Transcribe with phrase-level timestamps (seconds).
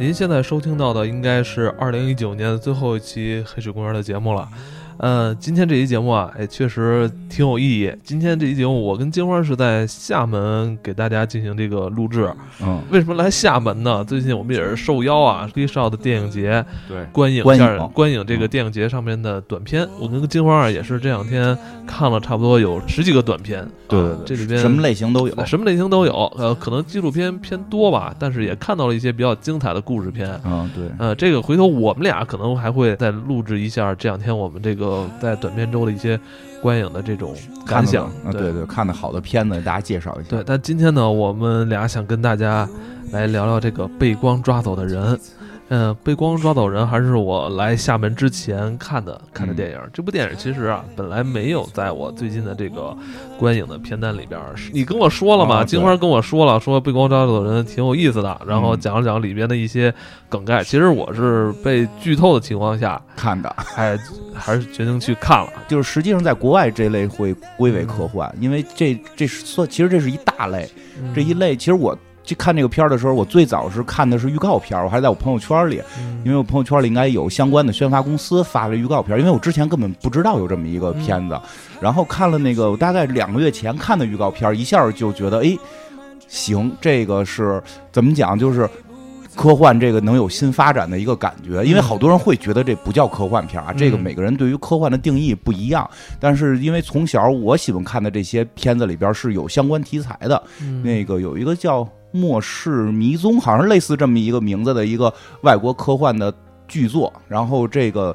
[0.00, 4.48] 您现在收听到的应该是二零一九年的最后一期《黑水公园》的节目了。
[5.00, 7.90] 呃，今天这期节目啊，哎，确实挺有意义。
[8.04, 12.30] 今天这期节目，我跟金花是在厦门给大家进行这个录制。
[12.62, 14.04] 嗯，为什么来厦门呢？
[14.04, 19.88] 最近我们也是受邀啊，黑少的电影节对，观影观影下观影这个电影节上面的短片。
[19.98, 23.66] 我跟金花啊也是这两天看了差不多有十几个短片。
[23.88, 25.46] 对啊这里边什么类型都有。
[25.46, 26.30] 什么类型都有。
[26.36, 30.38] 呃，可能纪录片偏多吧，但是也看到了一些比较精彩的故事片。
[30.44, 34.89] 嗯，对，呃，这个回头我们俩可能还会再录制一下这两天我们这个
[35.20, 36.18] 在短片周的一些
[36.62, 37.34] 观影的这种
[37.66, 38.06] 感想。
[38.24, 40.30] 啊，对对，看的好的片子，给大家介绍一下。
[40.30, 42.68] 对，但今天呢，我们俩想跟大家
[43.12, 45.18] 来聊聊这个被光抓走的人。
[45.72, 49.78] 嗯，被光抓走人还是我来厦门之前看的看的电影。
[49.92, 52.92] 这部电影其实啊，本来没有在我最近的这个
[53.38, 54.52] 观影的片单里边儿。
[54.72, 55.58] 你跟我说了嘛？
[55.58, 59.94] 啊金花跟我说了，说被光抓走人挺有意思的，然后嗯讲了讲里边的一些
[60.28, 60.64] 梗概。
[60.64, 63.96] 其实我是被剧透的情况下，看的， 还
[64.34, 65.52] 还是决定去看了。
[65.68, 70.68] 就是实际上在国外这类会归为科幻，因为这这是算，其实这是一大类，
[71.00, 71.96] 嗯这一类其实我。
[72.30, 76.22] 去看这个片儿的时候，我最早是看的是预告片儿，我还在我朋友圈里，嗯。
[76.24, 81.36] 因为我朋友圈里应该有相关的宣发公司发了预告片儿，因为我之前根本不知道有这么一个片子，
[81.80, 85.58] 然后看了那个我大概两个月前看的预告片儿，一下就觉得哎，
[86.28, 88.68] 行，这个是怎么讲，就是。
[89.36, 95.88] 科幻这个能有新发展的一个感觉，因为好多人会觉得这不叫科幻片啊，嗯这个每个人对于科幻的定义不一样。
[96.18, 100.82] 但是因为从小我喜欢看的这些片子里边是有相关题材的，嗯。
[100.82, 106.32] 那个有一个叫《末世迷踪》，好像是类似这么一个名字的一个外国科幻的
[106.66, 107.12] 剧作。
[107.28, 108.14] 然后这个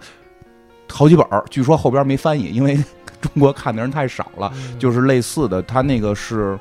[0.92, 2.76] 好几本儿，据说后边没翻译，因为
[3.22, 4.52] 中国看的人太少了。
[4.56, 6.58] 嗯就是类似的，它那个是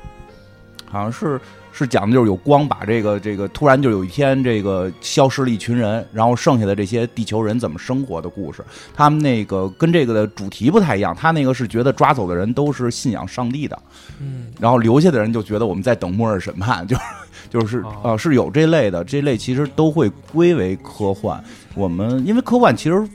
[0.89, 1.39] 好像是
[1.77, 8.63] 是讲的就是有光把这个这个突然就有一天这个消失了一群人，然后剩下的这些地球人怎么生活的故事。
[8.93, 13.77] 他们那个跟这个的主题不太一样，他那个是觉得抓走的人都是信仰上帝的。
[14.21, 17.01] 嗯然后留下的人就觉得我们在等末日审判，就是
[17.49, 21.43] 就是哦呃是有这类的，这类其实都会归为科幻。
[21.73, 23.05] 我们因为科幻其实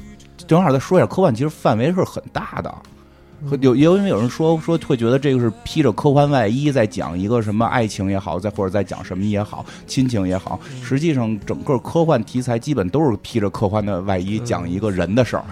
[0.46, 2.74] 正好再说一下，科幻其实范围是很大的。
[3.48, 14.44] 和有也有因为有人说说会觉得这个是披着科幻外衣在讲一个什么爱情也好，再或者在讲什么也好，亲情也好，实际上整个科幻题材基本都是披着科幻的外衣嗯。
[14.44, 15.44] 讲一个人的事儿，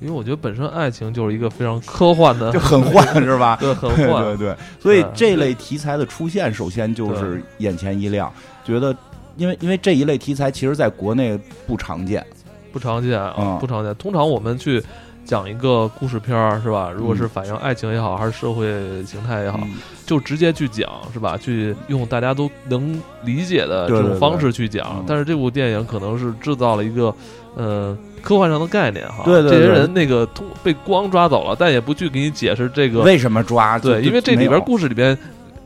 [0.00, 3.56] 因为我觉得本身爱情就是一个非常科幻的， 就很幻 是吧？
[3.60, 4.24] 对，很幻。
[4.24, 8.32] 对对，所以这类题材的出现，首先就是眼前一亮，
[8.64, 8.96] 觉得，
[9.36, 12.24] 因为因为这一类题材其实在国内不常见，
[12.72, 13.58] 不常见啊，嗯。
[13.60, 13.94] 不常见。
[13.96, 14.82] 通常我们去
[15.24, 16.90] 讲一个故事片儿，是吧？
[16.94, 18.66] 如果是反映爱情也好，还是社会
[19.04, 19.74] 形态也好，嗯
[20.06, 21.36] 就直接去讲，是吧？
[21.36, 24.86] 去用大家都能理解的对对对这种方式去讲。
[24.98, 27.14] 嗯但是这部电影可能是制造了一个，
[27.54, 27.96] 呃。
[28.22, 33.78] 科幻上的概念哈，对对对这些人那个通被光抓走了，但也不去给你解释这个为什么抓？
[33.78, 35.16] 就对，因为这里边故事里边，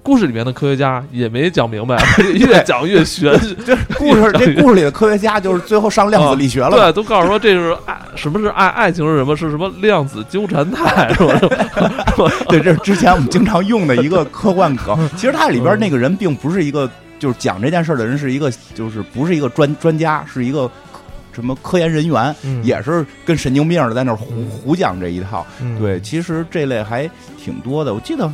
[0.05, 1.97] 故事里面的科学家也没讲明白，
[2.37, 3.33] 越讲越玄。
[3.99, 8.69] 故事这故事里的科学家就是最后上量子力学了嘛，对，都告诉说这是爱，什么是爱？
[8.69, 9.35] 爱情是什么？
[9.35, 11.11] 是什么量子纠缠态？
[11.17, 11.39] 是吧？
[11.41, 15.09] 是吧对，这是之前我们经常用的一个科幻梗。
[15.17, 16.89] 其实它里边那个人并不是一个，
[17.19, 20.71] 就是讲这件事的人是一个，就是不是一个专专家，是一个
[21.33, 25.47] 什么科研人员，嗯也是跟神经病似的在那儿胡嗯胡讲这一套。
[25.63, 27.09] 嗯对，其实这类还
[27.43, 27.95] 挺多的。
[27.95, 28.31] 我记得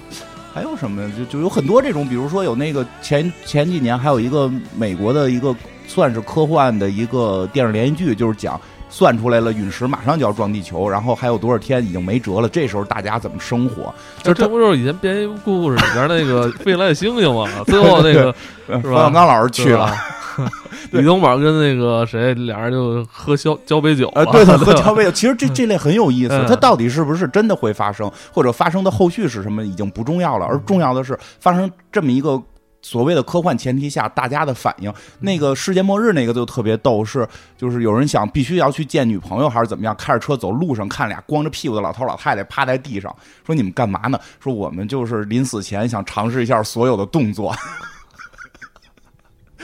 [0.53, 5.55] 还有什么呀，就就有很多这种，比如说有那个前前几年还有一个美国的一个
[5.87, 8.61] 算是科幻的一个电视连续剧，就是讲。
[8.93, 12.49] 算出来了，陨石马上就要撞地球，然后还有多少天已经没辙了？
[12.49, 13.95] 这时候大家怎么生活？
[14.21, 17.49] 就这不就是以前编辑故事里边那个未来的星星吗？
[17.67, 18.35] 最后那个
[18.67, 19.95] 呃 是吧冯小刚老师去，了。
[20.93, 25.11] 李东宝跟那个谁俩人就喝交交杯酒呃，嘛对的， 和交杯酒。
[25.13, 32.43] 其实这 这类很有意思嗯，它到底是不是真的会发生，或者发生的后续是什么，已经不重要了，而重要的是发生这么一个。
[32.83, 43.15] 所谓的科幻前提下，大家的反应，那个世界末日那个就特别逗，是就是有人想必须要去见女朋友还是怎么样，开着车走路上看俩光着屁股的老头老太太趴在地上，
[43.45, 44.19] 说你们干嘛呢？
[44.43, 47.55] 说我们就是临死前想尝试一下所有的动作。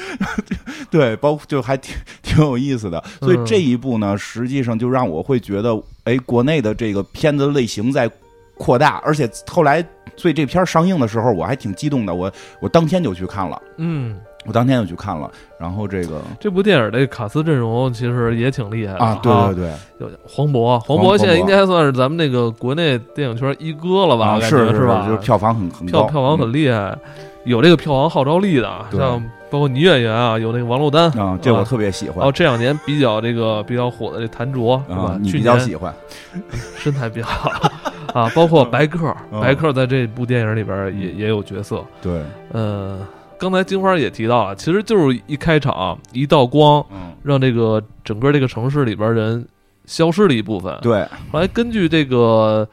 [0.91, 8.11] 对，包括就还挺挺有意思的，所以嗯这一部呢，实际上就让我会觉得，哎，国内的这个片子类型在
[8.57, 9.85] 扩大，而且后来，
[10.17, 24.41] 所以这片儿上映的时候，我还挺激动的，我我当天就去看了，嗯，我当天就去看了，然后这个这部电影的卡斯阵容其实也挺厉害的啊，对对对，有黄渤，黄黄渤现在应该算是咱们那个国内电影圈一哥了吧？
[24.41, 25.05] 是觉吧？
[25.07, 26.97] 就是票房很很高，票票房很厉害，
[27.45, 32.19] 有这个票房号召力的，像包括女演员啊，有那个王珞丹啊，这我特别喜欢。
[32.19, 35.17] 然后这两年比较这个比较火的这谭卓是吧？
[35.21, 35.95] 你比较喜欢，
[36.77, 37.51] 身材比较好
[38.13, 38.31] 啊。
[38.35, 41.85] 包括白客，白客在这部电影里边也也有角色。
[42.03, 42.23] 对，
[42.53, 42.99] 呃，
[43.39, 46.85] 刚才金花也提到了，其实就是一开场一道光，
[47.23, 49.47] 让这个整个这个城市里边人
[49.85, 50.77] 消失了一部分。
[50.83, 52.69] 对，后来根据这个。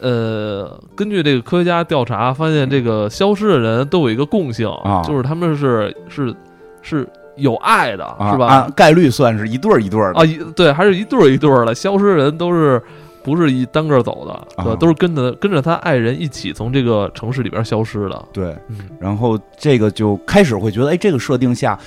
[0.00, 4.70] 呃，根据这个科学家调查，发现这个消失的人都有一个共性，
[5.06, 6.34] 就是他们是是
[6.82, 8.46] 是有爱的，是吧？
[8.46, 11.74] 按概率算是一对儿一对儿的啊，一对，还是一对儿一对儿的。
[11.74, 12.82] 消失的人都是
[13.22, 18.24] 不是一单个走的，对，都是跟着跟着他爱人一起从这个城市里边消失的。
[18.32, 18.56] 对，
[19.00, 21.78] 然后这个就开始会觉得，哎，这个设定下。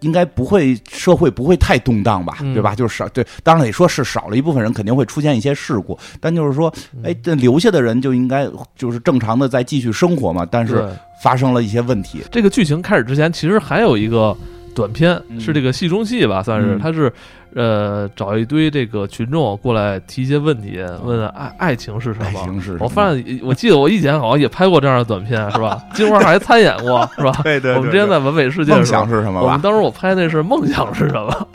[0.00, 2.74] 应该不会，社会不会太动荡吧，对吧？
[2.74, 5.98] 就是少对，当然也说是少了一部分人，肯定会出现一些事故。
[6.20, 10.46] 但就是说，哎，这留下的人就应该就是正常的在继续生活嘛。
[10.50, 10.88] 但是
[11.22, 12.22] 发生了一些问题。
[12.30, 14.36] 这个剧情开始之前，其实还有一个
[14.74, 17.12] 短片，是这个戏中戏吧，算是它是。
[17.54, 22.40] 呃，找一堆这个群众过来提一些问题，问爱爱情是什么？
[22.78, 25.82] 我发现，我记得我以前好像也拍过这样的短片，是吧？
[25.94, 27.32] 金花还参演过，是吧？
[27.42, 27.74] 对对。
[27.76, 29.40] 我们之前在文美世界，梦想是什么？
[29.42, 31.48] 我们当时我拍那是梦想是什么？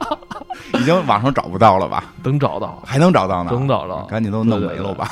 [0.80, 2.04] 已经网上找不到了吧？
[2.22, 3.50] 能找到，还能找到呢？
[3.52, 5.08] 能找到，赶紧都弄没了吧？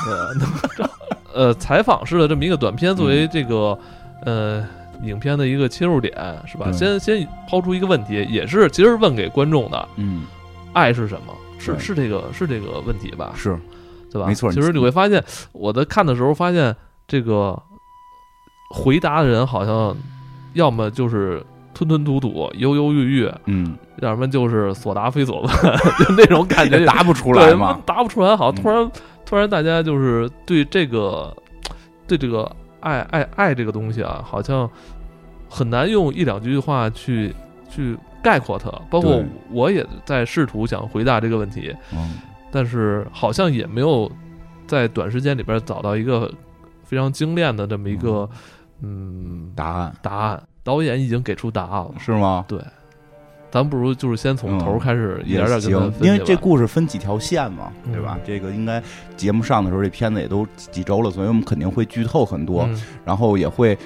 [1.32, 3.78] 呃，采访式的这么一个短片，作为这个
[4.24, 4.64] 呃。
[5.04, 6.12] 影片的一个切入点
[6.46, 6.70] 是吧？
[6.72, 10.24] 先先抛出一个问题，也是其实问给观众的，嗯，
[10.72, 11.34] 爱是什么？
[11.58, 13.32] 是是这个是这个问题吧？
[13.34, 13.58] 是，
[14.12, 14.26] 对吧？
[14.28, 14.52] 没错。
[14.52, 15.22] 其实你会发现，
[15.52, 16.76] 我在看的时候发现，
[17.08, 17.58] 这个
[18.70, 19.96] 回答的人好像
[20.52, 21.42] 要么就是
[21.72, 25.50] 吞吞吐吐、犹犹豫豫，嗯，要么就是所答非所问，
[26.06, 28.36] 就那种感觉 答不出来嘛，答不出来。
[28.36, 28.90] 好像，突然
[29.24, 31.34] 突然大家就是对这个
[32.06, 34.68] 对这个爱爱爱这个东西啊，好像。
[35.48, 37.34] 很难用一两句话去
[37.70, 41.74] 去概括它，包括我也在试图想回答这个问题，
[42.50, 44.10] 但是好像也没有
[44.66, 46.32] 在短时间里边找到一个
[46.82, 48.28] 非常精炼的这么一个
[48.80, 49.52] 嗯。
[49.54, 49.94] 答案。
[50.00, 50.42] 答案。
[50.62, 52.42] 导演已经给出答案了，是吗？
[52.48, 52.58] 对，
[53.50, 58.18] 咱不如就是先从头开始一点点行，因为这故事分几条线嘛，对吧？
[58.24, 58.82] 这个应该
[59.14, 62.66] 节目上的时候，这片子也都几周了，所以我们肯定会剧透很多，
[63.04, 63.76] 然后也会。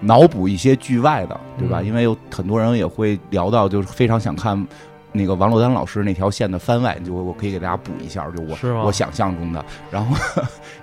[0.00, 1.80] 脑补一些剧外的，对吧？
[1.82, 4.66] 因为有很多人也会聊到，就是非常想看
[5.12, 9.64] 那个王珞丹老师那条线的番外，就我可以给大家补一下，就我我想象中的。
[9.90, 10.16] 然后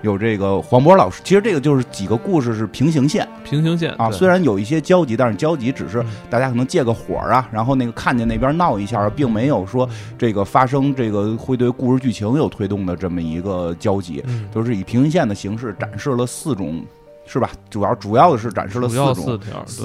[0.02, 9.88] 有这个黄渤老师，其实这个就是几个故事是平行线，平行线啊，虽然有一些交集，但是交集只是大家可能借个火啊，然后那个看见那边闹一下，并没有说
[10.18, 16.82] 这个发生这个会对故事剧情有推动的这么一个交集，都是以平行线的形式展示了四种。
[17.26, 17.50] 是吧？
[17.70, 19.40] 主要主要的是展示了四种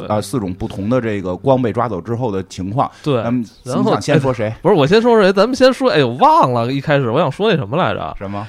[0.08, 2.90] 啊，四种不同的这个光被抓走之后的情况。
[3.02, 3.44] 对，咱们
[3.84, 4.52] 想先说谁？
[4.62, 5.32] 不是我先说谁？
[5.32, 5.90] 咱们先说。
[5.90, 8.14] 哎呦，忘了一开始我想说那什么来着？
[8.18, 8.46] 什么？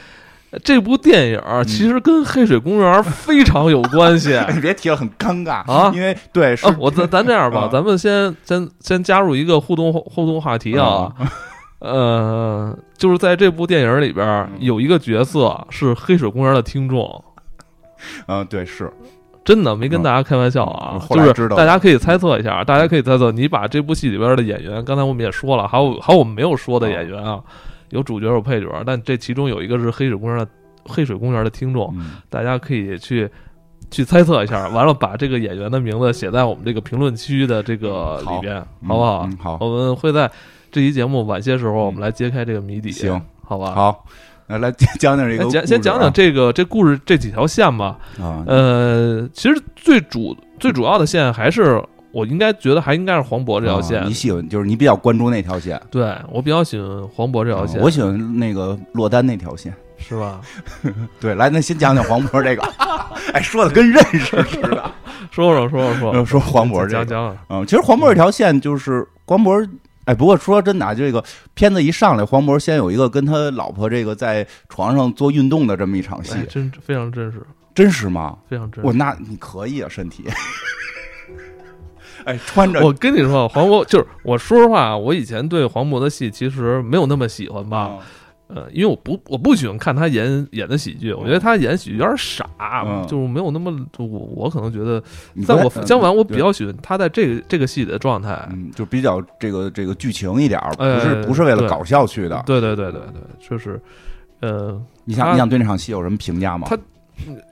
[0.63, 4.39] 这部电影其实跟黑水公园非常有关系。
[4.55, 5.91] 你别提了，很尴尬啊！
[5.93, 11.11] 因为对，是我咱咱这样吧，咱们先先先加入一个互动互动话题啊。
[11.79, 17.23] 呃，就是在这部电影里边有一个角色是黑水公园的听众。
[18.27, 18.91] 嗯，对，是
[19.45, 27.41] 真的没跟大家开玩笑啊，就是大家可以猜测一下，大家可以猜测，你把这部戏里边的演员，刚才我们也说了，还有还有我们没有说的演员啊，
[27.91, 30.47] 有主角有配角，但这其中有一个是黑水公园的
[30.83, 31.95] 黑水公园的听众，
[32.29, 33.29] 大家可以去
[33.89, 39.29] 去猜测一下，完了把这个演员的名字写在我们这个评论区的这个里边，好不好？
[39.39, 40.29] 好，我们会在
[40.69, 43.71] 这期节目晚些时候，我们来揭开这个谜底，行，好吧？
[43.71, 44.05] 好。
[44.47, 47.97] 来来讲讲这个，讲先讲讲这个这故事这几条线吧。
[48.19, 54.05] 啊，呃，其实最主最主要的线还是我应该觉得还应该是黄渤这条线。
[54.05, 55.79] 你喜欢就是你比较关注那条线？
[55.91, 57.81] 对我比较喜欢黄渤这条线。
[57.81, 60.39] 我喜欢那个落单那条线，是吧？
[61.19, 62.63] 对，来，那先讲讲黄渤这个。
[63.33, 64.91] 哎，说的跟认识似的。
[65.29, 67.37] 说说说说说说黄渤这讲讲。
[67.49, 69.67] 嗯，其实黄渤这条线就是黄渤。
[70.07, 71.21] 哎，不过说真的啊，这个
[71.53, 77.41] 片子一上来，黄渤先有一个跟他老婆这个在床上做运动的这么一场戏，真非常真实，
[77.75, 78.37] 真实吗？
[78.49, 78.81] 非常真。
[78.85, 80.23] 我那你可以啊，身体。
[82.23, 82.81] 哎，穿着。
[82.85, 87.97] 我跟你说，黄渤就是我说实话，我以前对黄渤的戏其实没有那么喜欢吧。
[88.47, 92.47] 呃，因为我不我不喜欢看他演演的喜剧，我觉得他演喜剧有点傻，
[93.05, 95.03] 就是没有那么我我可能觉得，
[95.45, 103.77] 在我相反，我比较喜欢他在这个这个戏里的状态，嗯，就比较这个这个剧情一点，不是不是为了搞笑去的，对对对对对，就是
[104.39, 106.67] 呃，你想你想对那场戏有什么评价吗？
[106.69, 106.77] 他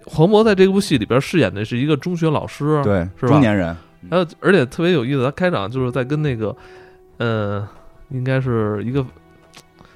[0.06, 3.76] 黄渤在这部戏里边饰演的是一个中学老师，对，是中年人。
[4.10, 6.56] 还有而且特别有意思，他开场就是在跟那个，
[7.18, 7.68] 呃，
[8.12, 9.06] 应该是一个。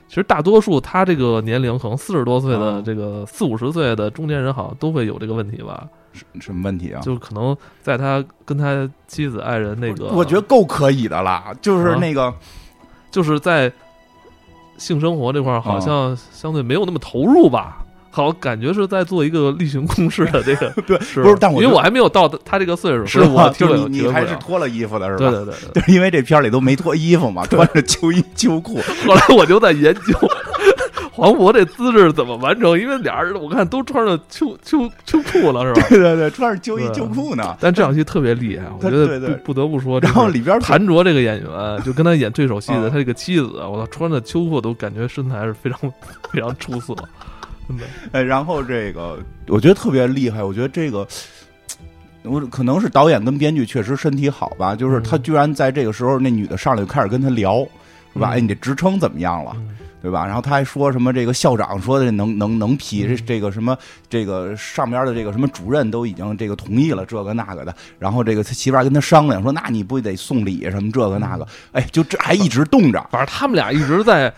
[0.09, 5.87] 其实大多数他这个年龄可能四十多岁的啊这个四五十岁的中年人，好像都会有这个问题吧？
[6.13, 6.99] 什什么问题啊？
[7.01, 12.33] 就可能在他跟他妻子爱人那个，我觉得够可以的啦，就是啊那个
[13.11, 13.71] 就是在
[14.77, 17.85] 性生活这块儿，啊好像相对没有那么投入吧。
[18.11, 23.49] 好，感觉是在做一个例行公事的这个， 对是不是但我觉得因为我还没有到他这个岁数，是我吧？
[23.49, 25.29] 体会就是你还是脱了衣服的是吧？
[25.29, 25.81] 对对对对。
[25.81, 30.01] 就是因为这片里都没脱衣服嘛，穿着秋衣秋裤， 后来我就在研究
[31.11, 35.87] 黄渤这姿势怎么完成，因为俩人我看都穿着秋秋秋裤了，是吧？
[35.89, 37.55] 对对对，穿着秋衣秋裤呢。
[37.59, 45.79] 但这场戏特别厉害，我觉得不不得不说，然后里边谭卓这个演员，就跟他演对手戏的啊他这个妻子，我操，穿着秋裤都感觉身材是非常
[46.31, 46.95] 非常出色。
[48.11, 51.07] 哎，然后这个我觉得特别厉害，我觉得这个。
[52.23, 57.65] 我可能是导演跟编剧确实身体好吧，就是他嗯居然在这个时候，那女的上来就开始跟他聊，
[58.13, 58.31] 是吧？
[58.31, 59.53] 嗯哎，你这职称怎么样了？
[59.55, 59.69] 嗯
[60.01, 60.25] 对吧？
[60.25, 63.77] 然后他还说什么这个校长说的能能能批，这嗯这个什么
[64.09, 71.47] 这个上边的这个什么主任都已经这个同意了这个那个的，然后这个他媳妇儿跟他商量说，那你不得送礼什么这个那个？
[71.71, 74.33] 哎，就这还一直冻着，反正他们俩一直在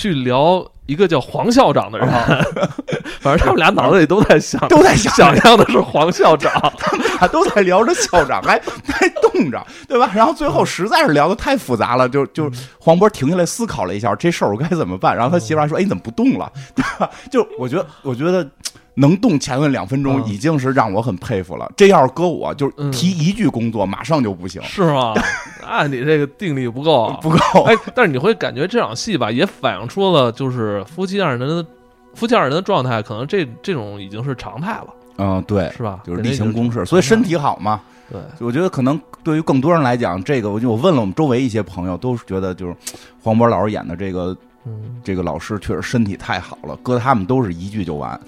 [0.00, 2.08] 去聊一个叫黄校长的人，
[3.20, 6.50] 反正他们俩脑子里都在想，都在想想象的是黄校长。
[6.80, 10.10] 他们俩，都在聊着校长，还还冻着，对吧？
[10.14, 17.10] 然后最后实在是聊的太复杂了，就就黄渤停下来思考了一下这事儿我该怎么办，然后他媳妇儿还说：“哎，你怎么不动了？” 对吧？
[17.30, 18.48] 就我觉得，我觉得。
[18.94, 21.70] 能动前面两分钟嗯已经是让我很佩服了。
[21.76, 25.14] 这要是搁我，就是嗯提一句工作，马上就不行，是吗？
[25.62, 27.62] 那你这个定力不够啊，不够。
[27.64, 31.64] 哎，但是你会感觉这场戏吧，也反映出了就是夫妻二人的
[32.14, 34.86] 夫妻二人的状态，可能这这种已经是常态了，
[35.18, 36.00] 嗯，对，是吧？
[36.04, 37.80] 就是例行公事，所以身体好嘛。
[38.10, 42.74] 对，我觉得可能对于更多人来讲，这个我就我问了我们周围一些朋友，都是觉得就是
[43.22, 48.20] 黄渤老师演的这个嗯，这个老师确实身体太好了，搁他们都是一句就完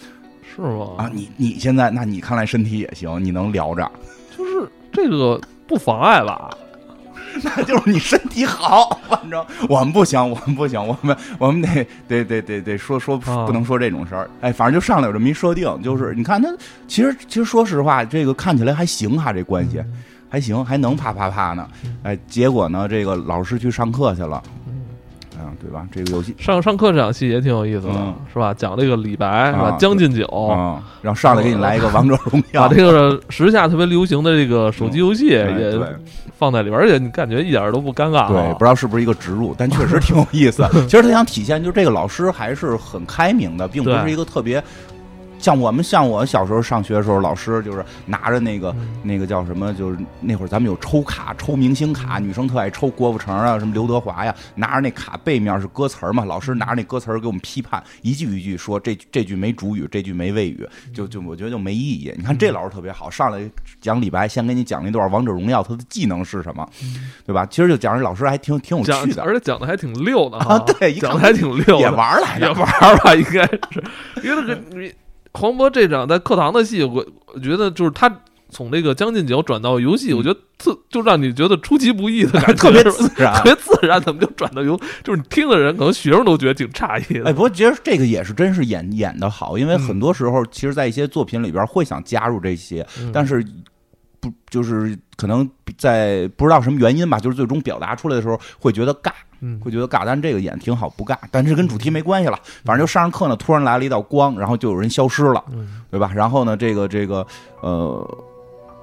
[0.55, 0.89] 是吗？
[0.99, 1.11] 啊。
[1.13, 3.91] 你你现在那你看来身体也行，你能聊着，
[4.37, 6.51] 就是这个不妨碍吧？
[7.43, 9.01] 那就是你身体好。
[9.09, 14.29] 反正我们不行，我们不行，我们我们得得得得得说说啊不能说这种事儿。
[14.43, 16.55] 哎，反正就上来有这么一设定，就是你看他
[16.87, 19.79] 其实其实说实话，这个看起来还行哈，这关系。
[19.79, 21.69] 嗯还行，还能啪啪啪呢。
[22.05, 24.43] 哎，结果呢，这个老师去上课去了，
[25.61, 25.87] 对吧？
[25.93, 28.53] 这个游戏，上上课这场戏也挺有意思的，嗯是吧？
[28.55, 29.69] 讲这个李白是吧？
[29.69, 35.81] 啊将进酒，嗯，然后上来给你来一个王者荣耀，把这个时下特别流行的这个手机游戏哎也
[36.39, 38.29] 放在里边，而且你感觉一点都不尴尬啊。
[38.29, 40.67] 对，不知道是不是一个植入，但确实挺有意思。
[40.89, 44.63] 其实他想体现，就是这个老师还是很开明的，并不是一个特别。
[45.43, 62.15] 像我们像我小时候上学的时候，老师就是拿着那个、嗯那个叫什么，就是那会儿咱们有抽卡、抽明星卡，女生特爱抽郭富城啊，什么刘德华呀，拿着那卡背面是歌词儿嘛，老师拿着那歌词儿给我们批判，一句一句说这这句没主语，这句没谓语，就就我觉得就没意义。
[62.17, 63.41] 你看这老师特别好，上来
[63.81, 66.65] 讲李白，先给你讲了一段王者荣耀他的技能是什么，
[67.27, 67.45] 对吧？
[67.47, 73.83] 其实就讲这老师还挺挺有趣，的而且讲的还挺溜的啊，对，讲的还挺溜，也玩儿来也，玩儿吧，应该是，
[74.23, 74.93] 因为那个 你
[75.35, 78.21] 黄渤这场在课堂的戏，我我觉得就是他
[78.51, 83.43] 从这个将进酒转到游戏，嗯我觉得特就让你觉得出其不意的感觉， 特别自然特。
[83.45, 84.79] 别自然，怎么就转到游？
[85.03, 87.25] 就是你听的人，可能学生都觉得挺诧异的。
[87.31, 93.43] 哎，不过其实这个也是真是演演的好，因为嗯很多时候，其实，在一些作品里边会想加入这些，嗯但是
[94.21, 95.49] 不就是可能
[95.79, 99.11] 在不知道什么原因吧，就是最终表达出来的时候会觉得尬，
[99.43, 100.05] 嗯会觉得尬。
[100.07, 102.39] 但这个演挺好，不尬，但是跟主题没关系了。
[102.65, 106.11] 反正就上着课呢，突然来了一道光，然后就有人消失了，嗯对吧？
[106.15, 107.27] 然后呢，这个这个
[107.61, 108.25] 呃，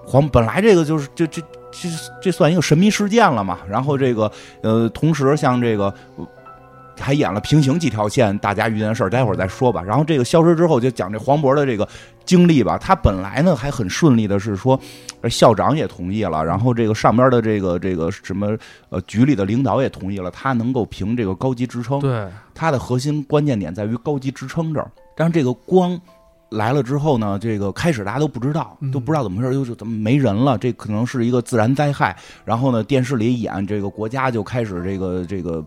[0.06, 1.89] 黄本来这个就是这这这
[2.22, 3.58] 这算一个神秘事件了嘛。
[3.68, 5.86] 然后这个呃，同时像这个。
[6.18, 6.28] 呃
[7.01, 9.82] 还演了平行几条线，大家遇见的事儿，待会儿再说吧。
[9.82, 11.88] 然后这个消失之后，就讲这黄渤的这个
[12.29, 12.77] 经历吧。
[12.77, 14.79] 他本来呢还很顺利的是说，
[15.21, 18.55] 呃校长也同意了，然后这个上边的这个这个什么
[18.89, 22.00] 呃局里的领导也同意了，他能够评这个高级职称。
[22.00, 24.91] 对，他的核心关键点在于高级职称这儿。
[25.17, 26.00] 但是这个光
[26.51, 32.15] 来了之后呢，这个开始大家都不知道，嗯都不知道怎么回事，就是怎么没人了，这可能是一个自然灾害。
[32.45, 35.65] 然后呢，电视里演这个国家就开始这个这个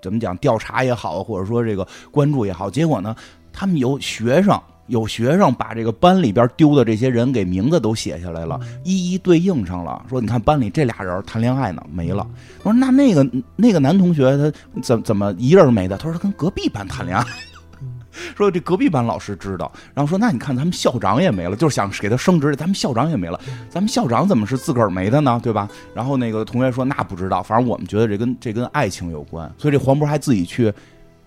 [0.00, 3.14] 怎么讲调查也好，或者说这个关注也好，结果呢，
[3.52, 4.58] 他们有学生。
[4.92, 10.04] 有学生把这个班里边丢的这些人给名字都写下来了，一一对应上了。
[10.06, 12.26] 说你看班里这俩人谈恋爱呢，没了。
[12.62, 15.96] 我说那那个那个男同学他怎怎么一人没的？
[15.96, 17.24] 他说他跟隔壁班谈恋爱。
[18.36, 25.40] 说这隔壁班老师知道，然后说那你看咱们校长也没了，就是想给他升职，咱们校长也没了，咱们校长怎么是自个儿没的呢？
[25.42, 25.66] 对吧？
[25.94, 30.70] 然后那个同学说那不知道，反正我们觉得这跟这跟爱情有关，所以这黄渤还自己去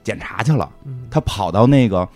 [0.04, 0.70] 检查去了，
[1.10, 2.08] 他跑到那个。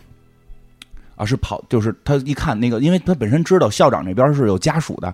[1.19, 5.13] 啊，是跑，就是他一看那个，因为他本身知道校长这边是有家属的，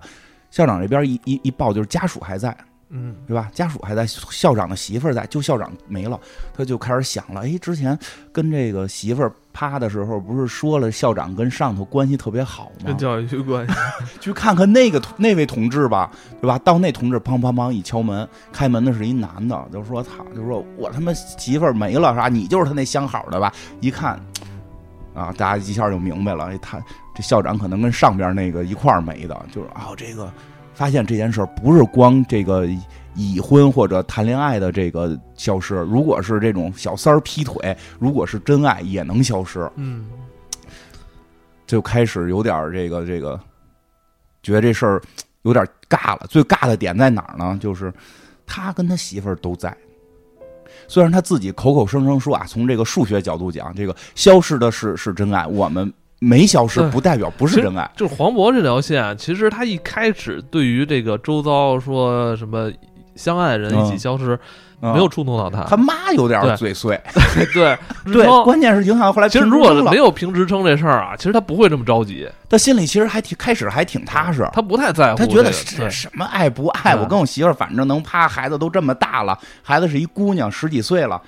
[0.52, 2.56] 校长这边一一一报就是家属还在，
[2.90, 3.50] 嗯，对吧？
[3.52, 6.18] 家属还在，校长的媳妇儿在，就校长没了，
[6.56, 7.98] 他就开始想了，哎，之前
[8.32, 12.84] 跟这个媳妇儿趴的时候，不是说了校长跟上头关系特别好吗？
[12.86, 13.74] 跟教育局关系，
[14.20, 16.56] 去看看那个那位同志吧，对吧？
[16.60, 22.28] 到那同志砰砰砰一敲门，开门的是一男的，就说他，就说我他妈媳妇儿没了，是吧？
[22.28, 23.52] 你就是他那相好的吧？
[23.80, 24.20] 一看。
[25.16, 26.78] 啊，大家一下就明白了，他
[27.14, 30.30] 这校长可能跟上边那个一块儿没的，就是啊，这个
[30.74, 32.68] 发现这件事儿不是光这个
[33.14, 39.66] 已婚或者谈恋爱的这个消失，如果是这种小三儿劈腿，如果是真爱也能消失。
[39.76, 40.06] 嗯，
[41.66, 43.40] 就开始有点这个这个，
[44.42, 45.00] 觉得这事儿
[45.42, 46.26] 有点尬了。
[46.28, 47.58] 最尬的点在哪儿呢？
[47.58, 47.90] 就是
[48.46, 49.74] 他跟他媳妇儿都在。
[50.88, 57.90] 虽然他自己口口声声说啊，从这个数学角度讲，这个消失的是是真爱，我们没消失不代表不是真爱。
[57.96, 62.70] 就是黄渤这条线，其实他一开始对于这个周遭说什么
[63.16, 64.38] 相爱的人一起消失。
[64.78, 67.00] 没有触动到他，他妈有点嘴碎，
[67.54, 67.76] 对
[68.12, 69.28] 对，关键是影响后来。
[69.28, 81.20] 其实如果没有评职称这事儿啊，其实他不会这么着急，他心里其实还挺开始还挺踏实，他不太在乎，他觉得是什么爱不爱，我跟我媳妇儿反正能趴，孩子都这么大了，孩子是一姑娘十几岁了，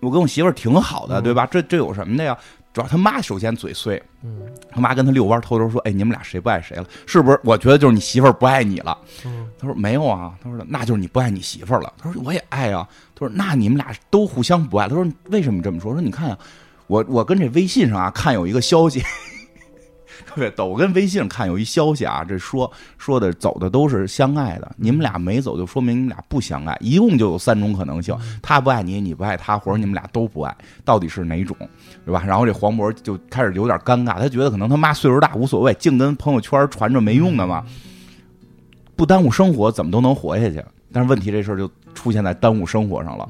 [0.00, 1.46] 我跟我媳妇儿挺好的，对吧？
[1.50, 2.38] 这这有什么的呀？
[2.72, 6.86] 主要他妈首先嘴碎，嗯，他妈跟他遛弯，偷偷说：“哎，你们俩谁不爱谁了？
[7.06, 7.40] 是不是？
[7.42, 8.96] 我觉得就是你媳妇儿不爱你了。”
[9.58, 16.38] 他说：“没有啊。”他说：“那就是你不爱你媳妇儿了。”他说：“我也爱啊。”他说：“那你们俩都互相不爱。”他说：“为什么这么说？”说：“你看啊，
[16.86, 19.02] 我我跟这微信上啊看有一个消息。”
[20.28, 31.56] 特别逗，我跟微信上看有一消息啊，这说说的走的都是相爱的，你们俩没走就说明你们俩不相爱，一共就有三种可能性，他不爱你，你不爱他，或者你们俩都不爱，到底是哪种，
[32.04, 32.22] 对吧？
[32.26, 37.64] 然后这黄渤就开始有点尴尬，他觉得可能他妈岁数大无所谓，净跟朋友圈传着没用的嘛，
[38.94, 40.62] 不耽误生活怎么都能活下去，
[40.92, 43.28] 但是问题这事儿就出现在耽误生活上了，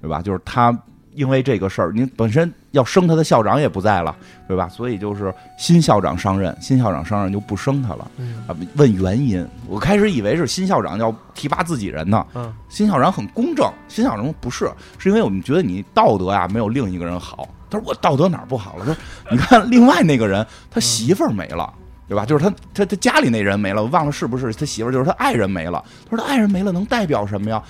[0.00, 0.22] 对吧？
[0.22, 0.76] 就是他。
[1.18, 4.14] 因为这个事儿，您本身要升他的校长也不在了，
[4.46, 4.68] 对吧？
[4.68, 8.08] 所以就是新校长上任，新校长上任就不升他了。
[8.46, 12.24] 啊，问原因，我开始以为是新校长要提拔自己人呢。
[12.34, 17.48] 嗯，新校长很公正，新校长不是，是因为我们觉得你道德呀没有另一个人好。
[17.68, 18.86] 他说我道德哪儿不好了？
[18.86, 18.96] 他说
[19.32, 21.70] 你看另外那个人，他媳妇儿没了，
[22.06, 22.24] 对吧？
[22.24, 25.84] 就是他他他家里那人没了，我忘了是不是他媳妇儿，就是他爱人没了。
[26.08, 27.60] 他说他爱人没了能代表什么呀？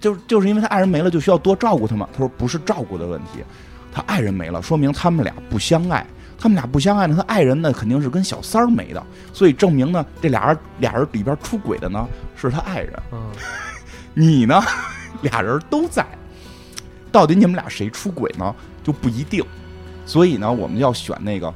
[0.00, 2.08] 就就是因为他爱人没了，就需要多照顾他吗？
[2.12, 3.44] 他说不是照顾的问题，
[3.92, 6.06] 他爱人没了，说明他们俩不相爱。
[6.38, 9.02] 他们俩不相爱呢，他爱人呢肯定是跟小三儿没的，
[9.32, 12.92] 所以证明呢，这俩人俩人里边出轨的呢是他爱人。
[13.12, 13.30] 嗯，
[14.14, 14.60] 你呢，
[15.20, 16.04] 俩人都在，
[17.12, 19.44] 到底你们俩谁出轨呢就不一定。
[20.04, 21.52] 所以呢，我们要选那个。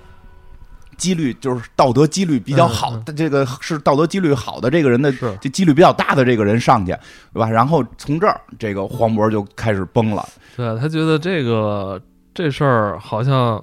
[0.96, 6.92] 几率就是道德几率比较好的这个是道德几率好的这个人的这几率比较大的这个人上去，
[7.32, 7.48] 对吧？
[7.48, 12.00] 然后从这儿这个黄渤就开始崩了，对他觉得这个
[12.34, 13.62] 这事儿好像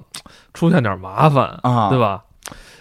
[0.52, 2.22] 出现点麻烦啊，对吧？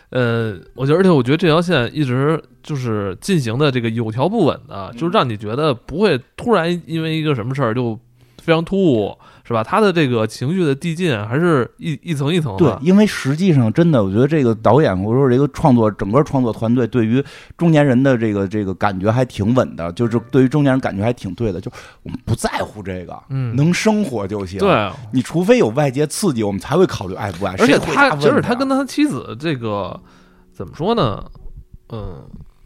[0.09, 7.99] 呃，我觉得而且我觉得这条线一直就是进行的这个有条不紊的，就是让你觉得不会突然因为一个什么事儿就
[8.41, 9.17] 非常突兀。
[9.45, 9.61] 是吧？
[9.61, 12.57] 他的这个情绪的递进还是一一层一层的。
[12.57, 17.21] 对，因为实际上真的，我觉得这个导演或者说这个创作整个创作团队对于
[17.57, 21.59] 中年人的这个这个感觉还挺稳的，就是对于中年人感觉还挺对的。
[21.59, 21.69] 就
[22.03, 24.59] 我们不在乎这个，嗯，能生活就行。
[24.59, 27.53] 对，你除非有外界刺激，我们才会考虑爱不爱。
[27.59, 29.99] 而且他就是他跟他妻子这个
[30.53, 31.21] 怎么说呢？
[31.89, 32.23] 嗯。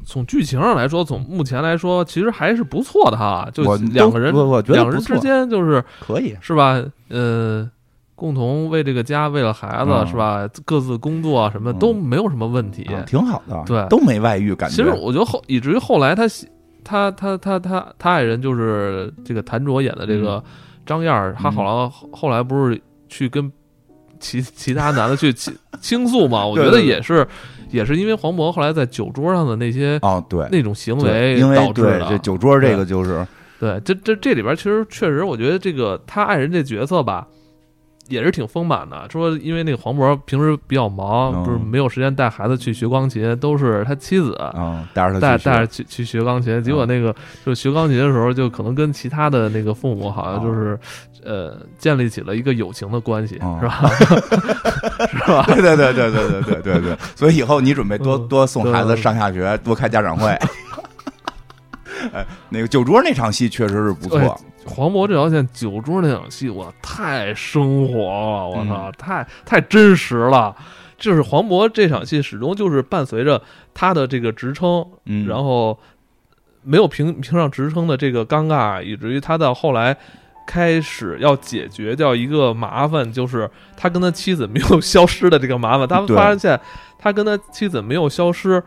[0.09, 3.49] 从剧情上来说，从目前来说，其实还是不错的哈。
[3.53, 6.81] 就两个人，我觉得两人之间就是可以，是吧？
[7.09, 7.69] 呃，
[8.15, 10.49] 共同为这个家，为了孩子，是吧？
[10.63, 13.61] 各自工作什么都没有什么问题，挺好的。
[13.65, 14.77] 对，都没外遇，感觉。
[14.77, 16.23] 其实我觉得后，以至于后来他
[16.85, 20.41] 他他他他他爱人就是这个谭卓演的这个
[20.85, 23.51] 张燕，他好像后来不是去跟
[24.21, 26.47] 其其他男的去倾 倾诉嘛？
[26.47, 27.27] 我觉得也是。
[27.71, 32.05] 也是因为黄渤后来在酒桌上的那些哦，对那种行为导致的。
[32.09, 33.25] 这酒桌这个就是
[33.59, 37.27] 对，这这这里边其实确实，我觉得这个他爱人这角色吧，
[38.09, 39.07] 也是挺丰满的。
[39.11, 46.61] 说因为那个黄渤平时比较忙，嗯不是没有时间带孩子去学钢琴，都是他妻子嗯，带着他带带着去去学钢琴。
[46.63, 47.15] 结果那个
[47.45, 50.79] 就学钢琴的时候，就可能跟其他的那个父母好像就是
[51.23, 53.89] 呃建立起了一个友情的关系，哦是吧？
[55.07, 55.43] 是吧？
[55.53, 60.29] 对对对对对对对对对，所以以后你准备多嗯多送孩子上下学，多开家长会。
[62.13, 64.29] 哎，那个酒桌那场戏确实是不错哎，
[64.67, 70.55] 黄渤这条线酒桌那场戏，我，太生活了，我操，太太真实了。
[70.97, 73.41] 就是黄渤这场戏始终就是伴随着
[73.73, 75.77] 他的这个职称，嗯，然后
[76.63, 79.95] 没有评评上职称的这个尴尬，以至于他到后来
[80.47, 85.87] 开始要解决掉一个麻烦，就是他跟他妻子没有 消失的这个麻烦。
[85.87, 86.59] 他对发现
[86.97, 88.63] 他跟他妻子没有消失，呃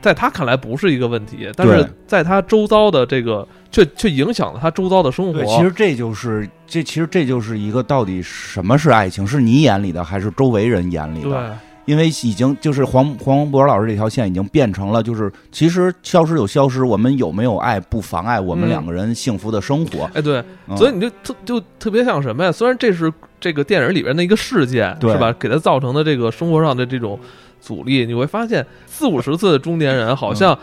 [0.00, 5.44] 在他看来不是一个问题，但是在他周遭的这个却却影响了他周遭的生活。
[5.44, 11.30] 其实这就是这其实这就是一个到底什么是爱情，是你眼里的还是周围人眼里的？
[11.30, 11.56] 对
[11.86, 20.08] 因为已经就是黄黄渤老师这条线已经变成了，就是其实消失有消失，我们有没有爱不妨碍我们嗯两个人幸福的生活。
[20.14, 22.52] 哎对，嗯所以你就特就特别像什么呀？
[22.52, 25.32] 虽然这是这个电影里边的一个事件，是吧？
[25.32, 27.18] 给他造成的这个生活上的这种
[27.60, 30.58] 阻力，你会发现四五十岁的中年人好像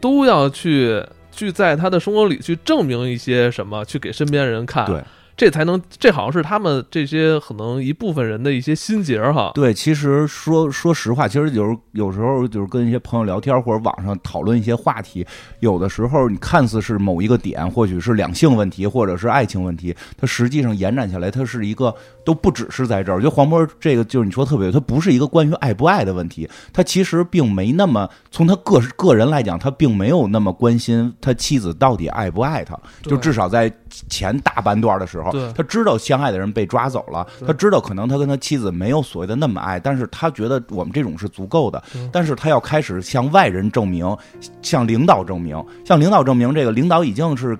[0.00, 5.02] 都要去去在他的生活里去证明一些什么，去给身边人看，对，
[5.36, 9.50] 这才能这好像是他们这些可能一部分人的一些心结儿哈。
[9.54, 15.26] 对，其实说说实话，其实有时有时候就是跟一些朋友聊天或者网上讨论一些话题，
[15.60, 23.16] 有的时候你看似是某一个点，或许是两性问题，或者是爱情问题，它实际上延展下来，它是一个都不只是在这儿。
[23.16, 33.72] 我觉得黄渤这个就是你说特别对，它不是一个关于爱不爱的问题，他其实并没那么从他个个人来讲，他并没有那么关心他妻子到底爱不爱他，就至少在
[34.08, 41.82] 前大半段的时候，他知道相爱的人被抓走了，他知道可能他跟他妻子没有所谓的那么爱，但是他觉得我们这种是足够的。
[41.94, 44.16] 嗯，但是他要开始向外人证明，
[44.62, 47.58] 向领导证明，向领导证明这个领导已经是。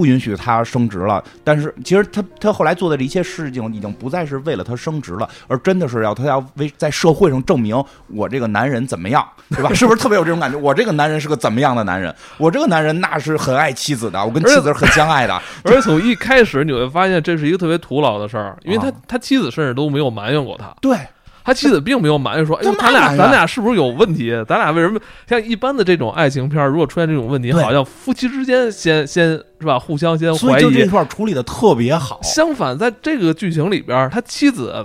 [0.00, 9.70] 不允许他升职了，但是其实他他后来做的这一切事情已经不再是为了他升职了，而真的是要他要为在社会上证明我这个男人怎么样，对吧？
[9.76, 10.56] 是不是特别有这种感觉？
[10.58, 12.14] 我这个男人是个怎么样的男人？
[12.38, 15.34] 我这个男人那是很爱妻子的，我跟妻子是很相爱的。
[15.64, 20.74] 而且从一开始你会发现这是一个特别徒劳的事儿，因为他啊他妻子甚至都没有埋怨过他。
[20.80, 20.96] 对，
[21.42, 24.30] 他妻子并没有埋怨说：“哎呦，咱俩咱俩是不是有问题？
[24.46, 30.86] 咱俩为什么像一般的这种爱情片儿，如果出现这种问题，好像夫妻之间先先是吧，互相先怀疑所以就这。
[30.90, 32.18] 块处理的特别好。
[32.20, 34.84] 相反，在这个剧情里边儿，他妻子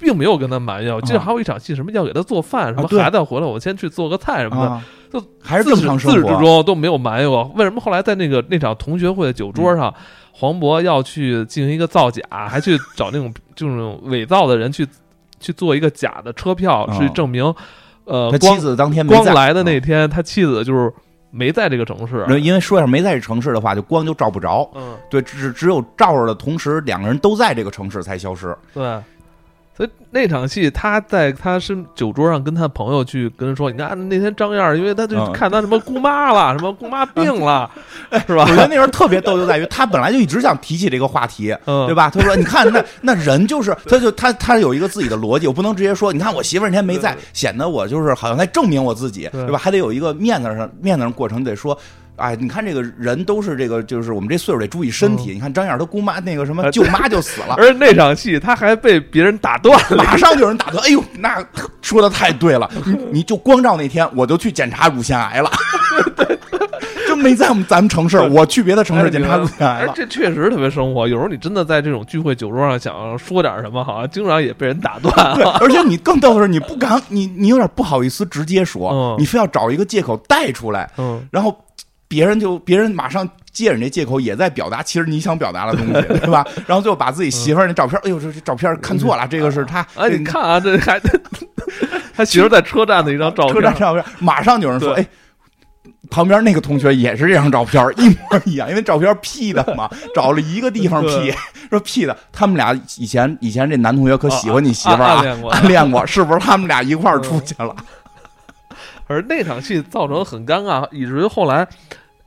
[0.00, 0.94] 并没有跟他埋怨。
[0.94, 6.44] 我记得啊还有一场戏，什么要给他做饭，什么孩子要回来，我先去做个菜什么的，啊，就还是正常自始自始至生活。
[6.44, 7.50] 终都没有埋怨过。
[7.56, 9.92] 为什么后来在那个那场同学会的酒桌上，
[10.30, 14.86] 黄渤要去进行一个造假，还去找那种这种伪造的人去
[15.42, 17.44] 去做一个假的车票，啊去证明，
[18.04, 20.90] 呃，他妻子当天光来的那啊天，他妻子就是
[21.30, 22.24] 没在这个城市。
[22.40, 24.70] 因为说要是没在这城市的话，就光就照不着。
[24.74, 28.56] 嗯，对，只只有照着的同时，两个人都在这个城市才消失。
[28.72, 28.98] 对。
[29.74, 37.70] 所以那场戏，他在他身酒桌上跟他朋友去跟人说：“你看那天张燕儿，因为他就嗯看他什么姑妈了，什么姑妈病了，
[38.26, 42.10] 是吧我觉得那时候特别逗，就在于他本来就一直想提起这个话题，嗯对吧？
[42.10, 49.58] 他说：“你看，那那人就是，他就他他有一个自己的逻辑，我不能直接说，你看我媳妇儿那天没在，显得我就是好像在证明我自己，对对吧？
[49.58, 51.76] 还得有一个面子上面子上过程，得说。”
[52.16, 55.32] 哎，你看这个人都是这个，就是我们这岁数得注意身体。
[55.32, 60.04] 你看张燕儿她姑妈那个什么呃舅妈就死了， 而那场戏他还被别人打断了。
[60.04, 60.84] 马上就有人打断。
[60.84, 61.44] 哎呦，那
[61.80, 65.50] 说的太对了，你你就光照那天我就去检查乳腺癌了，
[67.08, 69.90] 就没在我们咱们城市，我去别的城市检查乳腺癌了。
[69.90, 71.08] 哎这确实特别生活。
[71.08, 75.12] 有时候你真的在这种聚会酒桌上想说点什么，好像经常也被人打断。
[75.60, 81.56] 而且你更逗的是，你不敢，你你有点不好意思直接说，嗯你非要找一个借口带出来，嗯，然后
[82.12, 86.46] 别人就别人马上借着你这借口也在表达，其实你想表达的东西， 对吧？
[86.66, 91.00] 然后最后把自己媳妇儿那照片，哎呦，这这照片看错了，这个是他，哎，这你看啊，这还
[92.14, 95.08] 他媳妇在车站的一张照片，车站照片，马上有人说，对哎。
[96.10, 101.32] 旁边那个同学也是这张照片，一模一样，因为照片 P 的嘛， 找了一个地方 P，
[101.70, 102.14] 说 P 的。
[102.30, 106.38] 他们俩以前以前这男同学可喜欢你媳妇儿啊，啊暗恋过暗恋过，是不是？
[106.38, 107.74] 他们俩一块儿出去了？
[109.06, 111.66] 而那场戏造成很尴尬，以至于后来，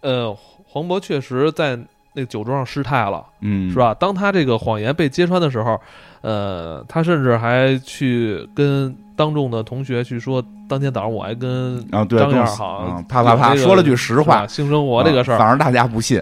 [0.06, 0.38] 呃，
[0.68, 1.76] 黄渤确实在
[2.14, 3.78] 那个酒桌上失态了，嗯，是？
[3.78, 3.92] 吧？
[3.96, 5.82] 当他这个谎言被揭穿的时候，
[6.22, 16.22] 呃，他甚至还去跟当众的同学去说，当天早上我还跟啊，对，张燕儿好啪啪啪说了句实话，性生活这个事儿，反而大家不信。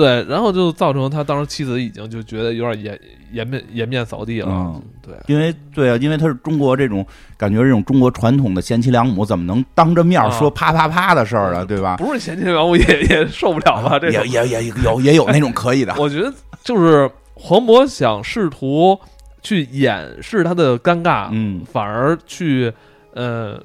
[0.00, 3.00] 对，然后就造成他当时妻子已经就觉得有点颜
[3.32, 4.48] 颜面颜面扫地了。
[4.50, 7.04] 嗯对，因为对啊，因为他是中国这种
[7.36, 11.64] 感觉，这种中国传统的贤妻良母，怎么能当着面说啪啪啪的事儿啊？
[11.64, 11.96] 对吧？
[11.98, 13.98] 不是贤妻良母也也受不了吧？
[13.98, 16.32] 这也也也有也有那种可以的， 我觉得
[16.64, 18.98] 就是黄渤想试图
[19.42, 22.72] 去掩饰他的尴尬，嗯，反而去
[23.14, 23.60] 呃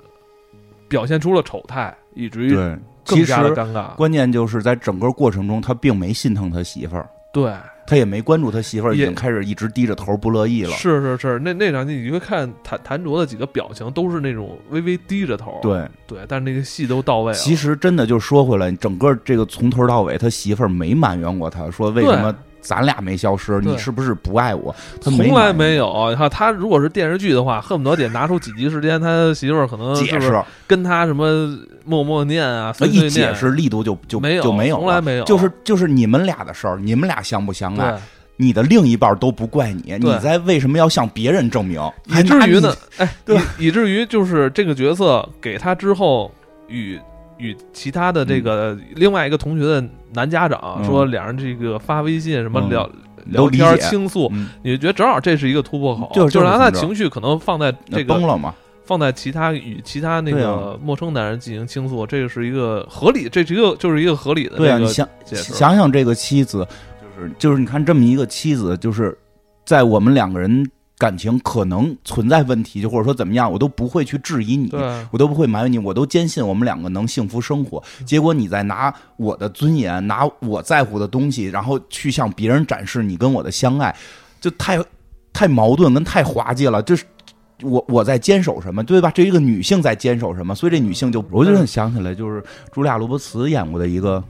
[0.87, 2.57] 表现出了丑态，以至于
[3.05, 3.95] 更加的尴尬。
[3.95, 7.53] 关键就是在整个过程中，他并没心疼他媳妇儿，对，
[7.85, 10.71] 他也没关注他媳妇儿，已经开始一直低着头不乐意了。
[10.71, 17.37] 是是是，那那场戏你会看谭谭卓的几个表情都是那种微微低着头，对，对，但是那个戏都到位了。
[17.37, 23.61] 其实真的就说回来，整个这个从头到尾，他媳妇儿没埋怨过他，说为什么咱俩没消失？
[23.61, 24.75] 你是不是不爱我？
[24.99, 26.09] 他从来没没有。
[26.09, 37.95] 你看他如果是电视剧的话，恨不得得拿出几集时间，他媳妇儿可能解释是，跟他什么默默念啊，碎一碎念解释力度就就没有就没有，从来没有就是就是你们俩的事儿，你们俩相不相爱？
[38.37, 41.79] 你的另一半都不怪你，你在为什么要向别人证明？
[42.07, 46.31] 以至于呢，哎，对以以至于就是这个角色给他之后
[46.67, 46.99] 与。
[47.37, 50.85] 与其他的这个另外一个同学的男家长嗯。
[50.85, 52.69] 说，两人这个发微信什么嗯。
[52.69, 52.89] 聊
[53.27, 58.53] 聊天倾诉，嗯，你就觉得正好这是一个突破口，就是就是让他就是情绪可能放在这个崩了嘛？
[58.83, 65.09] 放在其他与其他那个陌生男人进行倾诉，这个是一个合理，这是一个就是一个合理的对啊，你想。
[65.25, 66.67] 想想这个妻子，
[67.01, 69.17] 就是就是你看这么一个妻子，就是
[69.65, 70.63] 在我们两个人
[70.97, 74.71] 感情可能存在问题，就或者说怎么样，我都不会去质疑你，
[75.11, 77.83] 我都不会埋怨你，我都坚信我们两个能幸福生活。
[78.05, 83.93] 结果你在拿我的尊严，拿我在乎的东西，然后去向别人展示你跟我的相爱，
[84.39, 84.79] 就太
[85.33, 86.81] 太矛盾跟太滑稽了。
[86.81, 87.03] 就是
[87.61, 89.11] 我我在坚守什么，对吧？
[89.11, 90.55] 这一个女性在坚守什么？
[90.55, 92.41] 所以这女性就我就想起来，就是
[92.73, 94.23] 茱莉亚·罗伯茨演过的一个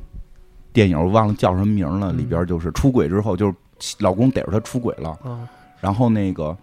[0.74, 2.12] 电影，我忘了叫什么名了。
[2.12, 5.48] 嗯里边就是出轨之后，就是老公逮着她出轨了，嗯，
[5.80, 6.56] 然后那个，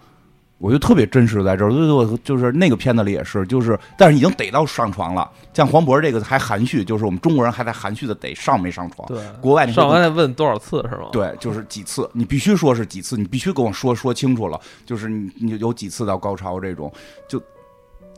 [0.59, 5.31] 我就特别真实在这儿，就是我就是那个片子里也是，就是但是已经逮到上床了。
[5.55, 9.07] 像黄渤这个还含蓄，就是我们中国人还在含蓄的逮上没上床。
[9.09, 9.21] 对。
[9.41, 11.09] 国外上完再问多少次是吗？
[11.13, 16.91] 对，就是几次，你必须说是几次，你必须跟我说说清楚了，就是你你有几次到高潮这种，
[17.29, 17.39] 就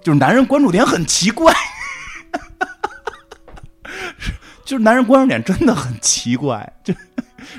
[0.02, 1.52] 就是男人关注点很奇怪，
[4.64, 6.94] 就是男人关注点真的很奇怪，就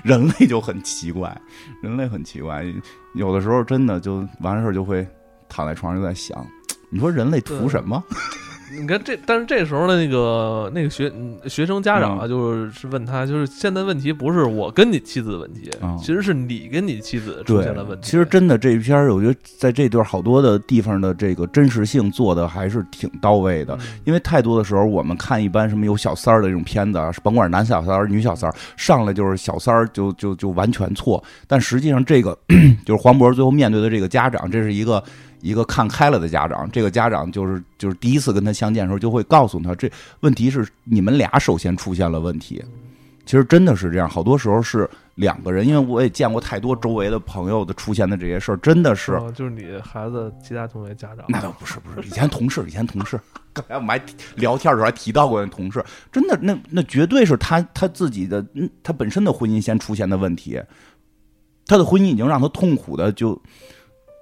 [0.04, 1.36] 人类就很奇怪，
[1.82, 2.66] 人类很奇怪，
[3.14, 5.08] 有的时候真的就完事儿就会
[5.50, 6.46] 躺在床上就在想，
[6.90, 8.04] 你说人类图什么？
[8.72, 18.10] 你看这，但是这时候的那个那个学嗯学生家长啊，嗯就是是问他，就是现在问题不是我跟你妻子的问题，嗯其实是你跟你妻子出现了问题。
[18.10, 23.76] 其实真的这一篇，我觉得在这段好多的地方的这个真实性做的还是挺到位的。
[23.76, 31.24] 嗯因为太多的时候，我们看一般什么有小三儿的这种片子啊，甭管是男小三儿、女小三儿，上来就是小三儿就就就完全错。
[31.48, 32.38] 但实际上，这个
[32.86, 35.04] 就是黄渤最后面对的这个家长，这是一个
[35.46, 36.70] 一个看开了的家长。
[36.72, 39.90] 这个家长就是就是第一次跟他相见的时候，就会告诉他，这
[40.22, 42.64] 问题是你们俩首先出现了问题。
[43.26, 49.14] 其实真的是这样，好多时候是两个人，因为我也见过太多周围的朋友的出现的这些事儿，真的是。
[49.14, 53.20] 哦就是你孩子其他同学家长，那倒不是，不是，以前同事，以前同事，
[53.52, 54.06] 刚才我们还
[54.36, 60.62] 聊天的时候还提到过那同事，真的，那那绝对是他他自己的，嗯他本身的婚姻先出现的问题，
[61.66, 63.42] 他的婚姻已经让他痛苦的就，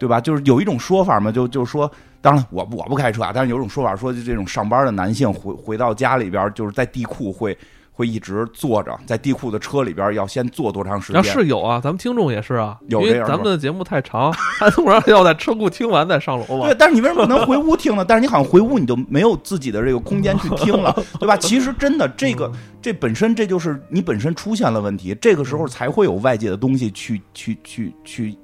[0.03, 0.19] 对吧？
[0.19, 1.89] 就是有一种说法嘛，就就是说，
[2.19, 7.57] 当然我我不开车啊，但是有一种说法说，就这种上班的男性回回到家里边，就是在地库会
[7.93, 11.31] 会一直坐着，在地库的车里边要先坐多长时啊间？
[11.31, 16.75] 是有啊，咱们听众也是啊，有这样咱们的节目太长， 他突然要在车库听完再上楼吧对，。
[16.77, 18.03] 但是你为什么不能回屋听呢？
[18.05, 21.37] 但是你好像回屋你就没有自己的这个空间去听了， 对吧？
[21.37, 28.37] 其实真的这个这本身这就是你本身出现了问题，这个时候才会有外界的东西去去去去对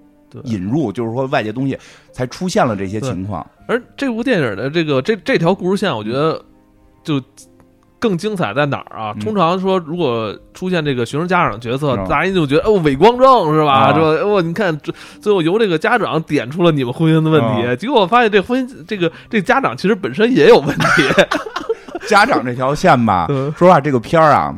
[0.44, 1.78] 引入，就是说外界东西
[2.12, 3.46] 才出现了这些情况。
[3.68, 6.42] 而这部电影的这个这这条故事线，我觉得
[7.04, 7.22] 就
[8.00, 9.14] 更精彩在哪儿啊？
[9.16, 13.74] 嗯通常说，如果出现这个学生家长角色，嗯大家就觉得哦，伪光正是吧？
[13.74, 20.86] 啊这哦，你看这最后由这个家长点出了你们婚姻的问题，啊结果我发现这婚姻这个这家长其实本身也有问题。
[22.08, 24.56] 家长这条线吧，嗯说实话，这个片儿啊。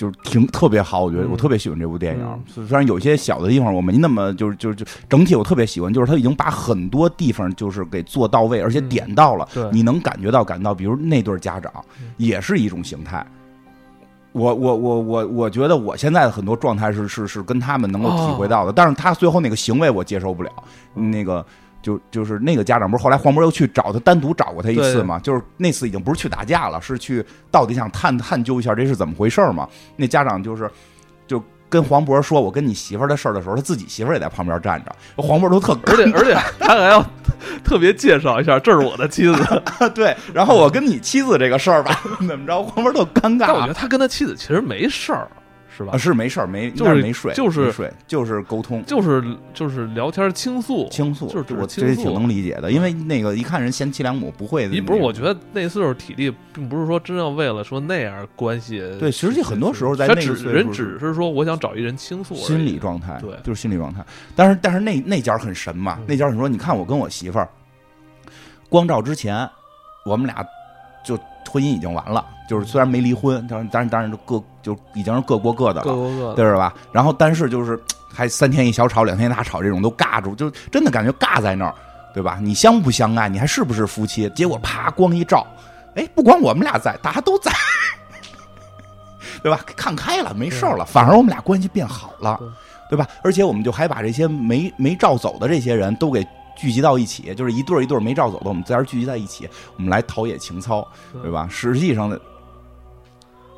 [0.00, 2.24] 就是挺特别好，我觉得嗯我特别喜欢这部电影。
[2.24, 9.46] 嗯虽然有些小的地方我没那么就是就是就整体我特别喜欢，就是他已经把很多地方就是给做到位，而且嗯点到了。
[9.52, 13.26] 对，你能感觉到感到，比如那对家长嗯也是一种形态。
[14.32, 20.50] 我我我我我觉得我现在的很多状态是是是跟他们能够体会到的，但是他最后那个行为我接受不了。
[20.94, 21.44] 那个
[21.82, 25.18] 就就是那个家长不是后来黄渤又去找他单独找过他一次嘛？
[25.20, 29.68] 就是那次已经不是去打架了，是去到底想探探究一下这是怎么回事儿嘛？
[29.96, 30.70] 那家长就是
[31.26, 37.04] 就跟黄渤说我跟你媳妇儿的事儿的时候，他自己媳妇儿也在旁边站着，黄渤都特而且而且 他还要
[37.64, 39.62] 特别介绍一下，这是我的妻子。
[39.94, 42.62] 对，然后我跟你妻子这个事儿吧，怎么着？
[42.62, 43.46] 黄渤特尴尬。
[43.46, 45.28] 但我觉得他跟他妻子其实没事儿，
[45.76, 45.92] 是吧？
[45.94, 48.84] 啊，是没事儿，没就是没睡，就是没睡，就是沟通。
[48.84, 49.22] 就是
[49.54, 54.70] 就是聊天倾诉，倾诉，就是我这挺能理解的，因为那个一看人贤妻良母不会的。
[54.70, 55.00] 你不是？
[55.00, 58.80] 我觉得那岁数体力，并不是说真要为了说那样关系。
[58.98, 64.04] 对，实际很多时候在那个人只是说我想找一人倾诉，心理状态，对就是心理状态。
[64.34, 67.48] 但是但是那那家很神嘛，嗯那家你说，你看我跟我媳妇儿
[68.68, 69.48] 光照之前，
[70.04, 70.44] 我们俩
[71.04, 76.34] 就婚姻已经完了，就是虽然没离婚，但是当然当然各就已经是各过各的了，各过各的。
[76.34, 76.74] 对是吧？
[76.92, 77.80] 然后但是就是
[78.12, 81.74] 还三天一小吵，两天一大吵，这种都尬住，就真的感觉尬在那儿，
[82.12, 82.38] 对吧？
[82.40, 84.28] 你相不相爱，你还是不是夫妻？
[84.30, 85.46] 结果啪光一照，
[85.94, 87.50] 哎，不光我们俩在，大家都在。
[89.42, 89.60] 对吧？
[89.74, 92.38] 看开了，没事了，反而我们俩关系变好了，
[92.90, 93.06] 对吧？
[93.22, 96.26] 而且我们就还把这些没没照走的这些人都给
[96.60, 100.86] 聚集到一起，就是一对儿一对儿没照走的，我们在这儿聚集在一起，我们来陶冶情操，
[101.22, 101.48] 对吧？
[101.50, 102.20] 实际上的，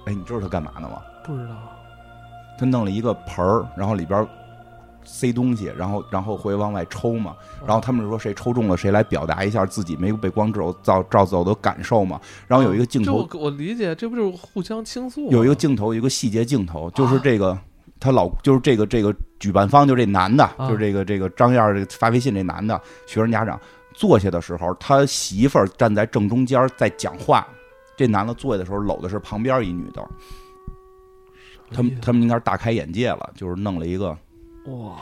[0.07, 1.03] 哎，你知道他干嘛呢吗？
[1.25, 1.57] 不知道，
[2.57, 4.25] 他弄了一个盆儿，然后里边
[5.05, 7.35] 塞东西，然后然后会往外抽嘛。
[7.67, 12.21] 然后他们说谁抽中了，谁来表达一下自己没被光照照照走的感受嘛。
[12.47, 15.29] 然后有一个镜头，我理解，这不就是互相倾诉？
[15.33, 17.59] 有一个镜头，有一个细节镜头，就是这个。
[18.03, 20.67] 他老就是这个这个举办方，就这男的，啊。
[20.69, 23.59] 就是这个这个张燕儿这个发微信这男的学生家长
[23.95, 27.47] 坐下的时候，他媳妇儿站在正中间在讲话，
[27.97, 30.05] 这男的坐下的时候搂的是旁边一女的，
[31.71, 34.11] 他们他们应该是大开眼界了，就是弄了一个
[34.67, 34.97] 哇，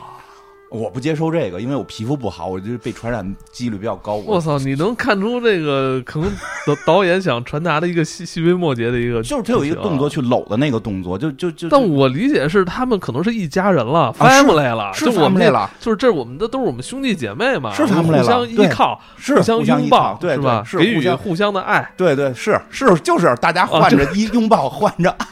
[0.71, 4.15] 我不接受这个，因为我皮肤不好，我就被传染几率比较高。
[4.15, 4.57] 我操！
[4.59, 6.31] 你能看出这个可能
[6.65, 10.11] 导导演想传达的一个细细微末节的一个，就是他有一个动作。
[10.11, 11.69] 去搂的那个动作，就就就。
[11.69, 20.65] 但我理解是他们可能是一家人了是，family 了，是就我们 family 这了，就是这我们的都是我们兄弟姐妹嘛，是他们 family 了互相依靠，是互相拥抱，对是吧？
[20.69, 25.25] 对是互相给予互相的爱，对对是是就是大家换着一拥抱，换着爱。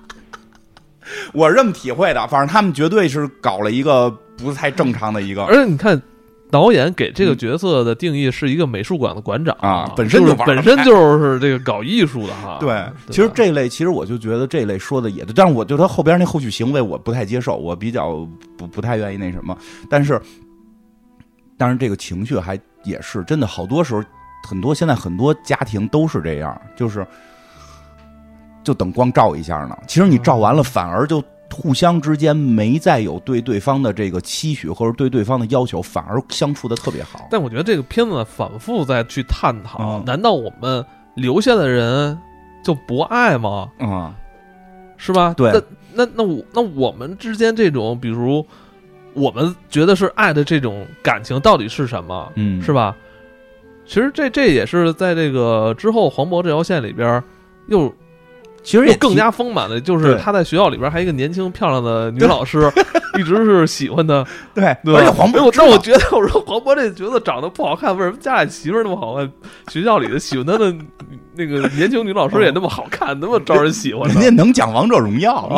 [1.32, 6.00] 我是这么体会的，反正他们绝对是搞了一个不太正常的一个而且你看。
[6.48, 12.58] 导演给这个角色的定义是一个美术馆的馆长啊本身就就是本身就是这个搞艺术的哈。
[12.60, 18.24] 对，吧其实这类，其实我就觉得这类说的也对，但是我对他后边那后续行为我不太接受，我比较
[18.56, 19.58] 不不太愿意那什么。
[19.90, 20.22] 但是，
[21.58, 24.00] 但是这个情绪还也是真的，好多时候
[24.48, 27.04] 很多现在很多家庭都是这样，就是
[28.62, 29.76] 就等光照一下呢。
[29.88, 31.20] 其实你照完了，反而就
[31.54, 37.28] 互相之间没再有对对方的这个期许或者对对方的要求，反而相处的特别好。
[37.30, 42.18] 但我觉得这个片子反复在去探讨，嗯难道我们留下的人
[42.62, 43.68] 就不爱吗？
[43.78, 44.12] 嗯，
[44.96, 45.32] 是吧？
[45.34, 48.44] 对那那那我那我们之间这种，比如
[49.14, 52.30] 我们觉得是爱的这种感情，到底是什么？
[52.34, 52.94] 嗯是吧？
[53.86, 57.22] 其实这这也是在这个之后黄渤这条线里边
[57.68, 57.90] 又
[58.66, 62.68] 其实也更加丰满的，就是他在学校里边还有一个年轻漂亮的女老师，
[63.16, 64.96] 一直是喜欢的，对，对？
[64.96, 69.30] 而且黄渤知道但我觉得，我说黄渤这角色长得不好看，为什么家里媳妇那么好看，
[69.70, 70.74] 学校里的喜欢他的
[71.36, 74.10] 那个年轻女老师也那么好看，那么招人喜欢？
[74.12, 75.48] 人家能讲王者荣耀，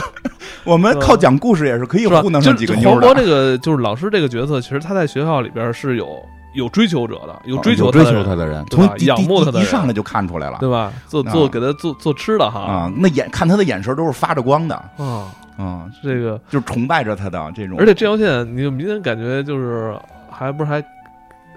[0.64, 2.06] 我们靠讲故事也是可以？
[2.06, 3.06] 糊弄上几个妞的。
[3.06, 6.18] 黄渤这个就是老师这个角色，其实他在学校里边是有
[6.56, 10.92] 有追求者的，有追求追求他的人，从仰慕他的人一上来就看出来了对吧？
[11.06, 12.92] 做啊做给他做做吃的哈啊！
[12.96, 17.78] 那眼看他的眼神都是发着光的，啊，嗯，这个就是崇拜着他的这种。
[17.78, 19.96] 而且这条线，你就明显感觉就是
[20.30, 20.82] 还不是还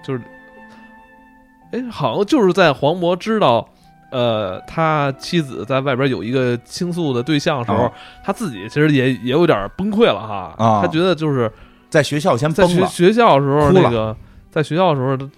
[0.03, 0.21] 就是，
[1.71, 3.67] 哎，好像就是在黄渤知道。
[4.12, 7.91] 呃，他妻子在外边有一个倾诉的对象的时候，啊
[8.23, 10.51] 他自己其实也也有点崩溃了哈。
[10.57, 11.51] 啊他觉得就是
[11.91, 14.17] 在学校先在崩了，学学校的时候，那个
[14.51, 15.29] 在学校的时候，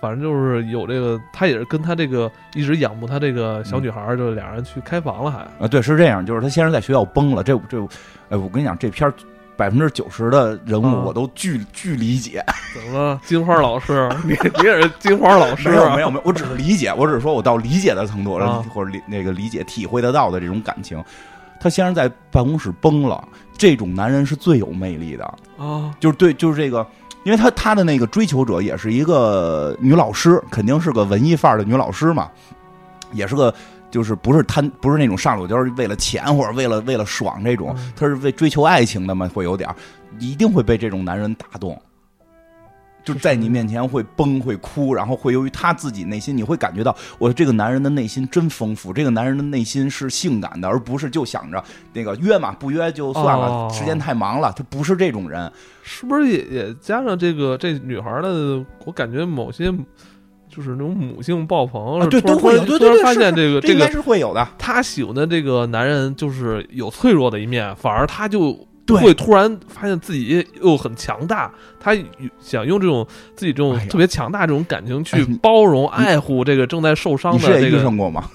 [0.00, 7.80] 反正就是有这个，他也是跟他这个一直仰慕他这个小女孩儿，就是俩人去开房了还，啊，对，是这样，就是他先是在学校崩了，这这，
[8.28, 9.12] 哎，我跟你讲，这片
[9.56, 11.02] 百分之九十的人物啊。
[11.06, 13.20] 我都巨巨理解，怎么了？
[13.24, 15.96] 金花老师，你你也是金花老师没有啊？
[15.96, 18.64] 没有没有，我只是理解，我只是说我到理解的程度了，啊。
[18.72, 21.02] 或者理那个理解体会得到的这种感情。
[21.58, 23.26] 他先是在办公室崩了，
[23.56, 25.24] 这种男人是最有魅力的，
[25.56, 26.86] 啊，就是对，就是这个，
[27.26, 32.30] 因为他他的那个追求者也是一个女老师，肯定是个文艺范儿的女老师嘛，
[33.12, 33.52] 也是个
[33.90, 39.74] 就是不是贪不是那种上手就是为了钱或者为了为了爽这种嗯，他是为追求爱情的嘛，会有点儿，
[40.20, 41.76] 一定会被这种男人打动。
[43.06, 55.48] 就在你面前会崩会哭，然后会由于他自己内心，你会感觉到我这个男人的内心真丰富，这个男人的内心是性感的，而不是就想着那个约嘛不约就算了，哦时间太忙了，他不是这种人。
[55.84, 58.60] 是不是也也加上这个这女孩的？
[58.84, 59.72] 我感觉某些
[60.48, 68.66] 就是那种母性爆棚，啊对都会有对对突然对发现这个这应该个是会有的，他喜欢的这个男人就是有脆弱的一面，反而他就。
[68.86, 69.00] 对。
[69.02, 71.96] 会突然发现自己又很强大，他
[72.40, 78.30] 想用这种自己这种特别强大这种感情去包容、爱护这个正在受伤你也遇的这个，上过吗？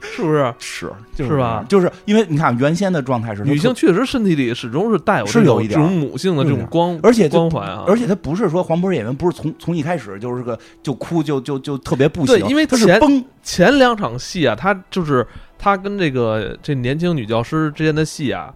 [0.00, 0.52] 是不是？
[0.58, 1.64] 是，就是吧？
[1.68, 15.24] 就是因为你看原先的状态是女性确实身体里始终是带有这种这是有一点儿种母性的这种光，而且光环啊，而且他不是说黄渤演员不是从从一开始就是个就哭就就就特别不行，对因为他是前崩，前两场戏啊，他就是
[15.56, 18.52] 他跟这个这年轻女教师之间的戏啊，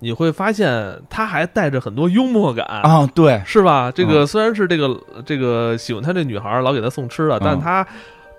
[0.00, 3.92] 你会发现他还带着很多幽默感，啊，对，是吧？
[3.94, 4.08] 这嗯。
[4.08, 7.40] 个虽然是这个这个喜欢他这女孩儿老给他送吃的，嗯。
[7.44, 7.86] 但他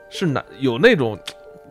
[0.09, 1.17] 是拿有那种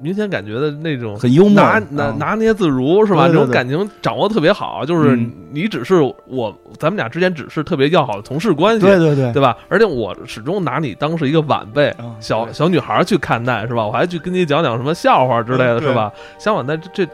[0.00, 3.26] 明显感觉的那种很幽默，拿拿啊拿捏自如，是吧？
[3.26, 5.30] 这种感情掌握特别好，就是嗯。
[5.52, 9.32] 你只是我，咱们俩之间只是特别要好的同事关系，对对对。
[9.32, 9.56] 对吧？
[9.68, 13.84] 而且我始终拿你当是一个晚辈，啊小小女孩儿去看待，是吧？
[13.84, 16.12] 我还去跟你讲讲什么笑话之类的，嗯是吧？
[16.38, 17.12] 相反，在这这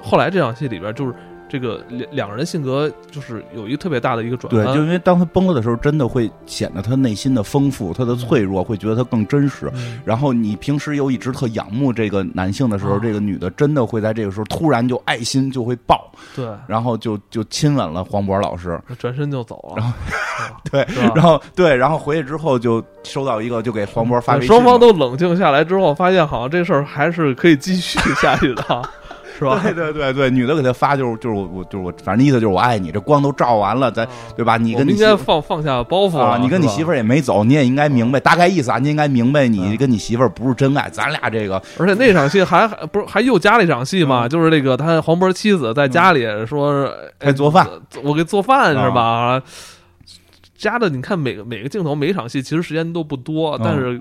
[0.00, 1.12] 后来这场戏里边，就是
[1.52, 9.70] 这个两两个人性格就是有一个特别大的一个转对，就因为当他崩了的时候，真的会显得他内心的丰富，他的脆弱，会觉得他更真实。
[9.74, 10.00] 嗯。
[10.02, 18.80] 然后你平时又一直特仰慕这个男性的时候，啊这个女的真的会在这个时候突然就爱心就会爆，对，然后就就亲吻了黄渤老师。
[18.98, 28.82] 转身就走了，然后啊 对，然后对，然后回去之后就收到一个，就给黄渤发微信，双方都冷静下来之后，发现好像这事儿还是可以继续下去的，
[29.38, 29.60] 是吧？
[29.62, 34.06] 对对对对，女的给他发就是就是我我就是我，反正意思就是我爱你，这光都照完了，咱
[34.36, 34.56] 对吧？
[34.56, 44.26] 你跟你应该放放下包袱你跟你媳妇儿也没走，你也应该明白大概意思啊，你应该明白你嗯跟你媳妇儿不是真爱，咱俩这个而且那场戏还还不是还又加了一场戏嘛？
[44.26, 46.88] 嗯就是那个他黄渤妻子在家里说，
[47.20, 49.42] 还做饭哎我给做饭啊是吧？
[50.56, 54.00] 加的你看每个每个镜头每一场戏其实时间都不多，但是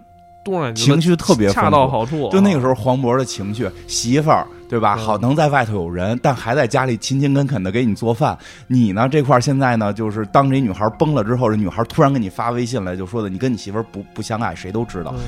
[0.75, 2.29] 情绪特别恰到好处。
[2.29, 4.95] 就那个时候黄渤的情绪，媳妇儿对吧？
[4.97, 8.37] 嗯好能在外头有人，但还在家里勤勤恳恳的给你做饭。
[8.67, 15.19] 你呢这块现在呢，就是当这女孩崩了之后，这女孩突然给你发微信来，就说的你跟你媳妇不不相爱，谁都知道，嗯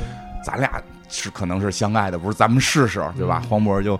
[0.45, 2.37] 咱俩是可能是相爱的，不是？
[2.37, 3.41] 咱们试试，对吧？
[3.43, 3.99] 嗯黄渤就。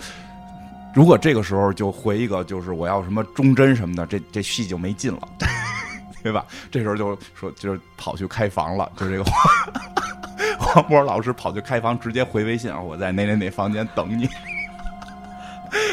[0.94, 5.28] 如果这个时候就回一个，就是我要什么忠贞什么的，这这戏就没劲了，
[6.24, 6.46] 对吧？
[6.72, 9.24] 这时候就说就是跑去开房了，就这个
[10.58, 14.30] 黄黄渤老师跑去开房，直接回微信啊，我在哪哪哪房间等你。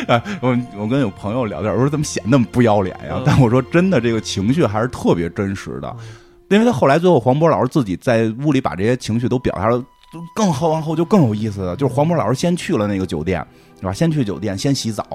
[0.07, 3.15] 啊， 我我跟有朋友聊天，我说怎么显那么不要脸呀？
[3.17, 5.97] 嗯但我说真的，这个情绪还是特别真实的，
[6.49, 9.83] 因为他后来最后黄渤老师自己在屋里把这些情绪都表达了，
[10.35, 11.77] 更后往后就更有意思了。
[11.77, 13.45] 就是黄渤老师先去了那个酒店，
[13.79, 13.93] 是吧？
[13.93, 15.07] 先去酒店，先洗澡。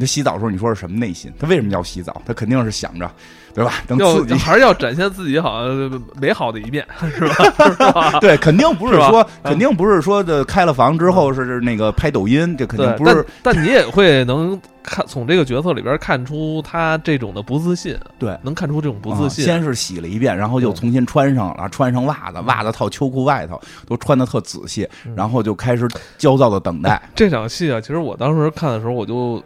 [0.00, 1.32] 那洗澡的时候，你说是什么内心？
[1.38, 2.22] 他为什么要洗澡？
[2.24, 3.10] 他肯定是想着，
[3.52, 3.74] 对吧？
[3.88, 4.34] 能要刺激。
[4.34, 7.34] 还是要展现自己好像美好的一面，是吧？
[7.66, 8.20] 是吧？
[8.20, 13.26] 对，肯定不是说，嗯肯定不是说的开了房之后是那个拍抖音，这肯定，不是。
[13.42, 19.44] 但但你也会能看从这个角色里边看出他这种的不自信，对，能看出这种不自信。
[19.44, 27.02] 啊先是洗了一遍，然后又重新穿上了，穿上袜子，袜子套秋裤外头都穿的特仔细，嗯然后就开始焦躁的等待。
[27.16, 29.42] 这场戏啊，其实我当时看的时候，我就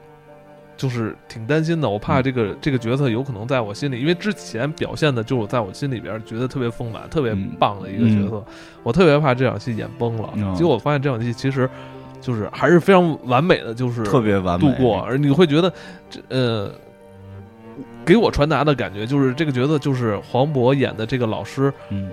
[0.82, 2.22] 就是挺担心的，我怕嗯。
[2.24, 7.50] 这个、这个角色有可能在我心里，因为之前表现的就是我在我心里边觉得特别丰满、特别嗯。
[7.56, 8.44] 棒的一个角色，
[8.82, 10.30] 我特别怕这场戏演崩了。
[10.34, 10.52] 嗯。
[10.56, 11.70] 结果我发现这场戏其实
[12.20, 14.66] 就是还是非常完美的，就是特别完美。
[14.66, 15.72] 度过，而你会觉得
[16.10, 16.72] 这呃。
[18.04, 22.10] 给我传达的感觉就是，这个角色就是黄渤演的这个老师，嗯，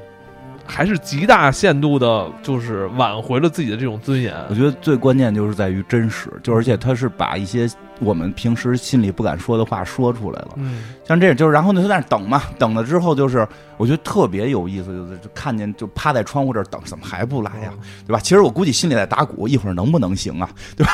[0.69, 4.33] 还是极大限度的，就是挽回了自己的这种尊严。
[4.49, 7.67] 我觉得最关键就是在于真实，就而且他是把一些
[7.99, 10.49] 我们平时心里不敢说的话说出来了。
[10.57, 13.47] 嗯，像这样，就是然后呢，他在那等嘛，等了之后就是，
[13.77, 17.73] 我觉得特别有意思，就是就看见就趴在窗户这儿等，怎么还不来呀？
[18.05, 18.19] 对吧？
[18.19, 20.47] 其实我估计心里在打鼓，一会儿能不能行啊？
[20.77, 20.91] 对吧？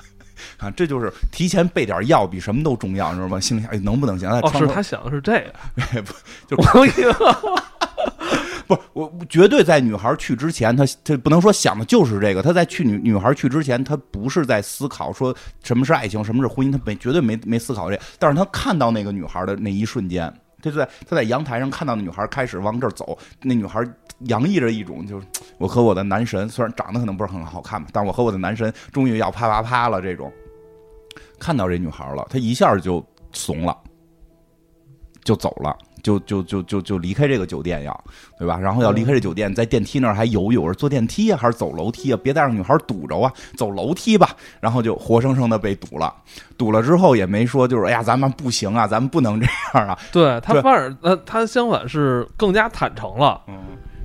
[0.58, 3.38] 啊，这就是提前备点药比什么都重要，你知道吗？
[3.38, 4.30] 心里想，哎，能不能行？
[4.30, 5.32] 在哦，是他想的是这
[5.92, 6.02] 个，
[6.48, 7.12] 就我以为
[8.70, 12.40] 不是我绝对在女孩去之前，他他不能说想的就是这个。
[12.40, 18.00] 他在去女女孩去之前，他不是在思考说什么是爱情，什么是婚姻，他没绝对没没思考这。
[18.16, 23.84] 但是他看到那个女孩的那一瞬间，他就在他在阳台上看到那女孩开始往这走，那女孩
[24.26, 25.26] 洋溢着一种就是
[25.58, 30.32] 我和我的男神，虽然长得可能不是很好看吧，但我和我的男神终于要啪啪啪了这种。
[31.40, 33.76] 看到这女孩了，他一下就怂了。
[35.22, 38.04] 就走了，就就就就就离开这个酒店要，
[38.38, 38.58] 对吧？
[38.58, 42.18] 然后要离开这酒店，在电梯那儿还犹豫，我是坐电梯啊，还是走楼梯啊？
[42.22, 44.34] 别再让女孩堵着啊，走楼梯吧。
[44.60, 46.12] 然后就活生生的被堵了，
[46.56, 49.98] 堵了之后也没说，就是哎呀，咱们不行啊，咱们不能这样啊。
[50.12, 53.54] 对他反而他，他相反是更加坦诚了嗯，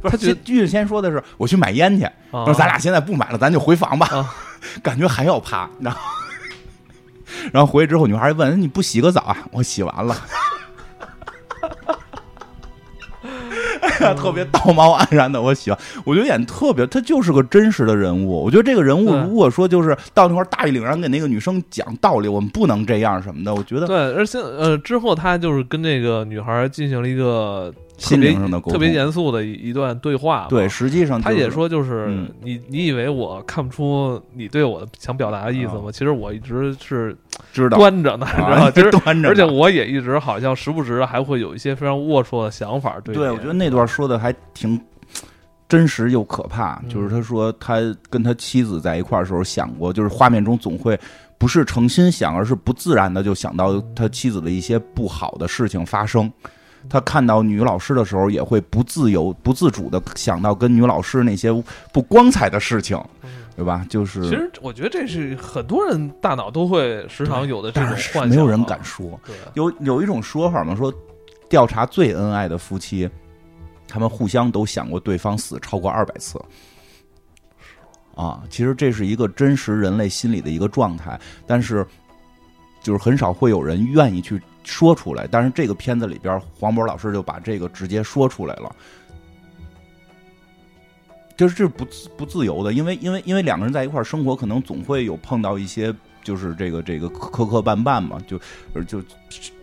[0.01, 4.07] 不是，他觉得剧先说的是我去买烟去，啊说咱俩现在不买了，咱就回房吧。
[4.07, 4.33] 啊
[4.81, 5.99] 感觉还要怕，然后
[7.53, 9.37] 然后回去之后，女孩问你不洗个澡啊？
[9.51, 10.15] 我洗完了。
[13.82, 15.80] 哎呀，特别道貌岸然的，我喜欢。
[16.03, 18.43] 我觉得演特别，他就是个真实的人物。
[18.43, 30.47] 我觉得这个人物，如果说就是到那块儿大义凛然给那个女生讲道理，我们不能这样什么的，我觉得对，而且呃之后他就是跟那个女孩进行了一个特心别灵上的沟通特别严肃的一一段对话。
[30.49, 35.84] 对，实际上就是他也说，就是、嗯你，你以为我看不出你对我的想表达的意思吗？
[35.88, 37.15] 啊其实我一直是
[37.64, 38.72] 知道，端着呢，你知道啊吗？
[38.76, 42.99] 就是端着，而且我也一直好像时不时的还会有一些非常龌龊的想法。
[43.03, 44.80] 对对，我觉得那段说的还挺
[45.68, 46.80] 真实又可怕。
[46.84, 47.80] 嗯就是他说他
[48.10, 50.99] 跟他妻子在一块儿的时候想过，就是画面中总会
[51.38, 56.32] 不是诚心想，而是不自然的就想到他妻子的一些不好的事情发生。
[56.88, 61.51] 他看到女老师的时候，也会不自由、不自主的想到跟女老师那些
[61.91, 62.95] 不光彩的事情，
[63.56, 63.86] 对吧？
[63.89, 69.20] 就是其实我觉得这是很多人大脑都会时常有的这种幻想没有人敢说。
[69.26, 69.36] 对。
[69.53, 70.93] 有有一种说法嘛，说
[71.49, 73.10] 调查最恩爱的夫妻，
[73.88, 76.39] 他们互相都想过对方死超过二百次。
[78.14, 81.86] 啊，其实这是一个真实人类心理的一个状态，但是
[82.82, 85.28] 就是很少会有人愿意去说出来。
[85.30, 88.76] 但是这个片子里边，黄渤老师就把这个直接说出来了。
[91.38, 98.38] 就是这是不自不自由的，因为因为因为两个人在一块儿生活，可能总会有碰到一些就是这个这个磕磕绊绊嘛，就
[98.83, 98.99] 就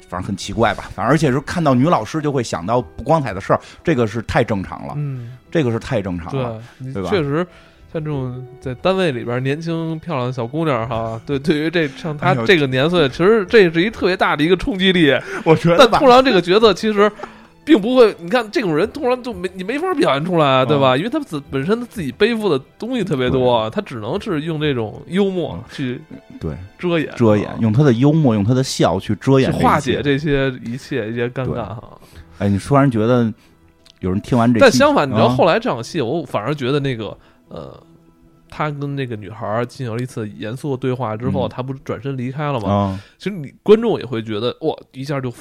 [0.08, 6.62] 反正很奇怪吧，反正而且是看到女老师就会想到不光彩的事儿，这个是太正常了，嗯，这个是太正常了。
[6.78, 7.46] 对，对吧确实
[7.90, 15.10] 像这种在单位里边年轻漂亮的小姑娘哈，对， 对于这像她这个年岁，其实这是一特别大的一个冲击力。
[15.44, 17.10] 我觉得但突然这个角色其实
[17.64, 20.96] 并不会，你看这种人突然就没你没法表现出来，对嗯吧？
[20.96, 25.64] 因为他自本身他自己背负的东西特别多，他只能是用这种幽默嗯。
[25.72, 26.00] 去
[26.40, 26.56] 对。
[26.78, 31.98] 遮掩、遮掩，用他的幽默，用他的笑去遮掩化解这些一切一些尴尬哈。
[32.38, 33.32] 哎，你突然觉得
[34.00, 35.36] 有人听完这，但相反，你知道啊。
[35.36, 37.16] 后来这场戏，我反而觉得那个
[37.48, 37.80] 呃，
[38.48, 41.48] 他跟那个女孩儿进行了一次严肃的对话之后，嗯。
[41.48, 42.68] 他不是转身离开了吗？
[42.68, 45.32] 啊，其实你观众也会觉得哇，一下就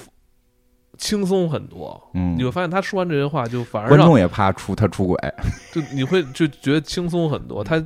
[0.98, 2.02] 轻松很多。
[2.14, 5.18] 嗯你，会发现他说完这些话，就反而观众也怕出他出轨，
[5.72, 7.64] 就你会就觉得轻松很多。
[7.64, 7.84] 他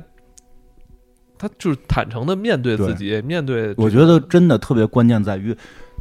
[1.38, 5.56] 他就是坦诚的面对自己，面对我觉得真的特别关键在于。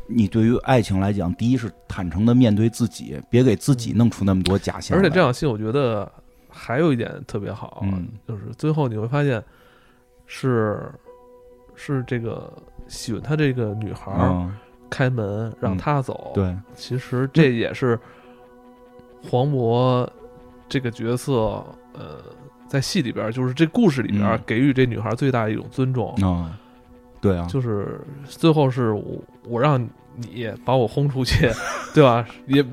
[0.07, 4.95] 你对于爱情来讲，第一是坦诚的面对自己，别给自己弄出那么多假象。
[4.95, 6.07] 而且这场戏，我觉得
[6.47, 9.43] 还有一点特别好，嗯就是最后你会发现
[10.27, 10.79] 是
[11.73, 12.53] 是这个
[12.87, 14.11] 喜欢他这个女孩
[14.89, 17.99] 开门让嗯他走。，对，其实这也是
[19.29, 20.07] 黄渤
[20.69, 21.63] 这个角色，
[21.93, 22.19] 呃，
[22.67, 26.57] 在戏里边，就是这故事里边给予这女孩最大的一种尊重，啊，
[27.21, 29.03] 对啊，就是最后是我
[29.47, 29.81] 我让
[30.17, 31.49] 你把我轰出去，
[31.93, 32.25] 对吧？
[32.47, 32.63] 也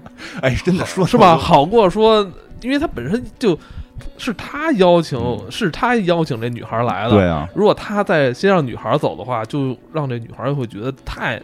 [0.41, 1.37] 哎，真的说是吧？？
[1.37, 2.23] 好过说，
[2.61, 3.59] 因为他本身就
[4.17, 7.11] 是他邀请，嗯是他邀请这女孩来的。
[7.11, 11.41] 对啊，如果他再先让女孩走的话，就让这女孩会觉得太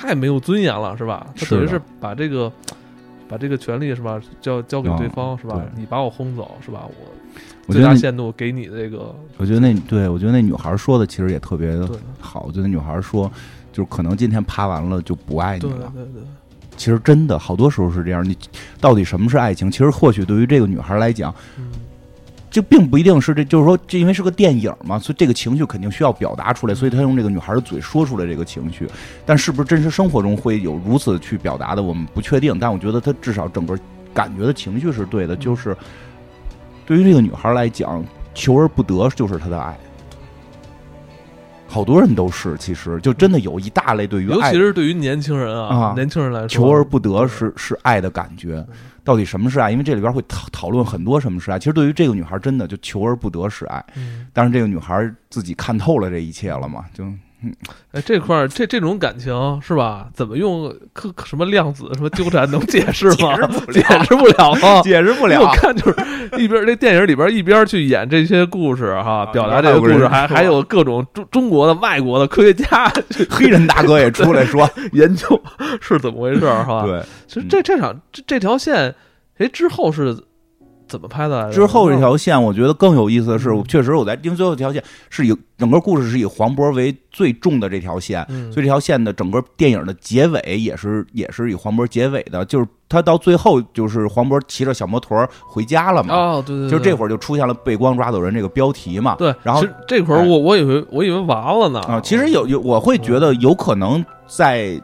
[0.00, 1.26] 太没有尊严了，是吧？
[1.34, 2.52] 他等于是把这个
[3.28, 5.60] 把这个权利是吧，交交给对方、嗯是吧？
[5.74, 6.82] 你把我轰走是吧？
[7.66, 11.90] 我最大限度给你这个我觉得那对我觉得那女孩说的其实也特别的
[12.20, 12.44] 好。
[12.46, 13.30] 我觉得那女孩说，
[13.72, 15.92] 就是可能今天趴完了就不爱你了。
[15.92, 16.22] 对对，
[16.76, 18.24] 其实真的好多时候是这样。
[18.26, 18.36] 你
[18.80, 19.68] 到底什么是爱情？
[19.68, 21.70] 其实或许对于这个女孩来讲，嗯，
[22.50, 28.88] 这并不一定是这，就是说，这因为是个电影嘛，所以这个情绪肯定需要表达出来，所以他用这个女孩的嘴说出来这个情绪。
[29.26, 32.58] 但是不是真实生活中会有如此去表达的，我们不确定。
[32.58, 33.78] 但我觉得他至少整个
[34.14, 35.76] 感觉的情绪是对的，就是
[36.86, 38.02] 对于这个女孩来讲，
[38.34, 39.78] 求而不得就是她的爱。
[41.78, 48.66] 好多人都是，其实就真的有一大类对于爱尤其是对于年轻人啊，啊年轻人来说，求而不得是是爱的感觉，
[49.04, 49.70] 到底什么是爱？
[49.70, 51.58] 因为这里边会讨讨论很多什么是爱。
[51.58, 53.84] 其实对于这个女孩，真的就求而不得是爱。
[53.94, 56.84] 嗯但是这个女孩自己看透了这一切了嘛？
[56.92, 57.04] 就
[57.92, 59.32] 哎，这块儿这这种感情
[59.62, 60.08] 是吧？
[60.12, 63.36] 怎么用科什么量子什么纠缠能解释吗？
[63.72, 65.40] 解释不了 啊，解释不了。
[65.40, 65.96] 我看就是
[66.36, 72.92] 一边这电影里边一边去演这些故事哈， 表达这个故事，还还有各种中中国的、外国的科学家、
[73.30, 75.40] 黑人大哥也出来说研究
[75.80, 76.82] 是怎么回事哈。
[76.84, 78.94] 对，其实这这场这这条线，
[79.38, 80.16] 哎，之后是。
[80.88, 81.52] 怎么拍的？
[81.52, 96.14] 之后这条线，我觉得更有意思的是，确实我在因为最后这条线是以整个故事是以黄渤为最重的这条线，所以这条线的整个电影的结尾也是也是以黄渤结尾的，就是他到最后就是黄渤骑着小摩托回家了嘛。
[96.14, 99.14] 哦，对对，就这会儿就出现了“被光抓走人”这个标题嘛。
[99.16, 101.80] 对，然后这会儿我我以为我以为完了呢。
[101.80, 104.80] 啊，其实有有我会觉得有可能在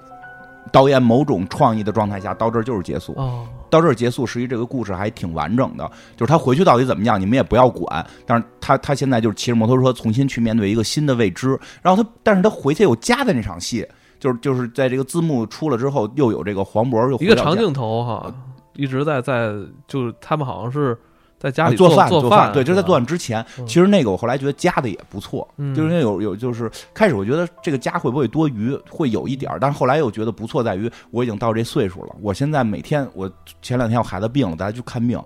[0.73, 3.15] 导演某种创意的状态下，到这儿就是结束。
[3.17, 3.47] 哦。
[3.75, 5.91] 到这儿结束，实际这个故事还挺完整的。
[6.17, 8.07] 就是他回去到底怎么样，你们也不要管。
[8.25, 11.59] 但是他他现在就是骑着摩托车重新去面对一个新的未知。
[11.83, 13.87] 然后他，但是他回去又加的那场戏，
[14.19, 18.33] 就是就是在这个字幕出了之后，又有这个黄渤又一个长镜头哈，
[18.75, 19.53] 一直在在
[19.87, 20.97] 就是他们好像是。
[21.45, 23.45] 在家里做饭做饭，对，就是在做饭之前。
[23.67, 32.17] 其实那个我后来觉得加的也不错，就是因为有有就是开始我觉得这个加会不会多余，会有一点儿，但是后来又觉得不错，在于我已经到这岁数了。
[32.23, 33.31] 我现在每天，我
[33.61, 35.23] 前两天我孩子病了，大家去看病，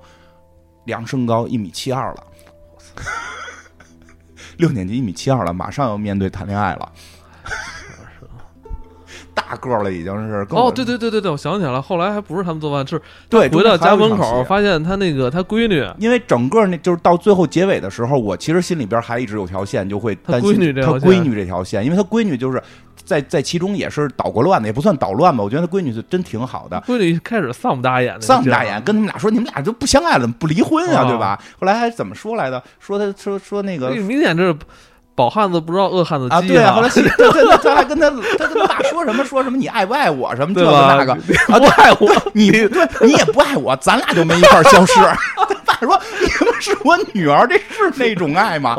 [0.87, 2.25] 量身高一米七二了，
[4.59, 6.93] 六年级一米七二了，马上要面对谈恋爱了。
[9.39, 22.61] 大个了，已经是哦，对对对对对，我想起来了，后来还不是他们做饭，是对回到家门口发现他那个他闺女，因为整个那就是到最后结尾的时候，我其实心里边还一直有条线，就会担心他闺女这条线，因为他闺女就是
[23.05, 26.83] 在在其中也是捣过乱的，也不算捣乱吧，我觉得他闺女是真挺好的。
[26.87, 31.41] 闺女开始丧不搭眼，丧不搭眼，跟他们俩说你们俩就不相爱了，不离婚啊，对吧？
[31.61, 32.63] 后来还怎么说来的？
[32.81, 34.57] 说他说说那个明显这是。
[35.19, 36.41] 饱汉子不知道饿汉子饥啊！
[36.43, 38.09] 对啊， 后来他他他还跟他
[38.39, 44.95] 他跟他爸说什么说什么你爱不爱我什么这个那个啊不爱我你对你也不爱我，咱俩就没一块消失。
[44.95, 48.77] 他爸说你们是我女儿，这是那种爱吗？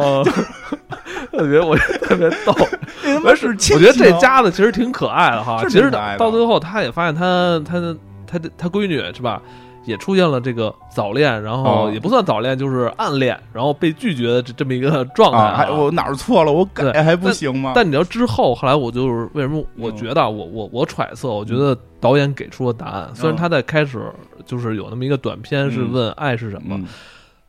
[1.31, 2.55] 特别我特别逗，
[3.03, 5.61] 他妈是我觉得这家子其实挺可爱的哈。
[5.67, 9.41] 其实到最后他也发现他他他他闺女是吧？
[9.85, 15.69] 也出现了这个早恋，然后也不算早恋，就是暗恋，然后被拒绝的这这么一个状态。
[15.71, 16.51] 我哪儿错了？
[16.51, 17.73] 我改还不行吗？
[17.75, 19.63] 但你知道之后，后来我就是为什么？
[19.77, 23.09] 我觉得我我我揣测，我觉得导演给出了答案。
[23.15, 24.01] 虽然他在开始
[24.45, 26.79] 就是有那么一个短片是问爱是什么，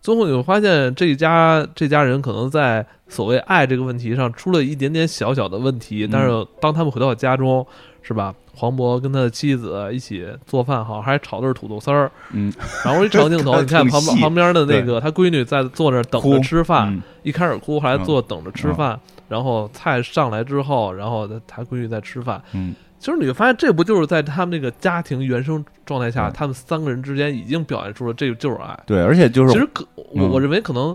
[0.00, 7.66] 最后你会发现这一家这家人可能在所谓爱这个问题上出了一点点小小的问题，但是当他们回到家中，
[8.00, 8.34] 是吧？
[8.60, 12.10] 黄渤跟他的妻子一起做饭，好像还炒的是土豆丝儿。
[12.32, 12.52] 嗯，
[12.84, 19.00] 然后一 长镜头，你看旁旁边的那个他闺女在坐那等着吃饭，一开始哭，后来坐等着吃饭。
[19.28, 22.42] 然后菜上来之后，然后他他闺女在吃饭。
[22.52, 28.78] 嗯，其实你会发现，这不就是在他们那个家庭原生状态下，他们三个人之间已经表现出了这就是爱。
[28.84, 30.94] 对，而且就是其实可我我认为可能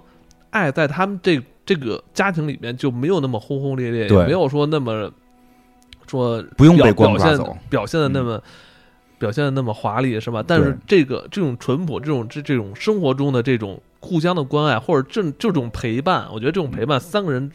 [0.51, 5.11] 爱在他们这这个家庭里面就没有那么轰轰烈烈，也没有说那么。
[6.08, 8.41] 说不用被光抓走，表现的那么
[9.18, 10.43] 表现的那么华丽是吧？
[10.45, 17.49] 但是这个这种淳朴，这种这这种生活中的这种互相的关爱，或者这这种陪伴，我觉得这种陪伴，三个人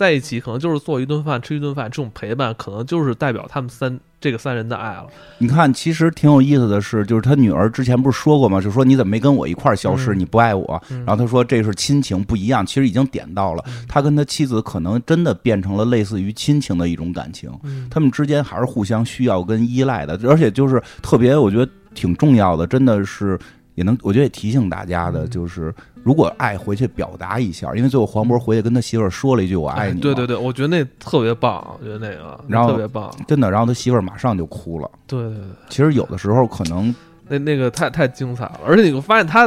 [0.00, 4.00] 在一起，可能就是做一顿饭，吃一顿饭，这种陪伴，可能就是代表他们三。
[4.18, 5.06] 这个三人的爱了，
[5.38, 8.60] 你看，其实挺有意思的是，就是他女儿之前不是说过吗？
[8.60, 10.14] 就说你怎么没跟我一块儿消失？
[10.14, 10.82] 你不爱我？
[10.90, 13.64] 然后他说这是亲情不一样，其实已经点到了。
[13.88, 17.50] 他跟他妻子可能真的变成了类似于亲情的一种感情，
[17.90, 23.40] 他们之间还是互相需要跟依赖的，而且就是特别，我觉得挺重要的，真的是
[23.74, 25.74] 也能，我觉得也提醒大家的，就是。
[26.02, 30.00] 如果爱回去表达一下，因为最后黄渤回去跟他媳妇儿说了一句“我爱你”。
[30.00, 33.50] 对对对，我觉得那特别棒，我觉得那个然后特别棒，真的。
[33.50, 34.90] 然后他媳妇儿马上就哭了。
[35.06, 36.94] 对对对，其实有的时候可能
[37.28, 39.46] 那那个太太精彩了，而且你会发现他，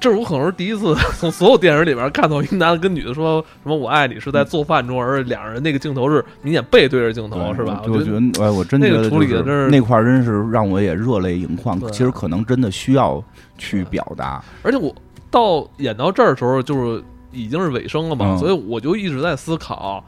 [0.00, 7.82] 这是我可能是第一次 从所有电影里边看到一男的跟女的说什么“我爱你”是在做饭中，而两人那个镜头是明显背对着镜头，是吧？
[7.86, 11.80] 我觉得哎，我真觉得处理的真是那块真是让我也热泪盈眶。
[11.92, 13.22] 其实可能真的需要
[13.56, 14.94] 去表达，而且我。
[15.30, 20.02] 到演到这儿的时候，就是已经是尾声了嘛，所以我就一直在思考，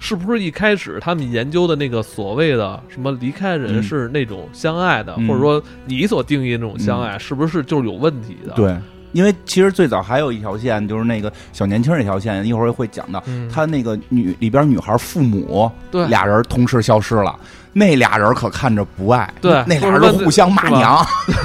[0.00, 8.52] 是不是一开始他们研究的那个所谓的什么离开人是那种相爱的，或者说你所定义那种相爱，是不是就是有问题的？
[8.54, 8.76] 对，
[9.14, 17.34] 因为其实最早还有一条线，就是那个小年轻那条线，一会儿会讲到，他那个女里边女孩父母对俩人同时消失了，
[17.72, 21.02] 那俩人可看着不爱，对，那俩人互相骂娘，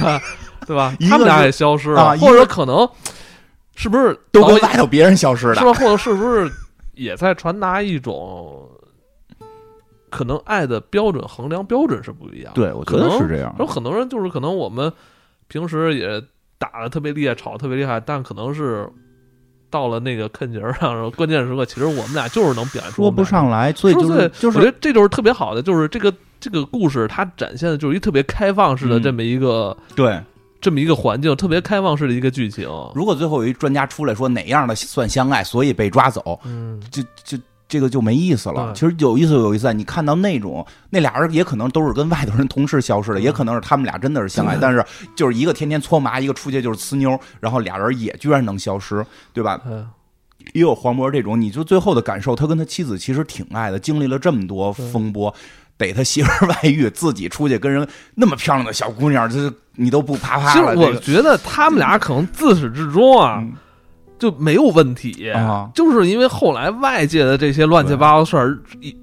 [0.66, 0.94] 对吧？
[1.08, 2.86] 他们俩也消失了，或者可能。
[3.76, 5.54] 是不是都跟外头别人消失了？
[5.54, 5.72] 是吧？
[5.72, 6.52] 或者是不是
[6.92, 8.68] 也在传达一种
[10.10, 13.56] 可能爱的标准衡量标准是不一样。，对，我觉得是这样。
[13.58, 14.92] 有很多人就是可能我们
[15.48, 16.22] 平时也
[16.60, 18.88] 打的特别厉害，吵得特别厉害，但可能是
[19.68, 30.16] 到了那个坑节儿上，关键时刻，其实我们俩就是能表现出说不上来，所以就是就是我觉得这就是特别好的，就是这个这个故事它展现的就是一特别开放式的嗯这么一个、对。
[30.62, 32.68] 这么一个环境，特别开放式的一个剧情。
[32.94, 37.38] 如果最后有一专家出来说哪样的算相爱，所以被抓走，嗯，就就
[37.70, 38.72] 这个就没意思了。
[38.74, 49.60] 其实有意思有意思在，你看到那种那俩人也可能都是跟外头人同时消失的，嗯也可能是他们俩真的是相爱，但是就是一个天天搓麻，一个出去就是呲妞，然后俩人也居然能消失，对吧？
[49.64, 49.84] 哎
[50.54, 55.32] 也有黄渤这种，你就最后的感受，他跟他妻子其实挺爱的，经历了这么多风波。
[55.76, 60.74] 逮他媳妇外遇，自己出去跟人那么漂亮的小姑娘，这你都不啪啪了。
[60.74, 63.52] 其实我觉得他们俩可能自始至终啊、嗯
[64.20, 68.94] 就没有问题，啊就是因为后来外界的这些乱七八糟的事儿，一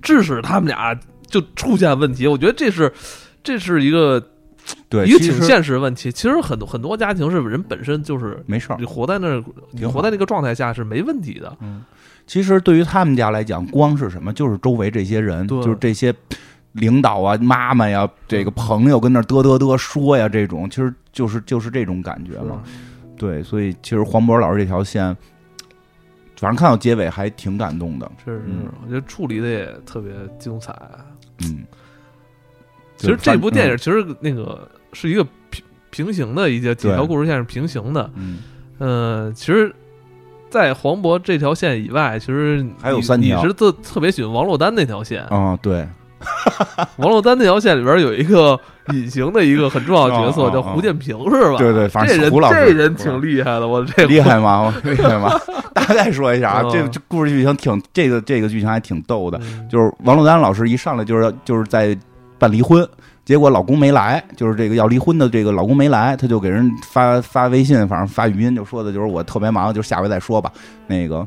[0.00, 2.26] 致使他们俩就出现问题。
[2.26, 2.90] 我觉得这是
[3.42, 4.22] 这是一个
[4.88, 6.12] 对，一个挺现实的问题。
[6.12, 8.84] 其实很多很多家庭是人本身就是没事儿你。
[8.84, 9.42] 活在那儿，
[9.72, 11.52] 你活在那个状态下是没问题的。
[12.26, 16.14] 其实对于他们家来讲，光是什么，就是周围这些人，就是这些
[16.72, 22.62] 领导啊、妈妈呀、这个朋友跟那儿嘚嘚嘚说呀，这种其实就是就是这种感觉嘛。
[23.20, 25.14] 对，所以其实黄渤老师这条线，
[26.38, 28.10] 反正看到结尾还挺感动的。
[28.24, 30.74] 是是嗯，我觉得处理的也特别精彩。
[31.44, 31.66] 嗯，
[32.96, 38.10] 其实这部电影嗯其实那个是一个平平行的一些几条故事线是平行的。
[38.14, 38.38] 嗯，
[38.78, 39.70] 呃，其实，
[40.48, 45.22] 在黄渤这条线以外，其实你还有三条你是特特别喜欢王珞丹那条线。
[45.24, 45.86] 啊、对，
[46.96, 48.58] 王珞丹那条线里边有一个
[48.96, 51.56] 隐形的一个很重要的角色，叫胡建平，是吧？
[51.58, 54.74] 对对反正这人胡老师这人挺厉害的，我这厉害吗？
[54.84, 55.30] 厉害吗？
[55.74, 59.38] 大概说一下啊，嗯这这故事剧情挺这个这个剧情还挺逗的。
[59.42, 61.96] 嗯就是王珞丹老师一上来就是就是在
[62.38, 62.86] 办离婚，
[63.24, 70.50] 结果老公没来，就是这个要离婚的这个老公没来，他就给人发发微信，反正发语音就说的就是我特别忙，就下回再说吧。
[70.86, 71.26] 那个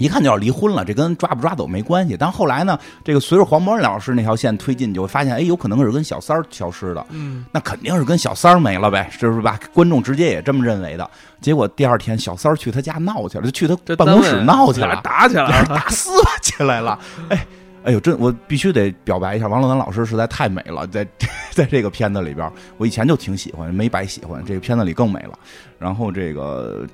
[0.00, 2.16] 一看就要离婚了，这跟抓不抓走没关系。
[2.18, 7.06] 但后来呢，这个随着黄渤老师那条线推进，就会发现，哎，有可能是跟小三儿消失的。
[7.10, 9.60] 嗯，那肯定是跟小三儿没了呗，是不是吧？
[9.72, 11.08] 观众直接也这么认为的。
[11.40, 15.66] 结果第二天，小三儿去他家闹去了，就去他办公室闹去了，打起来了。
[15.76, 16.98] 打撕巴起来了。
[17.28, 17.46] 哎，
[17.84, 21.06] 哎呦，真我必须得表白一下，王珞丹老师实在太美了，在
[21.52, 25.38] 在这个片子里边，我以前就挺喜欢，没白喜欢，这个片子里更美了。
[25.78, 26.86] 然后这个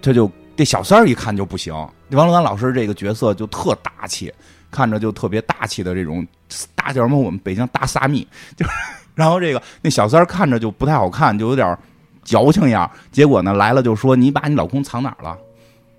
[0.00, 1.72] 他就这小三儿一看就不行，
[2.10, 4.34] 王珞丹老师这个角色就特大气，
[4.72, 6.26] 看着就特别大气的这种
[6.74, 7.16] 大叫什么？
[7.16, 8.72] 我们北京大撒蜜，就是
[9.14, 11.78] 然后这个那小三儿看着就不太好看，就有点
[12.24, 12.90] 矫情样。
[13.12, 15.38] 结果呢来了就说你把你老公藏哪儿了？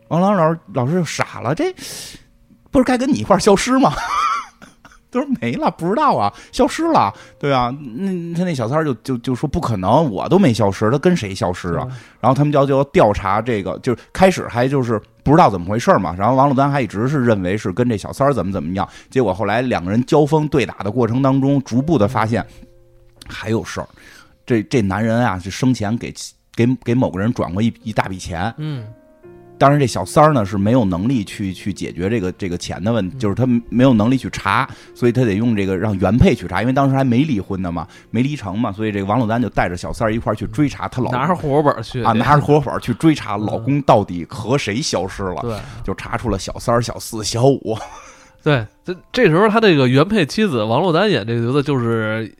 [0.09, 1.73] 王老老师老师就傻了，这
[2.69, 3.93] 不是该跟你一块儿消失吗？
[5.11, 8.07] 他说没了，不知道啊，消失了，对啊，那
[8.37, 11.87] 他那小三儿就就就说不可能，我都没消失，他跟谁消失啊？
[12.19, 22.45] 然后他们就就要调查这个，就是开始还就是不知道怎么回事嘛，然后王珞丹还一直是认为是跟这小三儿怎么怎么样，结果后来两个人交锋对打的过程当中，逐步的发现
[23.27, 23.87] 还有事儿，
[24.45, 26.13] 这这男人啊是生前给
[26.55, 28.85] 给给某个人转过一一大笔钱，嗯，
[29.59, 41.19] 当然，这小三儿呢是没有能力去去解决这个这个钱的问题，就是他没有能力去查，所以他得用这个让原配去查，因为当时还没离婚呢嘛，没离成嘛，所以这个王珞丹就带着小三儿一块儿去追查她老公。
[41.19, 42.01] 拿着户口本去。
[42.01, 45.57] 啊，拿着户口本去追查老公到底和谁消失了，对。
[45.83, 47.77] 就查出了小三儿、小四、小五。
[48.41, 52.33] 对，这这时候他这个原配妻子王珞丹演这个角色，就是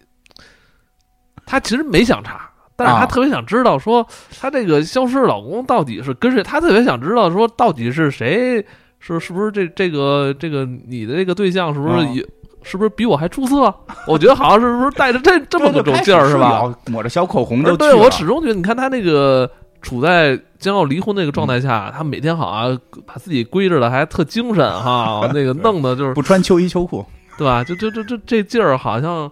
[1.45, 2.49] 他其实没想查，
[2.80, 4.08] 但是他啊特别想知道说
[4.40, 8.66] 她这个消失的老公到底是跟谁，她特别想知道说到底是谁，
[9.00, 12.26] 是是不是这这个这个你的这个对象是不是啊也、
[12.64, 13.74] 是不是比我还出色？
[14.08, 16.74] 我觉得好像是不是带着这 这么个种劲儿是吧？？
[16.88, 19.50] 抹着小口红对我始终觉得，你看她那个
[19.82, 27.06] 处在将要离婚那个状态下，他每天好像把自己归着的还特精神哈， 那个弄的就是不穿秋衣秋裤，
[27.38, 27.64] 对吧？
[27.64, 29.32] 就就就这这劲儿，好像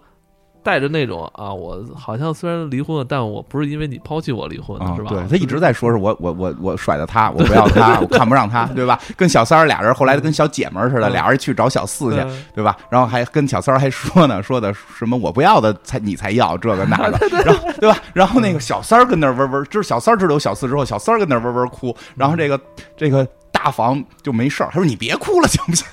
[0.64, 5.12] 带着那种啊，我好像虽然离婚了，但我不是因为你抛弃我离婚的，是吧？
[5.12, 9.00] 啊对他一直在说是我我我我甩了他，我不要他，我看不上他，对吧？
[9.16, 12.76] 跟小三儿俩人后来跟小姐们儿似的，嗯俩人去找小四去，嗯对吧？
[12.90, 17.98] 然后还跟小三儿还说呢，说的什么我不要的才你才要这个那个，然后对吧？
[18.14, 22.60] 然后那个小三儿跟那儿嗡嗡，就是小三儿知道有小四之后，小三儿跟那儿嗡嗡哭，然后这个
[22.96, 25.88] 这个大房就没事儿，他说你别哭了行不行？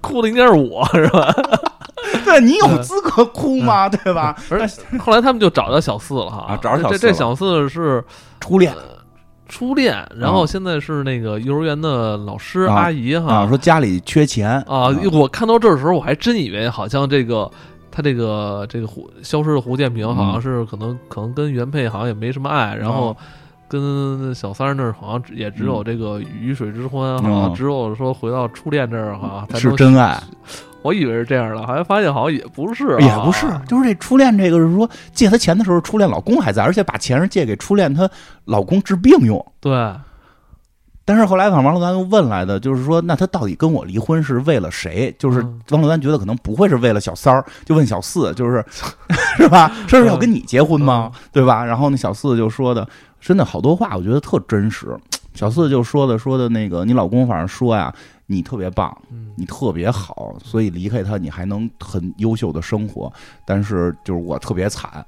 [0.00, 1.34] 哭的应该是我，是吧？
[2.24, 3.88] 对你有资格哭吗？
[3.88, 4.36] 对吧？
[4.50, 4.60] 而
[4.98, 8.02] 后来他们就找到小四了哈，啊找着小这这小四是
[8.40, 8.74] 初恋
[9.48, 13.34] 初恋，然啊后现在是那个幼儿园的老师、啊阿姨哈。
[13.34, 17.50] 啊，说家里缺钱啊，我看到这儿的时候，我还真以为好像这个
[17.90, 20.32] 他这个这个胡消失的胡建平好嗯。
[20.32, 23.16] 像是可能、可能跟原配好像也没什么爱，然后
[23.68, 30.16] 跟小三儿那儿好像也只有这个鱼水之欢，好像嗯只有说回到初恋这儿好像才是真爱，
[30.82, 38.08] 我以为是这样的，好像发现好像也不是、啊，也不是，就是这初恋这个是说借她钱的时候，初恋老公还在，而且把钱是借给初恋她
[38.44, 39.44] 老公治病用。
[39.60, 39.92] 对，
[41.04, 45.14] 但是后来王珞丹又问来的，就是说，那他到底跟我离婚是为了谁？
[45.18, 48.64] 就是嗯王珞丹觉得可能不会是为了小三儿，就问小四，就是
[49.36, 49.70] 是吧？
[49.86, 51.10] 这是要跟你结婚吗？
[51.32, 51.64] 对吧？
[51.64, 52.88] 然后那小四就说的，
[53.20, 54.96] 真的好多话，我觉得特真实。
[55.40, 57.90] 小四就说的说的那个，你老公反正说呀，
[58.26, 63.10] 你特别棒，嗯你特别好，所以离开他你还能很优秀的生活。
[63.46, 65.02] 但是就是我特别惨，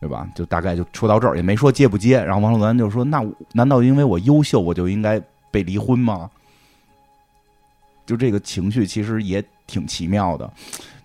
[0.00, 0.28] 对吧？
[0.34, 2.20] 就大概就说到这儿，也没说接不接。
[2.20, 5.22] 然后王珞丹就说：“那难道因为我优秀，我就应该
[5.52, 6.28] 被离婚吗？”
[8.04, 10.52] 就这个情绪其实也挺奇妙的，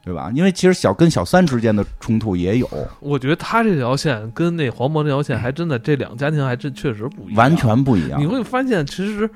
[0.04, 0.32] 对吧？
[0.34, 2.68] 因为其实小跟小三之间的冲突也有，
[3.00, 8.26] 我觉得他这条线跟那黄渤这条线还真的这两个家庭还真确实不一样，完全不一样你。
[8.26, 9.30] 会发现，其实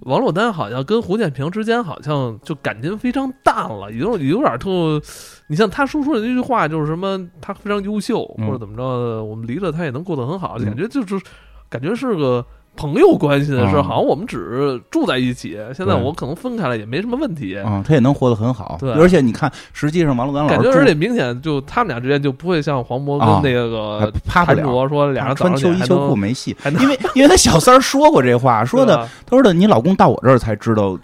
[0.00, 5.00] 王珞丹好像跟胡建平之间好像就感情非常淡了，有有点特。
[5.46, 11.20] 你像他说出的那句话，就是什么他非常优秀，嗯或者怎么着，我们离了他也能过得很好，嗯感觉就是
[11.68, 12.44] 感觉是个。
[12.78, 13.82] 朋友关系的事，嗯。
[13.84, 18.76] 好像我们只是住在一起，现在我可能分开了也没什么问题，嗯、他也能活得很好。
[18.80, 18.92] 对。
[18.92, 30.96] 而且你看，实际上王珞丹老感师感觉而且明显就他们俩之间就不会像黄渤啊跟那个还趴不谭了，卓说俩人早穿秋衣秋裤没戏因为因为他小三儿说过这话， 说的他说的你老公到我这儿才知道，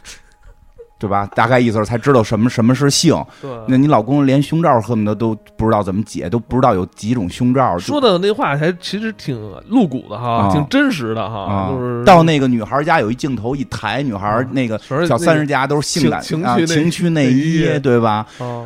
[1.05, 1.29] 对吧？
[1.35, 3.15] 大概意思是才知道什么什么是性。
[3.43, 7.79] 对那你老公连胸罩恨不得都不知道怎么解，都不知道有几种胸罩。
[7.79, 9.39] 说的那话还其实挺
[9.69, 18.27] 露骨的哈，啊挺真实的哈，啊，就是到那个女孩家有一镜头一抬，女孩啊那个小三十家都是性感啊情情趣内情趣内内衣，对吧？
[18.39, 18.65] 啊，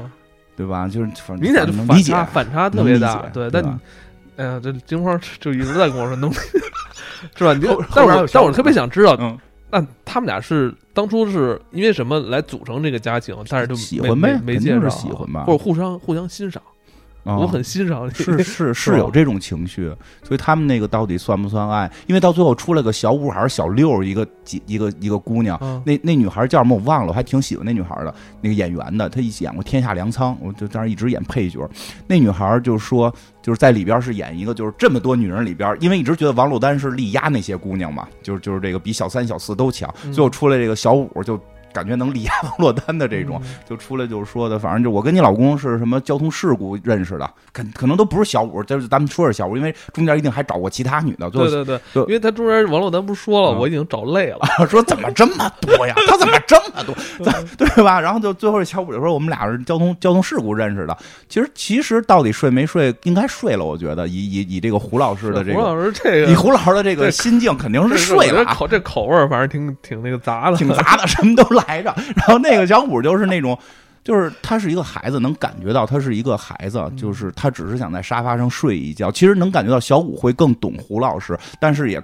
[0.56, 0.86] 对吧？
[0.86, 3.68] 就是反明显就反正理解反差反差特别大对，但你
[4.36, 6.32] 哎呀，这金花就一直在跟我说能，
[7.34, 7.52] 是吧？
[7.52, 7.60] 你
[7.92, 9.36] 但我但我特别想知道，嗯，
[9.70, 13.36] 那他们俩是当初是因为什么来组成这个家庭？
[13.48, 16.72] 但是就没喜欢呗没没介肯定是绍喜欢吧或者互相互相欣赏，啊
[17.36, 21.90] 我很欣赏你，是是是 有这种情绪，所以他们那个到底算不算爱？
[22.06, 31.68] 因为到最后出来个小五还是小六，一个几一个一个姑娘，啊那那女孩叫什么我忘了，我还挺喜欢那女孩的，那个演员的，她一演过《天下粮仓》，我就当时一直演配角。
[32.06, 33.12] 那女孩就说，
[33.42, 41.38] 就是在里边是演一个，就是这么多女人里边，因为一直觉得王珞丹是力压那些姑娘嘛，就是就是这个比小三小四都强，嗯最后出来这个小五就。
[41.72, 51.28] 感觉能力压王珞丹的这种，嗯就出来就是说的，反正就我跟你老公是什么交通事故认识的，可可能都不是小五，就是咱们说是小五，因为中间一定还找过其他女的。
[51.30, 54.38] 对对对，因为他中间王珞丹不是说了，嗯我已经找累了，
[54.68, 55.94] 说怎么这么多呀？
[56.08, 56.94] 他怎么这么多？
[57.24, 58.00] 咱对吧？
[58.00, 60.96] 然后就最后这小五就说我们俩是交通交通事故认识的。
[61.28, 63.64] 其实其实到底睡没睡，应该睡了。
[63.64, 71.94] 我觉得以以以这个胡老师的这胡个，老师这个以胡老师的这个心境，肯定是睡了这口这口味儿反正挺挺那个杂的，挺杂的，什么都来着。
[72.16, 73.58] 然后那个小五就是那种，
[74.04, 79.10] 就是他是一个孩子，能感觉到他是一个孩子，就是他只是想在沙发上睡一觉。
[79.10, 82.02] 其实能感觉到小五会更懂胡老师，但是也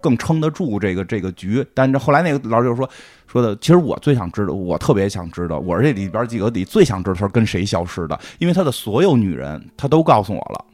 [0.00, 1.66] 更撑得住这个这个局。
[1.74, 2.88] 但是后来那个老师就说
[3.26, 10.64] 说的，其实我最想知道，我特别想知道，我这里边几个里最想知道他是跟谁消失的，因为他的所有女人他都告诉我了。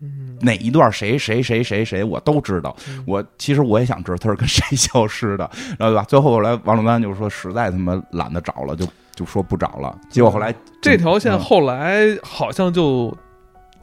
[0.00, 0.36] 嗯。
[0.40, 3.02] 哪一段谁谁谁谁谁我都知道，嗯。
[3.06, 6.04] 我其实我也想知道他是跟谁消失的，然后对吧？
[6.08, 9.96] 最后后来王珞丹就说实在他妈懒得找了，就就说不找了。
[10.08, 11.38] 结果后来这条线嗯。
[11.38, 13.16] 后来好像就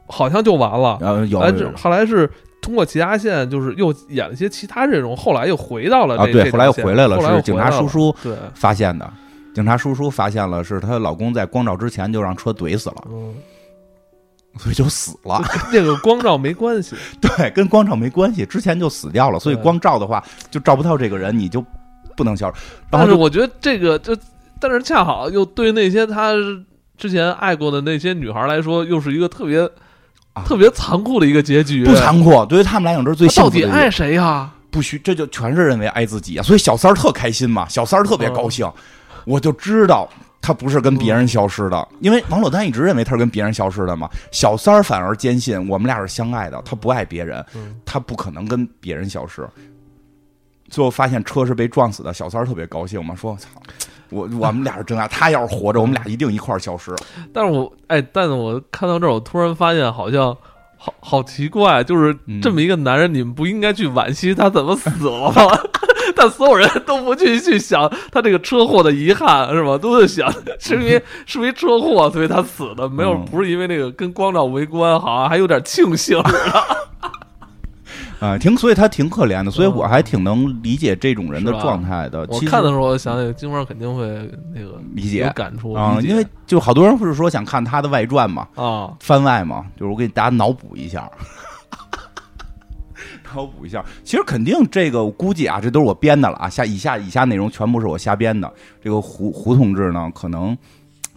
[0.08, 1.40] 好像就完了，然后有
[1.76, 2.30] 后来是
[2.62, 9.10] 通过其他线，就是又演了一些其他这种，后来又回到了啊，对，后来又回来了，是警察叔叔对，发现的。
[9.54, 13.34] 警察叔叔发现了，是她老公在光照之前就让车怼死了，嗯，
[14.60, 15.42] 所以就死了。
[15.50, 21.64] 跟这个光照没关系，对，跟光照没关系，之前就死掉了，所以光照的话就照不到这个人，你就
[22.16, 22.60] 不能消失。
[22.90, 24.16] 然但是我觉得这个就，
[24.60, 26.34] 但是恰好又对那些他
[26.98, 29.62] 之前爱过的那些女孩来说，又是一个特别
[30.34, 31.86] 啊特别残酷的一个结局。
[31.86, 34.52] 不残酷，对于他们来讲这是最幸福的到底爱谁呀？
[34.70, 38.70] 不许，这就全是认为爱自己啊，所以小三儿特开心嘛，小三儿特别高兴，
[39.26, 40.10] 我就知道
[40.42, 49.48] 他不是跟别人消失的，因为王珞丹一直认为他是跟别人消失的嘛，小三儿反而坚信我们俩是相爱的，他不爱别人，嗯他不可能跟别人消失。
[50.70, 53.48] 最后发现车是被撞死的，小三儿特别高兴嘛，说：“操，
[54.10, 56.94] 我我们俩是真爱，他要是活着，我们俩一定一块儿消失。
[57.34, 60.36] 但是我哎，但是我看到这儿，我突然发现好像
[60.78, 65.42] 好好奇怪，就是嗯这么一个男人，你们不应该去惋惜他怎么死了吗？
[66.18, 69.78] 但所有人都不去去想他这个车祸的遗憾，是吧？
[69.78, 76.18] 都在想 是因为是因为车祸所以他死的，没有嗯不是因为那个跟光照围观，好像还有点庆幸。
[76.24, 76.64] 似的。
[78.20, 79.76] 啊、挺，所以他挺可怜的，所以嗯。
[79.76, 82.26] 我还挺能理解这种人的状态的。
[82.32, 84.06] 我看的时候，我想起金花肯定会
[84.56, 85.24] 那个理解。
[85.24, 91.08] 有感触啊、因为就好多人不是说想看他的外传嘛，啊，番外嘛，就是我给大家脑补一下，
[93.34, 93.84] 脑补一下。
[94.04, 96.50] 其实肯定这个，估计啊，这都是我编的了啊。
[96.50, 98.52] 下以下以下内容全部是我瞎编的。
[98.82, 100.58] 这个胡胡同志呢，可能。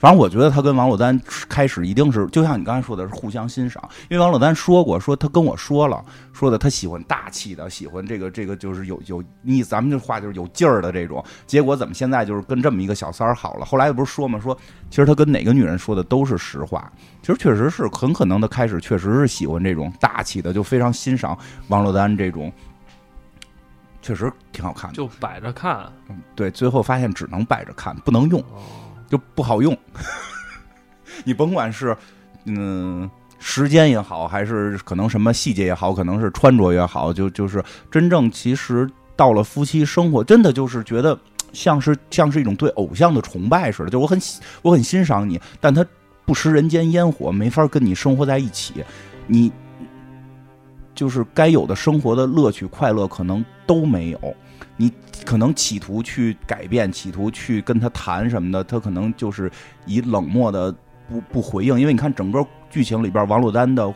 [0.00, 3.86] 反正我觉得他跟王珞丹开始一定是，就像你刚才说的，是互相欣赏。
[4.08, 11.22] 因为王珞丹说过，说他跟我说了，说的他喜欢大气的，喜欢这个这个就是有有你咱们这话就是有劲儿的这种。
[11.46, 13.66] 结果怎么现在就是跟这么一个小三儿好了？
[13.66, 14.56] 后来不是说嘛，说
[14.88, 16.90] 其实他跟哪个女人说的都是实话。
[17.20, 21.36] 其实确实是很可能的，开始确实是喜欢这种大气的，就非常欣赏
[21.68, 22.50] 王珞丹这种，
[24.00, 24.96] 确实挺好看的。
[24.96, 25.92] 就摆着看。
[26.08, 28.42] 嗯对，最后发现只能摆着看，不能用，
[29.10, 29.76] 就不好用。
[31.24, 31.94] 你甭管是
[32.46, 41.18] 嗯时间也好，还是可能什么细节也好，可能是穿着也好，就就是真正其实到了夫妻生活，真的就是觉得
[41.52, 43.90] 像是像是一种对偶像的崇拜似的。
[43.90, 45.84] 就我很喜我很欣赏你，但他
[46.24, 48.84] 不食人间烟火，没法跟你生活在一起，
[49.26, 49.50] 你
[50.94, 54.36] 就是该有的生活的乐趣、快乐可能都没有。
[54.80, 54.90] 你
[55.26, 59.52] 可能企图去改变，企图去跟他谈什么的，他可能就是
[59.84, 60.74] 以冷漠的
[61.06, 63.92] 不不回应，因为你看整个剧情里边，王珞丹的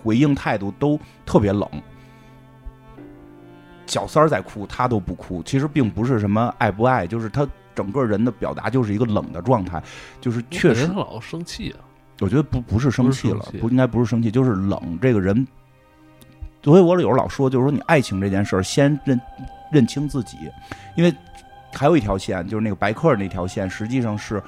[0.00, 1.68] 回应态度都特别冷。
[3.84, 9.82] 小三儿在哭，他都不哭，其实并不是什么爱不爱，就是他整个人的表达就是一个冷的状态，
[10.20, 11.82] 就是确实老生气啊。
[12.20, 14.96] 我觉得不不是生气了不，气不应该不是生气，就是冷。
[15.02, 15.44] 这个人，
[16.62, 19.20] 所以我有时候老说，就是说你爱情这件事儿，先认
[19.70, 20.36] 认清自己，
[20.96, 21.14] 因为
[21.72, 24.42] 还有一条线，就是那个白客那条线，实际上是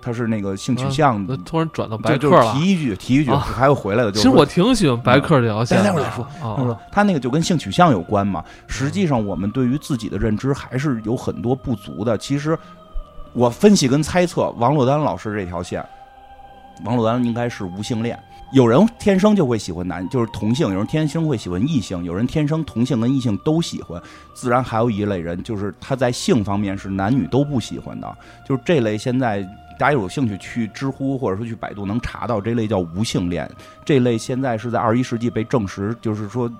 [0.00, 1.42] 他是那个性取向那的。
[1.44, 2.52] 突然转到白就客了。
[2.52, 5.82] 就提一句，提一句，啊还有回来的，就其实我挺喜欢白客这条线。
[5.82, 8.44] 待会儿再说啊他说他那个就跟性取向有关嘛。
[8.66, 12.16] 实际上，我们对于自己的认知还是有很多不足的。
[12.16, 12.56] 其实
[13.32, 15.84] 我分析跟猜测，王珞丹老师这条线，
[16.84, 18.18] 王珞丹应该是无性恋。
[18.52, 24.00] 有人天生就会喜欢男，就是同性；有人天生会喜欢异性；有人天生同性跟异性都喜欢。
[24.32, 28.16] 自然还有一类人，就是他在性方面是男女都不喜欢的。
[28.46, 29.42] 就是这类，现在
[29.78, 33.46] 大家有兴趣去知乎或者说去百度能查到这类叫无性恋。
[33.84, 36.50] 这类现在是在二十一世纪被证实，就是说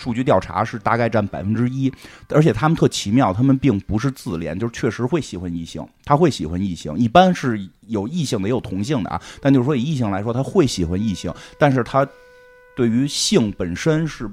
[0.00, 1.92] 数据调查是大概占百分之一，
[2.30, 12.08] 而且他们特奇妙，他们并不是自恋，就是确实会喜欢异性，他会喜欢异性，一般是有异性的也有同性的啊，但就是说以异性来说，他会喜欢异性，但是他
[12.74, 14.30] 对于性本身是。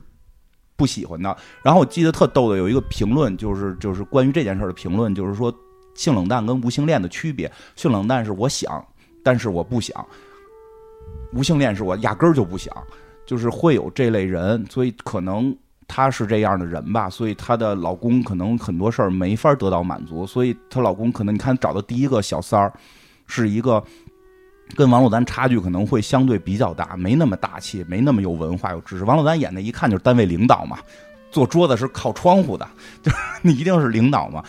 [0.77, 1.35] 不喜欢的。
[1.63, 5.51] 然后我记得特逗的有一个评论，就是就是关于这件事儿的评论，就是说
[5.95, 7.51] 性冷淡跟无性恋的区别。
[7.75, 8.85] 性冷淡是我想，
[9.23, 9.99] 但是我不想；
[11.33, 12.71] 无性恋是我压根儿就不想。
[13.27, 15.55] 就是会有这类人，所以可能
[15.87, 22.73] 她是这样的人吧，所以她的老公可能很多事儿没法得到满足，所以她老公可能你看找的第一个小三儿，
[23.27, 23.83] 是一个
[24.75, 29.03] 跟王珞丹差距可能会相对比较大，没那么大气，没那么有文化有知识。
[29.03, 30.79] 王珞丹演的一看就是单位领导嘛，
[31.29, 32.67] 坐桌子是靠窗户的，
[33.03, 34.43] 就是你一定是领导嘛。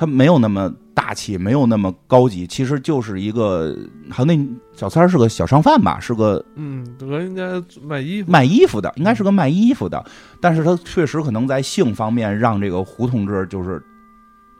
[0.00, 3.76] 他没有那么大气，没有那么高级，其实就是一个，
[4.08, 8.30] 好像那小三儿是个小商贩吧，是个嗯，德应该卖衣服。
[8.30, 10.02] 卖衣服的，应该是个卖衣服的，
[10.40, 13.78] 但是他确实可能在性方面让这个胡同志就是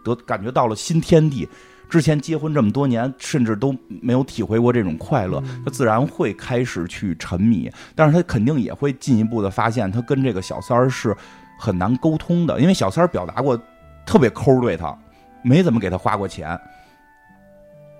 [0.04, 1.48] 得感觉到了新天地。
[1.88, 11.16] 之前结婚这么多年，甚至都没有体会过这种快乐，嗯他自然会开始去沉迷，但是他肯定也会进一步的发现，他跟这个小三儿是
[11.58, 13.58] 很难沟通的，因为小三儿表达过
[14.04, 14.94] 特别抠对他，
[15.42, 16.58] 没怎么给他花过钱。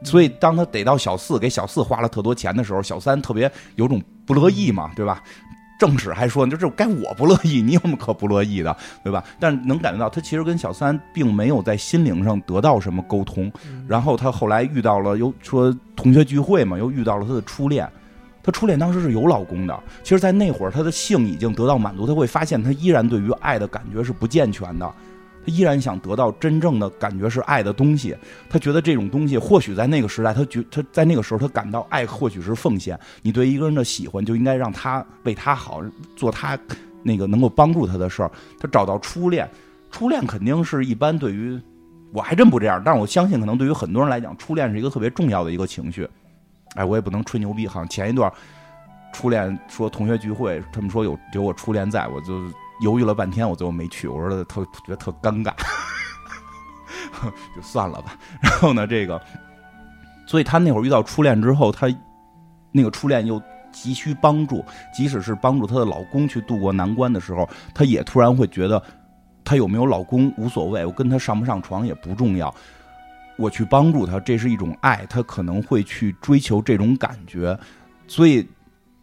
[0.03, 5.23] 所以，当他逮到小四，给小四花了特多钱的时候，小三特别有种不乐意嘛，对吧？
[5.79, 9.25] 正史还说，就这该我不乐意，你有什么可不乐意的，对吧？
[9.39, 13.51] 但能感觉到，他其实跟小三并没有在心灵上得到什么沟通。
[13.65, 17.89] 嗯然后他后来遇到了，又说同学聚会嘛，又遇到了他的初恋。
[18.43, 24.95] 他初恋当时是有老公的，其实，在那会儿他的性已经得到满足，他会发现他依然对于爱的感觉是不健全的，他
[25.51, 28.17] 依然想得到真正的感觉是爱的东西。
[28.49, 32.99] 他觉得这种东西，或许在那个时代，他觉他在那个时候他感到爱或许是奉献。
[33.23, 35.83] 你对一个人的喜欢，就应该让他为他好，
[36.17, 36.59] 做他
[37.03, 38.31] 那个能够帮助他的事儿。
[38.59, 39.49] 他找到初恋，
[39.91, 41.61] 初恋肯定是一般对于
[42.13, 46.09] 我还真不这样，但是我相信可能对于很多人来讲，初恋是一个特别重要的一个情绪。
[46.77, 48.33] 哎，我也不能吹牛逼，好像前一段
[49.13, 52.41] 初恋说同学聚会，他们说有有我初恋在，我就
[52.81, 54.09] 犹豫了半天，我最后没去。
[54.09, 55.53] 我说特觉得特尴尬，
[57.55, 58.17] 就算了吧。
[58.43, 59.21] 然后呢，这个，
[60.27, 61.87] 所以他那会儿遇到初恋之后，他
[62.73, 63.41] 那个初恋又
[63.73, 64.65] 急需帮助，
[64.95, 68.83] 即使是帮助她的老公去度过难关的时候，她也突然会觉得，
[69.45, 72.53] 她有没有老公无所谓，我跟他上不上床也不重要。
[73.37, 77.59] 我去帮助他，这是一种爱，他可能会去追求这种感觉，
[78.07, 78.47] 所以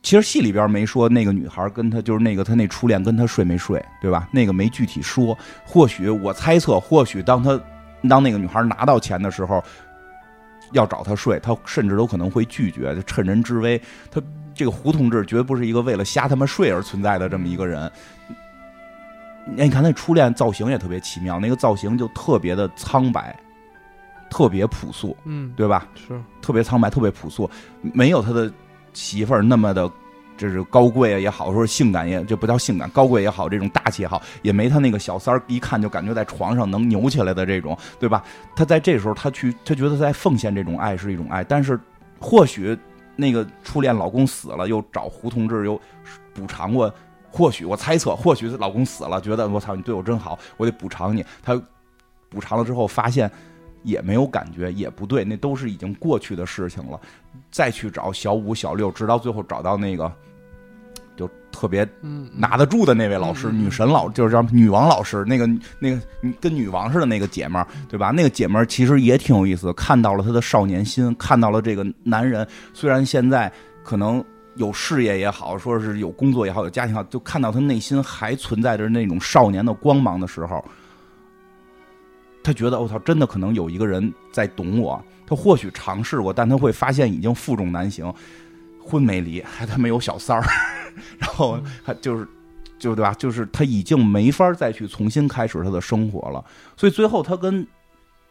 [0.08, 4.26] 其实戏里边没说那个女孩跟他就是那个他那初恋跟他睡没睡，对吧？
[4.32, 7.60] 那个没具体说，或许我猜测，或许当他
[8.08, 9.62] 当那个女孩拿到钱的时候，
[10.72, 13.78] 要找他睡，他甚至都可能会拒绝，就趁人之危。
[14.10, 14.22] 他
[14.56, 17.92] 这个胡同志绝不是一个为了瞎他妈睡而存在的这么一个人。
[19.58, 23.38] 哎，你看那初恋造型也特别奇妙，那个造型就特别的苍白。
[24.30, 25.88] 特别朴素，嗯，对吧？
[25.96, 27.50] 是特别苍白，特别朴素，
[27.82, 28.52] 没有他的
[28.98, 29.88] 媳妇儿那么的，
[30.36, 38.24] 这是高贵也好，说性感也，这不叫性感，高贵也好，这种大气也好，也没他那个小三儿一看就感觉在床上能扭起来的这种，对吧？
[38.56, 41.80] 他在这时候，他去，他觉得在奉献这种爱是一种爱，但是
[42.20, 42.76] 或许
[43.16, 45.80] 那个初恋老公死了，又找胡同志又
[46.34, 46.92] 补偿过，
[47.30, 51.62] 或许我猜测，或许老公死了，觉得我操你对我真好，我得补偿你，他
[52.30, 53.32] 补偿了之后发现。
[53.84, 57.00] 也没有感觉，也不对，那都是已经过去的事情了。
[57.52, 60.12] 再去找小五、小六，直到最后找到那个，
[61.16, 61.88] 就特别
[62.36, 65.48] 拿得住的那位老师，女神老，就是叫女王老师，那个
[65.80, 66.02] 那个
[66.40, 68.12] 跟女王似的那个姐们儿，对吧？
[68.12, 73.52] 那个姐们儿其实也挺有意思，看到了她的少年心，看到了这个男人虽然现在
[73.84, 74.24] 可能
[74.56, 80.64] 有事业也好，说是有工作也好，有家庭好，就看到他内心还存在着那种少年的光芒的时候。
[82.48, 85.04] 他觉得我操，真的可能有一个人在懂我。
[85.26, 88.10] 他或许尝试过，但他会发现已经负重难行，
[88.82, 90.44] 婚没离，还他没有小三儿，
[91.20, 92.26] 然后还就是，
[92.80, 93.14] 就对吧？
[93.16, 96.42] 就是他已经没法再去重新开始他的生活了。
[96.78, 97.68] 所以最后他跟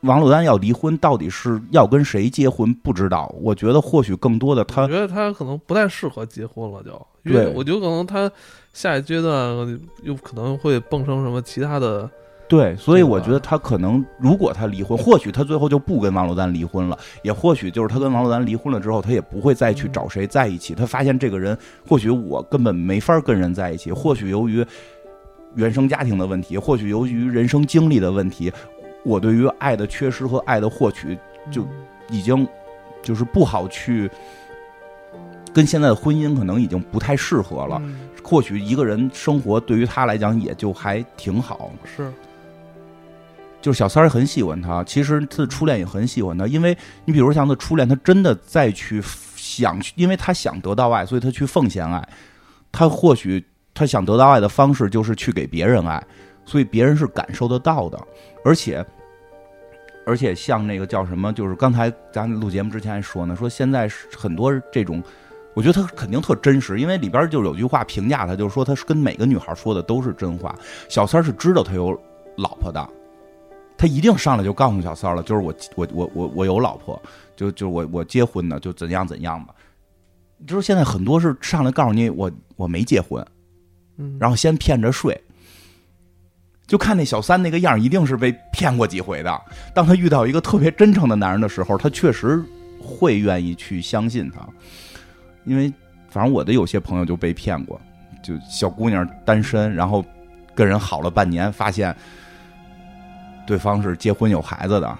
[0.00, 2.72] 王珞丹要离婚，到底是要跟谁结婚？
[2.72, 3.30] 不知道。
[3.38, 8.32] 我觉得或许更多的他，我觉得他可能不太适合结婚了，就对，我觉得可能他
[8.72, 12.10] 下一阶段又可能会蹦成什么其他的。
[12.48, 20.72] 对，所以我觉得他可能，如果他离婚，或许他最后就不跟王珞丹离婚了，也或许就是他跟王珞丹离婚了之后，他也不会再去找谁在一起。
[20.72, 24.64] 他发现这个人，或许我根本没法跟人在一起，或许由于
[25.56, 28.52] 原生家庭的问题，或许由于人生经历的问题，
[29.04, 31.18] 我对于爱的缺失和爱的获取，
[31.50, 31.66] 就
[32.10, 32.46] 已经
[33.02, 34.08] 就是不好去
[35.52, 37.82] 跟现在的婚姻可能已经不太适合了。
[38.22, 41.72] 或许一个人生活对于他来讲也就还挺好。
[41.84, 42.12] 是。
[43.66, 49.02] 就是小三儿很喜欢他，其实他的初恋也很喜欢他，因为你比如像他初恋，他真的再去
[49.34, 52.08] 想去，因为他想得到爱，所以他去奉献爱。
[52.70, 53.44] 他或许
[53.74, 56.00] 他想得到爱的方式就是去给别人爱，
[56.44, 58.00] 所以别人是感受得到的。
[58.44, 58.86] 而且，
[60.06, 65.02] 而且像那个叫什么，就是刚才咱录节目之前还说呢，说现在很多这种，
[65.54, 70.54] 我觉得他肯定特真实，因为里边就有句话评价他，就是说他是跟每个女孩说的都是真话。
[70.88, 72.00] 小三是知道他有
[72.36, 72.88] 老婆的。
[73.78, 77.00] 他一定上来就告诉小三了，就是我我我我我有老婆，
[77.36, 79.54] 就就我我结婚呢，就怎样怎样吧。
[80.46, 83.22] 就是现在很多是上来告诉你我我没结婚，
[83.98, 85.18] 嗯，然后先骗着睡，
[86.66, 89.42] 就看那小三那个样，一定是被骗过几回的。
[89.74, 92.42] 当他遇到一个特别真诚的男人的时候，他确实
[92.82, 94.46] 会愿意去相信他，
[95.44, 95.72] 因为
[96.08, 97.78] 反正我的有些朋友就被骗过，
[98.22, 100.02] 就小姑娘单身，然后
[100.54, 101.94] 跟人好了半年，发现。
[103.46, 104.98] 对方是结婚有孩子的，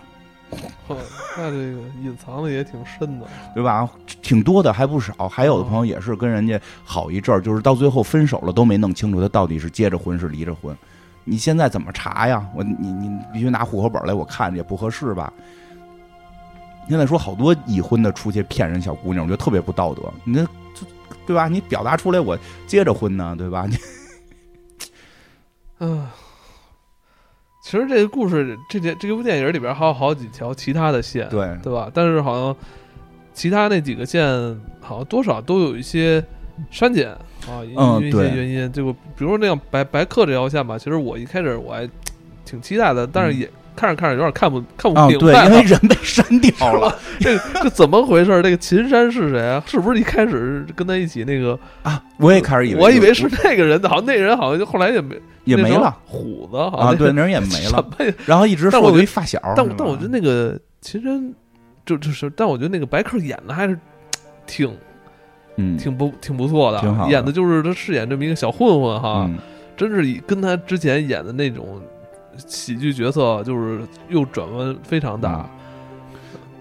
[1.37, 3.89] 那这个隐藏的也挺深的，对吧？
[4.23, 10.77] 挺多的还不少，还有的朋友也是跟人家好一阵儿，就是到最后分手了都没弄清楚他到底是结着婚是离着婚。
[11.25, 12.47] 你现在怎么查呀？
[12.55, 15.33] 我你你必须拿户口本来，我看也不合适吧？
[16.89, 20.03] 现在说好多已婚的出去骗人小姑娘，我觉得特别不道德。
[20.23, 20.47] 你这
[21.27, 21.49] 对吧？
[21.49, 22.39] 你表达出来我
[22.69, 23.67] 结着婚呢，对吧？
[23.69, 23.77] 你
[25.81, 26.07] 嗯。
[27.67, 31.91] 其实这个故事，这这这部电影里边还有好几条其他的线，对对吧？
[31.93, 32.57] 但是好像
[33.35, 34.25] 其他那几个线
[34.81, 36.25] 好像多少都有一些
[36.71, 37.11] 删减
[37.49, 38.71] 啊，因为一些原因。
[38.71, 41.89] 就比如说那样白白客这条线吧，其实我一开始我还
[42.45, 46.93] 挺期待的，但是也看着看着有点看不看不明白，因为人被删掉 了。
[47.21, 48.43] 这这怎么回事？
[48.43, 49.63] 这个秦山是谁啊？
[49.67, 52.03] 是不是一开始跟他一起那个啊？
[52.19, 55.15] 我也开始以为，我以为是那个人，好像那人好像就后来也没。
[55.45, 57.87] 也没了，虎子啊，对， 那人也没了。
[58.25, 61.33] 然后一直说我一发小，但但我觉得那个秦山
[61.85, 63.79] 就就是，但我觉得那个白客演的还是
[64.45, 64.77] 挺
[65.55, 69.39] 嗯，挺不挺不错的，挺好的演的就是他饰演这么一个小混混哈，嗯
[69.77, 71.81] 真是跟他之前演的那种
[72.47, 75.49] 喜剧角色，就是又转弯非常大。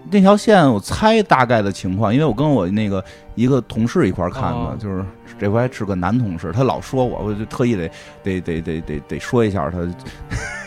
[0.08, 3.04] 那条线我猜大概的情况，因为我跟我那个
[3.34, 5.04] 一个同事一块儿看的，哦就是
[5.36, 7.90] 这回是个男同事，他老说我，我就特意得
[8.22, 9.78] 得得得得得说一下他，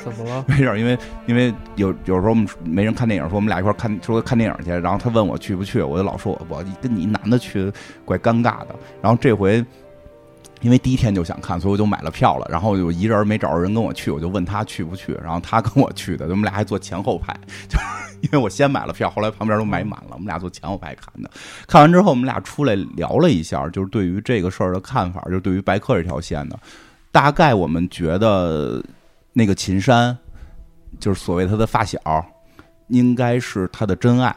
[0.04, 0.44] 怎么了？
[0.48, 7.72] 没事儿，因为因为有有时候我们没人看电影，说我们俩一块儿看说看电影去，然后他问我去不去，我就老说我我跟你一男的去
[8.04, 9.66] 怪尴尬的，然后这回。
[10.62, 12.48] 因为第一天就想看，所以我就买了票了。
[12.50, 15.14] 然后我一人没找着人跟我去，我就问他去不去。
[15.24, 17.34] 然后他跟我去的，我们俩还坐前后排，
[17.70, 17.78] 就
[18.22, 21.32] 因为我先买了票，后来旁边都买满了，我们俩坐前后排看的。
[21.68, 26.60] 看完之后，我们俩出来聊了一下，就是对于这个事儿的看法，就对于白客这条线的，
[27.12, 28.84] 大概我们觉得
[29.32, 30.18] 那个秦山，
[31.00, 32.00] 就是所谓他的发小，
[32.90, 34.36] 应该是他的真爱，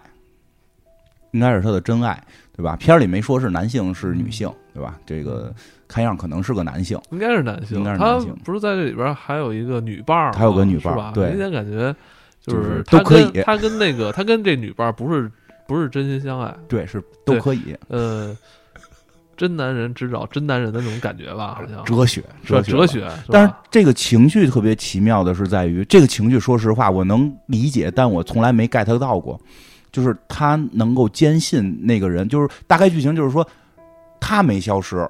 [1.33, 2.23] 应该是他的真爱，
[2.57, 2.77] 对吧？
[2.77, 4.97] 片儿里没说是男性是女性，对吧？
[5.05, 5.53] 这个
[5.93, 6.99] 看样可能是个男性。
[7.11, 8.35] 应该是男性，应该是男性。
[8.43, 11.13] 不是在这里边还有一个女伴儿吗，还有个女伴儿吧？
[11.15, 11.29] 对。
[11.29, 11.95] 明显感觉
[12.41, 13.31] 就就是都可以。
[13.31, 15.31] 跟他跟那个他跟这女伴儿不是
[15.67, 17.77] 不是真心相爱，对，是都可以。
[17.89, 18.35] 呃，
[19.37, 21.85] 真男人只找真男人的那种感觉吧，好像。
[21.85, 29.41] 哲学，哲学哲哲学，但是这个情绪特别奇妙的是在于，这个情绪说实话我能理解，但我从来没 get 到过，
[29.91, 33.47] 就是他能够坚信那个人，就是大概剧情就是说
[34.21, 35.09] 他没消失，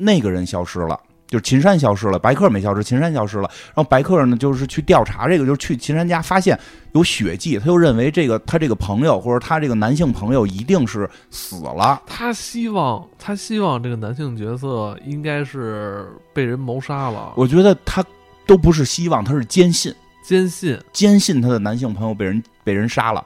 [0.00, 0.98] 那个人消失了。
[1.28, 3.48] 就是秦山消失了，白客没消失，秦山消失了。
[3.66, 6.58] 然后白客呢，就是去调查这个，就是去秦山家发现
[6.90, 12.02] 有血迹，他就认为这个他这个朋友或者他这个男性朋友一定是死了。
[12.04, 18.04] 他希望他希望这个男性角色应该是被人谋杀了，我觉得他
[18.44, 19.94] 都不是希望，他是坚信。
[20.24, 23.24] 坚信坚信他的男性朋友被人被人杀了，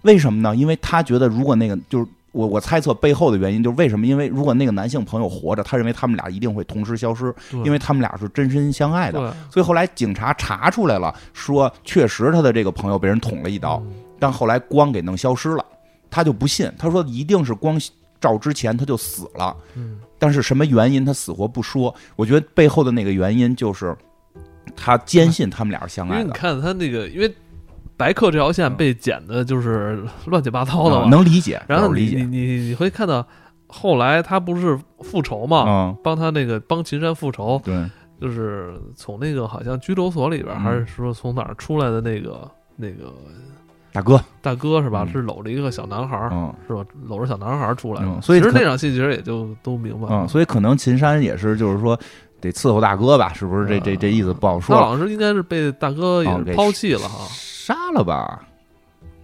[0.00, 0.56] 为什么呢？
[0.56, 4.06] 因为他觉得如果那个就是我我猜测背后的原因就是为什么？
[4.06, 7.34] 因为如果那个男性朋友活着，他认为他们俩一定会同时消失，
[7.64, 9.34] 因为他们俩是真心相爱的。
[9.50, 15.64] 所以后来警察查出来了，说确实他的这个朋友被人捅了一刀，嗯但后来光给弄消失了，
[16.10, 17.78] 他就不信，他说一定是光
[18.20, 19.56] 照之前他就死了。
[19.74, 23.94] 嗯但是什么原因他死活不说，我觉得背后的那个原因就是
[24.76, 26.30] 他坚信他们俩是相爱的你。
[26.30, 27.34] 看他那个，因为
[28.02, 33.24] 白客这条线被剪的就是乱七八糟的能理解，然后你你你你会看到
[33.68, 37.88] 后来他不是复仇嘛，嗯，帮他那个帮秦山复仇，对，
[38.20, 43.14] 就是从那个好像拘留所里边，嗯还是说从哪儿出来的那个那个
[43.92, 45.04] 大哥，大哥是吧？
[45.06, 46.84] 嗯是搂着一个小男孩儿，嗯是吧？
[47.06, 48.08] 搂着小男孩儿出来的。
[48.08, 50.24] 嗯所以其实那场戏其实也就都明白了。
[50.24, 51.96] 嗯，所以可能秦山也是，就是说
[52.40, 53.68] 得伺候大哥吧，是不是？
[53.68, 57.28] 这这这意思不好他说，好像是应该是被大哥也抛弃了哈，
[57.66, 58.42] 杀了吧？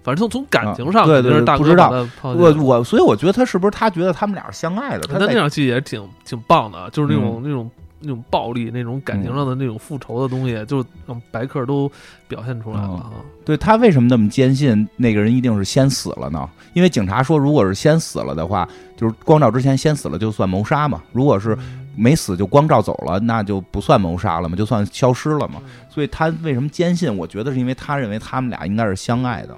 [0.04, 1.90] 反正从从感情上，啊对对不知道
[2.22, 2.54] 我。
[2.62, 5.00] 我所以我觉得他是不是他觉得他们俩是相爱的？
[5.08, 7.70] 他那场戏也挺挺棒的，就是那嗯种、那种
[8.00, 11.90] 那种暴力、那种感情上的那种复仇的东西，就让白客都
[12.26, 13.10] 表现出来了啊。
[13.44, 16.48] 对他为什么那么坚信那个人一定是先死了呢？
[16.74, 18.66] 因为警察说，如果是先死了的话，
[18.96, 21.58] 就是光照之前先死了就算谋杀嘛；如果是
[21.98, 25.60] 没死就光照走了，那就不算谋杀了嘛，就算消失了嘛。
[25.90, 27.14] 所以他为什么坚信？
[27.14, 29.56] 我觉得是因为他认为他们俩应该是相爱的。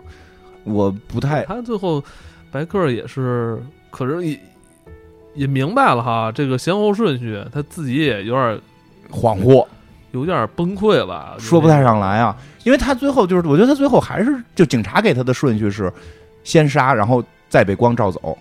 [0.64, 2.02] 我不太他最后
[2.50, 4.40] 白客也是，可是也
[5.34, 8.60] 也明白了哈，这个先后顺序，他自己也有点
[9.10, 9.66] 恍惚，
[10.12, 12.36] 有点崩溃了，说不太上来啊。
[12.64, 15.92] 因为他最后就是，我觉得他最后还是就警察给他的顺序是
[16.42, 18.36] 先杀，然后再被光照走。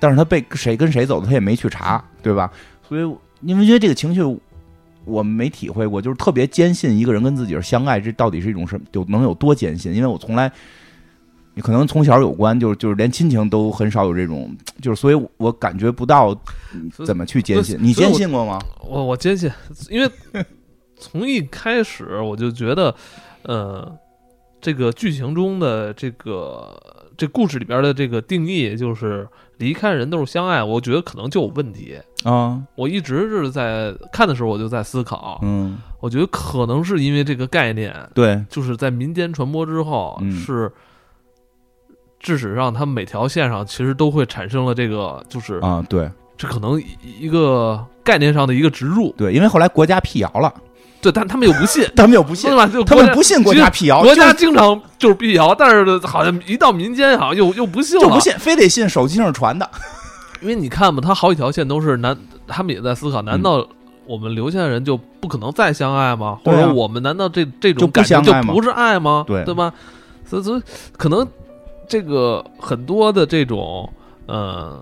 [0.00, 2.50] 但是他被谁跟谁走的，他也没去查，对吧？
[2.88, 4.20] 所以因为觉得这个情绪
[5.04, 9.92] 我没体会过，就是特别坚信一个人跟自己是相爱，这到底是一种什么有能有多坚信？
[9.94, 10.52] 因为我从来。
[11.54, 16.32] 你可能从小有关，就是就是连亲情都很少有这种，就是所以我感觉不到
[17.04, 17.76] 怎么去坚信。
[17.80, 18.60] 你坚信过吗？
[18.80, 19.50] 我我坚信，
[19.90, 20.08] 因为
[20.96, 22.94] 从一开始我就觉得，
[23.42, 23.92] 呃，
[24.60, 26.80] 这个剧情中的这个
[27.18, 31.98] 这故事里边的这个定义就是离开人都是相爱，我觉得可能就有问题。
[32.22, 40.70] 啊，我一直是在看的时候，我就在思考，嗯，我觉得可能是因为这个概念，对，就是在民间传播之后，嗯是
[42.20, 46.80] 致使让他们每条线上其实都会产生了这个，就是啊，对这可能
[47.18, 49.12] 一个概念上的一个植入。
[49.18, 50.54] 对，因为后来国家辟谣了，
[51.08, 52.66] 对，但他们又不信， 他们又不信对，吧？
[52.66, 59.68] 就他们不信国家辟谣，国家经常就是辟谣，但是好像一到民间，好像又又不信了，就不信，非得信手机上传的。
[60.40, 62.16] 因为你看嘛，他好几条线都是难，
[62.46, 63.68] 他们也在思考，难道嗯
[64.06, 66.38] 我们留下的人就不可能再相爱吗？
[66.44, 69.24] 或者我们难道这这种感情相爱吗就不是爱吗？
[69.26, 69.70] 对对吧？
[70.24, 70.62] 所以所以
[70.96, 71.26] 可能
[71.86, 73.86] 这个很多的这种
[74.26, 74.80] 呃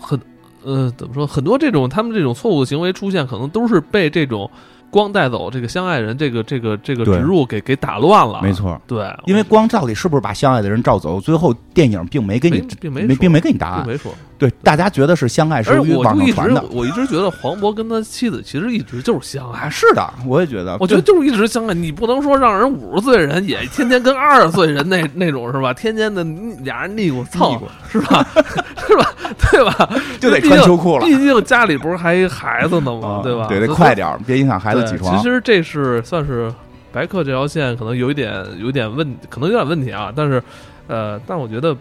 [0.00, 0.20] 很
[0.64, 4.50] 呃怎么说，很多这种他们这种错误的行为出现，可能都是被这种
[4.90, 8.40] 光带走这个相爱人这个这个这个植入给给打乱了。
[8.42, 8.80] 没，错。
[8.86, 13.84] 对，因为光照里是不是把相爱的人照走，最后电影并没给你并没并没给你答案。
[13.84, 14.12] 并没说。
[14.44, 19.70] 对，大家觉得是相爱是而我就一直网上传的我一直觉得黄渤跟他妻子其实一直就是相爱啊，。
[19.70, 25.72] 是的，我也觉得，我觉得就是一直相爱，你不能说让人五十岁的人也天天跟二十岁人那那种是吧？
[25.72, 26.22] 天天的
[26.62, 27.58] 俩人腻咕蹭
[27.90, 28.26] 是吧？
[28.86, 29.14] 是吧？
[29.50, 29.88] 对吧？
[30.20, 33.08] 就得穿秋裤了毕竟家里不是还一孩子呢吗？
[33.08, 33.46] 啊对吧？
[33.48, 35.16] 对，得快点，别影响孩子起床。
[35.16, 36.52] 其实这是算是
[36.92, 40.12] 白客这条线可能有一点有一点问，可能有点问题啊。
[40.14, 40.42] 但是
[40.86, 41.74] 呃，但我觉得。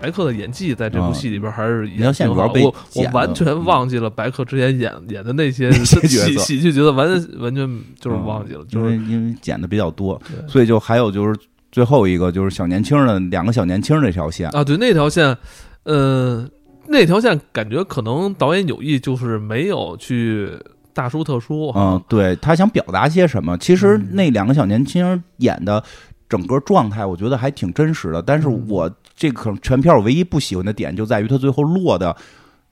[0.00, 6.40] 白客的演技在这部戏里边还是那条演线主要被挺好我我完全忘记了白客之前演演的那些角喜色。
[6.40, 7.08] 喜剧角色，完
[7.38, 11.38] 完全就是忘记了，就是因为剪的比较多，所以就还有就是
[11.70, 15.36] 最后一个就是小年轻的两个小年轻那条线，啊，对那条线，
[15.84, 16.48] 呃，
[16.86, 20.50] 那条线感觉可能导演有意就是没有去
[20.92, 23.56] 大书特书，嗯，对他想表达些什么？
[23.58, 24.08] 其实嗯。
[24.12, 25.82] 那两个小年轻演的
[26.28, 28.20] 整个状态，我觉得还挺真实的。
[28.20, 28.66] 但是嗯。
[28.68, 28.90] 我
[29.20, 32.16] 这个全片我唯一不喜欢的点就在于他最后落的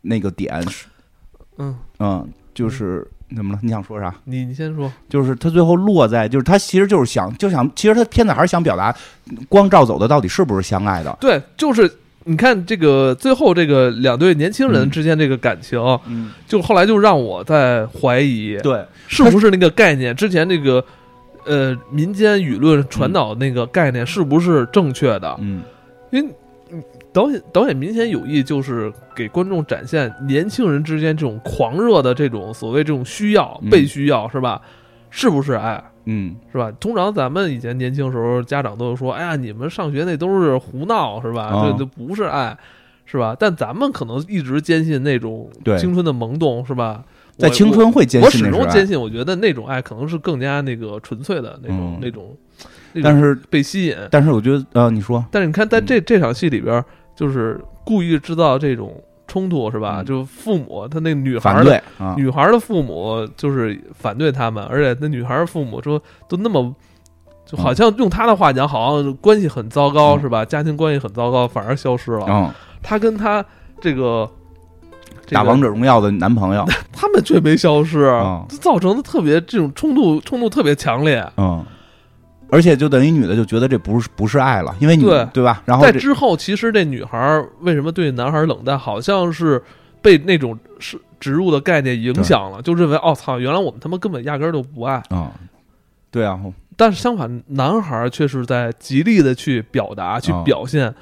[0.00, 0.64] 那个点，
[1.58, 3.06] 嗯，嗯，就是
[3.36, 3.60] 怎么了？
[3.62, 4.14] 你想说啥？
[4.24, 8.96] 你你先说，就是他最后落在，就是他其实就是想，就想，其实他片子还是想表达，
[9.46, 11.14] 光照走的到底是不是相爱的？
[11.20, 11.90] 对，就是
[12.24, 20.82] 你看这个最后这个两对年轻人嗯之间这个感情，嗯，就后来就让我在怀疑，对，是不是那个概念之前那个
[21.44, 25.36] 呃民间舆论传导那个概念是不是正确的？
[25.40, 25.62] 嗯
[26.10, 26.34] 因为
[26.70, 26.82] 嗯
[27.12, 34.60] 导演导演明显有意就是给观众展现年轻人之间这种狂热的这种所谓这种需要、嗯被需要是吧？
[35.10, 35.82] 是不是爱？
[36.04, 36.70] 嗯，是吧？
[36.80, 41.44] 通常咱们以前年轻时候，家长都会说：“哎呀，你们上学那都是胡闹，是吧？
[41.44, 42.56] 啊这这不是爱，
[43.04, 47.04] 是吧？”但咱们可能一直坚信那种青春的萌动，是吧？
[47.36, 52.36] 在青春会坚信，我始终坚信，我觉得那种爱可能是更加那个纯粹的那种、嗯那种，那种
[53.02, 53.96] 但是被吸引。
[54.10, 56.84] 但是我觉得，呃，你说，但是你看，在嗯这这场戏里边，
[57.14, 58.92] 就是故意制造这种
[59.26, 59.96] 冲突，是吧？
[59.98, 66.74] 嗯就父母他那女孩对啊，女孩的父母就是反对他们，而且那女孩的父母说都那么，
[67.44, 70.44] 就好像用他的话讲，好像关系很糟糕，嗯是吧？
[70.44, 72.26] 家庭关系很糟糕，反而消失了。
[72.28, 72.50] 嗯，
[72.82, 73.44] 他跟他
[73.80, 74.28] 这个。
[75.26, 81.22] 这个打王者荣耀的男朋友， 他们却没消失，嗯就造成的特别这种冲突，冲突特别强烈。
[81.36, 81.62] 嗯，
[82.50, 85.26] 而且就等于女的就觉得这不是不是爱了，因为你对。
[85.32, 85.62] 对吧？
[85.64, 89.62] 然后在之后，其实这女孩为什么对男孩冷淡，好像是
[90.00, 95.02] 被那种是植入的概念影响了，就认为哦操，原来我们他妈根本压根儿就不爱。
[95.10, 95.30] 嗯，
[96.10, 96.40] 对啊，
[96.76, 100.44] 但是相反，男孩却是在极力的去表达、去嗯。
[100.44, 100.94] 表现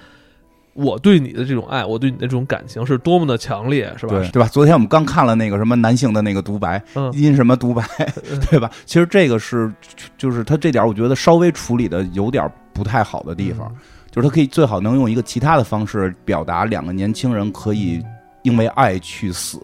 [0.77, 4.19] 我对你的这种爱，我对你的这种感情是多么的强烈，是吧？
[4.19, 4.48] 对对吧？
[4.48, 7.82] 昨天我们刚看了那个什么男性的那个独白，嗯，因什么独白，
[8.51, 8.70] 对吧？
[8.85, 9.73] 其实这个是
[10.19, 13.74] 就是他这点儿我觉得稍微处理的有点不太好的地方，
[14.11, 18.05] 就是他可以最好能用一个其他的方式表达两个年轻人可以
[18.43, 19.59] 因为爱去死，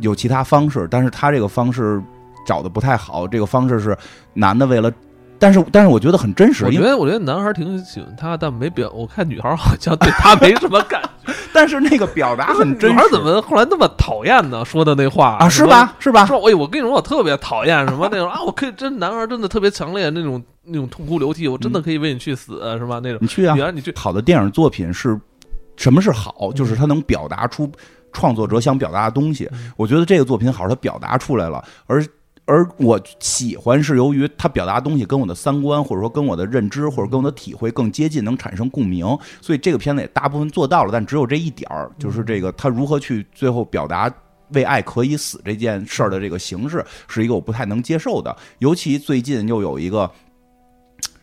[0.00, 2.00] 有其他方式，但是他这个方式
[2.46, 3.96] 找的不太好，这个方式是
[4.32, 4.92] 男的为了。
[5.40, 8.90] 但是，但是我觉得很真实，我觉得，我觉得男孩挺喜欢他，但没表。
[8.90, 11.32] 我看女孩好像对他没什么感觉。
[11.52, 12.94] 但是那个表达很真实。
[12.94, 14.62] 女孩怎么后来那么讨厌呢？
[14.64, 15.48] 说的那话啊？
[15.48, 15.96] 是吧？
[15.98, 16.26] 是吧？
[16.26, 23.00] 说，哎，我跟你说，我特别讨厌什么那种 啊，我可以真男孩真的特别强烈那种那种痛哭流涕，我真的可以为你去死， 是吧？
[23.02, 25.18] 那种你去啊女，孩你去，好的电影作品是
[25.76, 26.52] 什么是好？
[26.54, 27.70] 就是他能表达出
[28.12, 29.48] 创作者想表达的东西。
[29.78, 32.04] 我觉得这个作品好，他表达出来了，而。
[32.46, 39.06] 而我喜欢是由于他表达东西跟我的三观，或者说跟我的认知，或者跟我的体会更接近，能产生共鸣，
[39.40, 40.90] 所以这个片子也大部分做到了。
[40.92, 44.12] 但只有这一点儿，就是这个他如何去最后表达
[44.52, 48.36] 为爱可以死这件事儿的这个形式，是一个我不太能接受的。
[48.58, 50.10] 尤其最近又有一个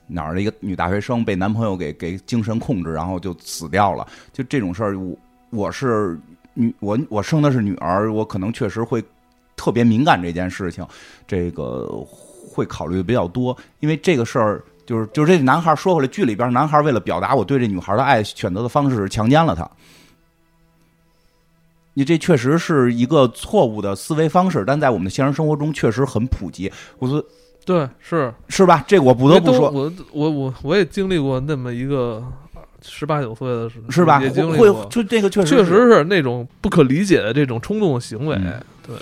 [0.07, 4.07] 哪儿的一个女大学生被男朋友给给精神控制，然后就死掉了。
[4.31, 5.18] 就这种事儿，我
[5.49, 6.18] 我是
[6.53, 9.03] 女，我我生的是女儿，我可能确实会
[9.58, 10.88] 特别敏感这件事情，
[11.28, 11.86] 这个
[12.50, 14.64] 会考虑的比较多，因为这个事儿。
[14.88, 19.70] 就是就是这男孩说回来，剧里边男孩为了表达我对这女孩的爱，选择的方式是强奸了她。
[21.94, 26.72] 你这确实是一个错误的思维方式，但在我们的现实生活中确实很普及。
[27.00, 27.22] 我说
[27.66, 28.82] 对，是是吧？
[28.88, 32.24] 这个我不得不说，我我我我也经历过那么一个
[32.82, 34.22] 十八九岁的时候，是吧？
[34.22, 38.38] 也经历会过，就这个确实确实是那种不可理解的这种冲动的行为。
[38.38, 38.54] 嗯
[38.88, 38.96] 对，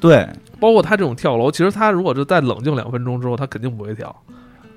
[0.00, 0.28] 对，
[0.58, 4.14] 包括他这种跳楼，其实他如果就再冷静两分钟之后，他肯定不会跳。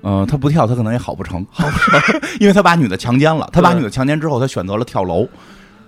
[0.02, 5.26] 嗯、他不跳，他可能也好不成，好不成， 因为他把女的强奸了，他把女的强奸之后，他选择了跳楼。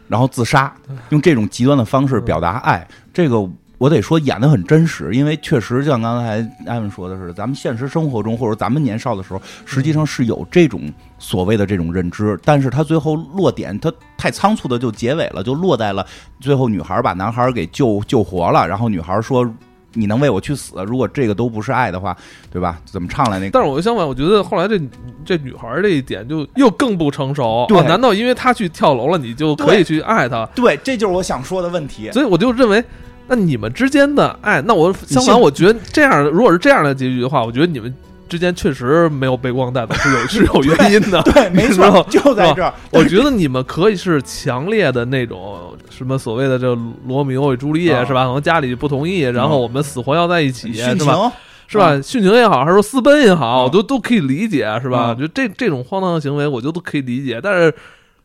[0.08, 0.72] 然后自杀，
[1.10, 3.48] 用这种极端的方式表达爱，这个。
[3.78, 6.36] 我得说演的很真实，因为确实像刚才
[6.66, 16.06] 艾文说的是，咱们现实生活中或者咱们年少的时候，实际上是有这种所谓的这种认知，但是他最后落点，他太仓促的就结尾了，就落在了
[16.40, 19.48] 最后女孩把男孩给救救活了，然后女孩说
[19.94, 20.74] ：“你能为我去死？
[20.86, 22.16] 如果这个都不是爱的话，
[22.50, 22.78] 对吧？
[22.84, 24.80] 怎么唱来那个？”但是我相反，我觉得后来这
[25.24, 27.64] 这女孩这一点就又更不成熟。
[27.68, 30.46] 对，难道因为她去跳楼了，你就可以去爱她？
[30.54, 32.10] 对，这就是我想说的问题。
[32.12, 32.84] 所以我就认为。
[33.28, 37.92] 那你们之间的爱，那我相反，我觉得这样，如果是这样的结局的话，我觉得你们
[38.28, 41.22] 之间确实没有背光带走，是有 是有原因的。
[41.22, 42.72] 对， 没错，就在这儿。
[42.90, 46.76] 我觉得你们可以是强烈的那种什么所谓的这
[47.06, 48.24] 罗密欧与朱丽叶是吧？
[48.24, 51.32] 可能家里不同意，然后我们死活要在一起，是吧？
[51.68, 51.92] 是吧？
[51.94, 55.14] 殉情也好，还是说私奔也好，都都可以理解，是吧？
[55.18, 57.40] 就这这种荒唐的行为，我觉得都可以理解。
[57.42, 57.74] 但是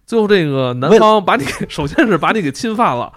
[0.06, 3.12] 最后这个男方把你首先是把你给侵犯了。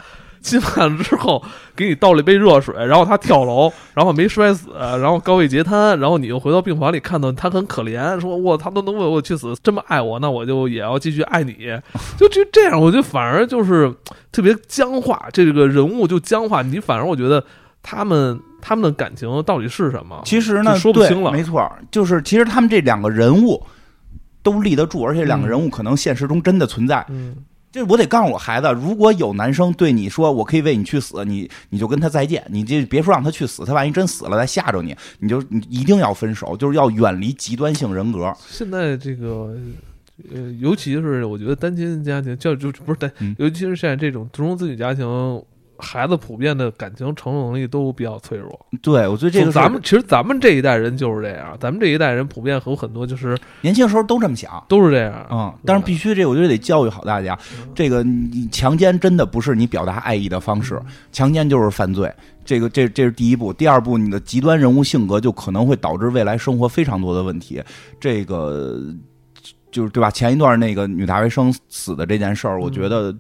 [0.44, 1.42] 侵犯了之后，
[1.74, 11.56] 给你倒了一杯热水，然后他跳楼，然后没摔死，然后高位截瘫，然后你又回到病房里看到他很可怜，说：“我他都能为我去死，这么爱我，那我就也要继续爱你。”
[12.18, 13.92] 就就这样，我觉得反而就是
[14.30, 16.60] 特别僵化，这个人物就僵化。
[16.60, 17.42] 你反而我觉得
[17.82, 20.20] 他们他们的感情到底是什么？
[20.26, 21.32] 其实呢，说不清了。
[21.32, 23.64] 没错，就是其实他们这两个人物
[24.42, 27.02] 都立得住，而且两个人物可能现实中真的存在。
[27.08, 27.34] 嗯。
[27.74, 38.32] 这我得告诉我孩子，如果有男生对你说我可以为你去死，你你就跟他再见，你就别说让他去死，他万一真死了再吓着你，你就你一定要分手，就是要远离极端性人格。
[38.46, 39.56] 现在这个，
[40.32, 45.04] 呃，尤其是我觉得单亲家庭，就就不是单，尤其是现在这种独生子女家庭。
[45.78, 48.58] 孩子普遍的感情承受能力都比较脆弱。
[48.80, 55.26] 对，我觉得这个咱们其实咱们这一代人就是这样，咱们这一代人普遍有很多就是年轻时候都这么想，都是这样。
[55.30, 57.38] 嗯，但是必须这，我觉得得教育好大家。
[57.74, 60.80] 这个你强奸真的不是你表达爱意的方式，
[61.12, 62.12] 强奸就是犯罪。
[62.44, 67.62] 这个这这是第一步，第二步，你的极端人物性格就可能会导致未来生活非常多的问题。
[67.98, 68.80] 这个
[69.72, 70.10] 就是对吧？
[70.10, 73.14] 前一段那个女大学生死的这件事儿，我觉得。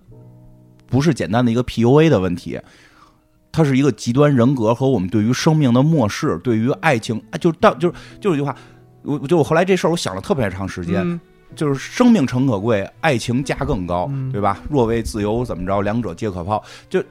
[0.94, 2.56] 不是简单的一个 PUA 的问题，
[3.50, 8.54] 它是一个极端人格和我们对于生命的漠视，对于爱情，就到就是就是一句话，
[9.02, 11.20] 我就我后来这事儿我想了特别长时间，
[11.56, 14.60] 就是生命诚可贵，爱情价更高，对吧？
[14.70, 16.62] 若为自由怎么着，两者皆可抛。
[16.88, 17.02] 就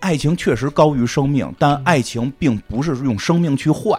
[0.00, 3.96] 爱情确实高于生命，但爱情并不是用生命去换，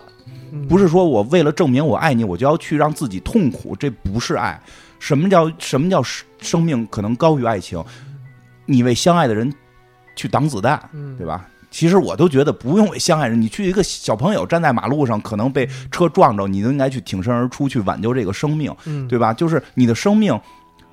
[0.68, 4.62] 不是说我为了证明我爱你，我就要去让自己痛苦，这不是爱。
[5.00, 6.04] 什么叫什么叫
[6.42, 7.82] 生命可能高于爱情？
[8.66, 9.54] 你为相爱的人
[10.16, 10.80] 去挡子弹，
[11.18, 11.48] 对吧？
[11.70, 18.76] 其实我都觉得不用为相爱人，你去一个小朋友站在马路上，可能被车撞着，你都应该去挺身而出，去挽救这个生命，
[19.08, 19.34] 对吧？
[19.34, 20.38] 就是你的生命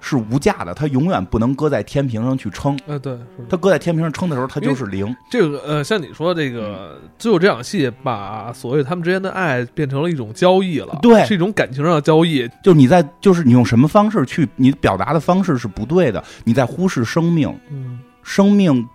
[0.00, 2.78] 是无价的，它永远不能搁在天平上去称。
[2.86, 3.18] 呃，对，
[3.48, 5.14] 它搁在天平上称的时候，它就是零。
[5.30, 12.48] 这个呃，像你说这个，只有这场戏把所谓他们之间的爱变成了一种交易了，对，是一种感情上的交易。
[12.62, 17.54] 就是你在，就是你用什么方式去，你表达的方式是不对的，你在忽视生命。
[17.70, 18.00] 嗯。
[18.24, 18.86] 生命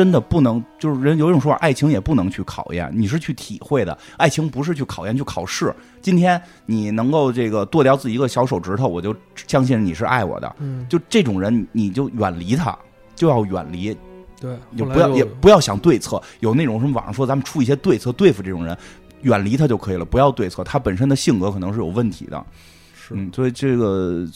[0.00, 3.98] 真的不能，就是人有一种说法，爱情也不能去考验，你是去体会的。
[4.16, 5.74] 爱情不是去考验，去考试。
[6.00, 9.14] 今天你能够这个剁掉自己一个小手指头，我就
[9.46, 10.56] 相信你是爱我的。
[10.58, 12.74] 嗯，就这种人，你就远离他，
[13.14, 13.94] 就要远离。
[14.40, 16.18] 对，就不要也不要想对策。
[16.38, 18.74] 有那种什么网上说，咱们出一些对策对付这种人，
[19.20, 20.64] 远离他就可以了，不要对策。
[20.64, 22.42] 他本身的性格可能是有问题的。
[22.94, 24.26] 是，所以这个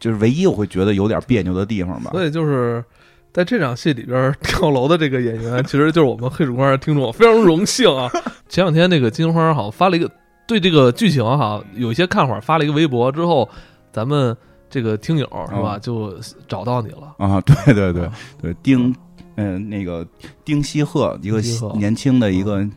[0.00, 2.10] 就是唯一我会觉得有点别扭的地方吧。
[2.10, 2.84] 所以就是。
[3.32, 8.10] 在这场戏里边跳楼的这个演员，其实就是我们黑主观的听众，非常荣幸啊！
[8.48, 10.10] 前两天那个金花好像发了一个
[10.46, 13.48] 对这个剧情哈有一些看法，发了一个微博之后，
[13.90, 14.36] 咱们
[14.68, 16.14] 这个听友是吧就
[16.46, 17.40] 找到你了啊！
[17.40, 18.08] 对对对
[18.40, 18.94] 对，丁
[19.36, 20.06] 嗯那个
[20.44, 21.40] 丁西鹤一个
[21.74, 22.68] 年轻的一个。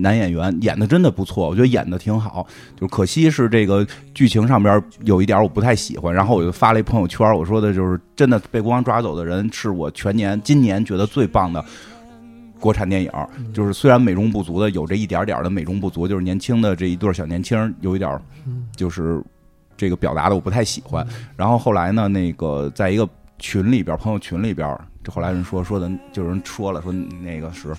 [0.00, 2.46] 男演员演的真的不错，我觉得演的挺好，
[2.78, 6.12] 就可惜是这个剧情上边有一点我不太喜欢。
[6.12, 11.64] 然后我就发了一朋友圈，我说的就是真的被国王抓走的人是我全年今年觉得最棒的
[12.58, 13.10] 国产电影。
[13.52, 18.20] 就是虽然美中不足的有这一点点的美中不足，就是年轻的这一对小年轻有一点，
[18.76, 19.22] 就是
[19.76, 21.06] 这个表达的我不太喜欢。
[21.36, 23.08] 然后后来呢，那个在一个
[23.38, 27.74] 群里边，朋友群里边，这后来人说说的，就有人说了，说那个是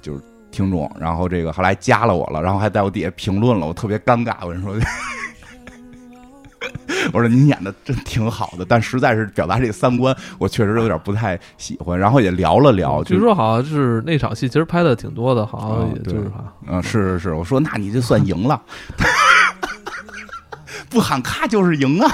[0.00, 0.22] 就是。
[0.52, 4.36] 听众，然后这个后来加了我了，然后还在我底下评论了，我特别尴尬。
[4.42, 4.74] 我跟你说，
[7.12, 11.98] 我说您演的真挺好的，但实在是表达这个三观，我确实有点不太喜欢。
[11.98, 18.60] 然后也聊了聊，据说好像是那场戏其实拍的挺多的，好像也就是哈，嗯，是是是，我说那你就算赢了，
[20.90, 22.10] 不喊咔就是赢啊。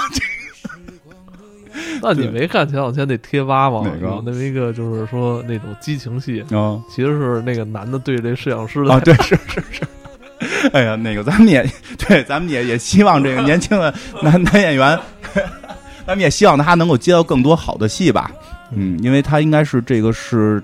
[2.02, 3.84] 那你没看前两天那贴吧吗？
[4.00, 9.82] 有那么一个就是说那种激情戏，啊其实是那个男的对这摄影师的啊，对，是是是。
[10.72, 11.68] 哎呀，那个咱们也
[11.98, 13.92] 对，咱们也也希望这个年轻的
[14.22, 14.98] 男男演员，
[16.06, 18.30] 咱们也希望他能够接到更多好的戏吧。
[18.70, 20.62] 嗯，因为他应该是这个是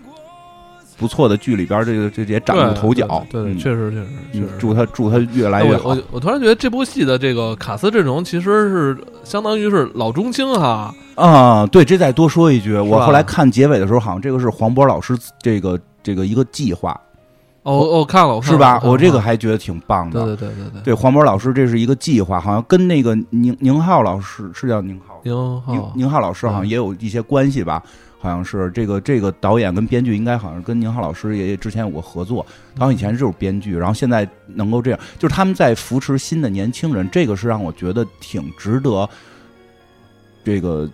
[0.96, 3.24] 不错的剧里边，这个这也崭露头角。
[3.30, 4.46] 对对，嗯确实确实确实。
[4.46, 6.02] 嗯祝他祝他越来越好哎我我。
[6.12, 16.98] 我突然觉得这部戏的这个卡斯阵容其实是相当于是老中青哈，啊，对，这再多说一句，我后来看结尾的时候，好像这个是黄渤老师这个这个一个计划，
[17.62, 18.80] 哦哦，看了是吧？
[18.84, 20.24] 我这个还觉得挺棒的。
[20.24, 27.82] 对对对对对，对，黄渤老师这是一个计划，好像跟那个宁宁浩老师是叫宁浩，宁宁浩宁浩老师好像嗯也有一些关系吧。
[28.24, 32.44] 好像是这个这个导演跟编剧应该好像跟宁浩老师也之前有过合作，
[32.74, 39.06] 他以前就是编剧，然后现在能够这样，就是他们在扶持新的年轻人，这个是让我觉得挺值得，
[40.42, 40.88] 这个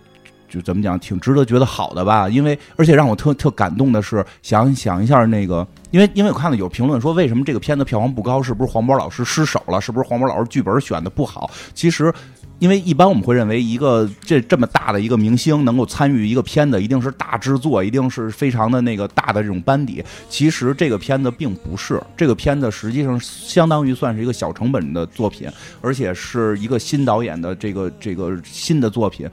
[0.49, 2.27] 就怎么讲，挺值得觉得好的吧。
[2.27, 8.43] 因为而且让我特特感动的是，想想一下那个，因为因为我看到有评论说，为什么这个片子票房不高？
[8.43, 9.79] 是不是黄渤老师失手了？
[9.79, 11.49] 是不是黄渤老师剧本选的不好？
[11.73, 12.13] 其实。
[12.61, 20.03] 因为一般我们会认为，一个这这么大的一个明星能够参与一个片子，一定是大制作，一定是非常的那个大的这种班底。
[20.29, 25.49] 其实这个片子并不是，这个片子实际上相当于算是一个小成本的作品，
[25.81, 29.27] 而且是一个新导演的这个这个新的作品。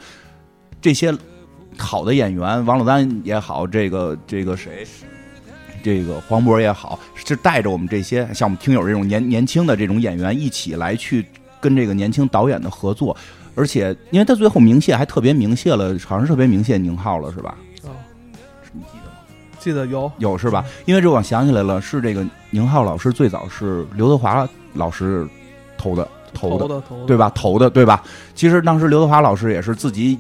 [0.81, 1.15] 这些
[1.77, 4.87] 好的演员，王珞丹也好，这个这个谁。
[5.81, 11.25] 这个黄渤也好，是带着我们这些像我们听友这种年年轻的这种演员一起来去
[11.61, 13.17] 跟这个年轻导演的合作，
[13.55, 17.57] 而且因为他最后鸣谢还特别鸣谢了，好像是特别鸣谢宁浩了，是吧？
[18.73, 19.17] 你记得吗？
[19.59, 20.65] 记得有有是吧？
[20.85, 25.27] 因为这我想起来了，是这个宁浩老师最早是刘德华老师
[25.77, 27.17] 投的投的，的投的对？
[27.17, 27.31] 吧？
[27.35, 28.03] 投的对吧？
[28.35, 30.19] 其实当时刘德华老师也是自己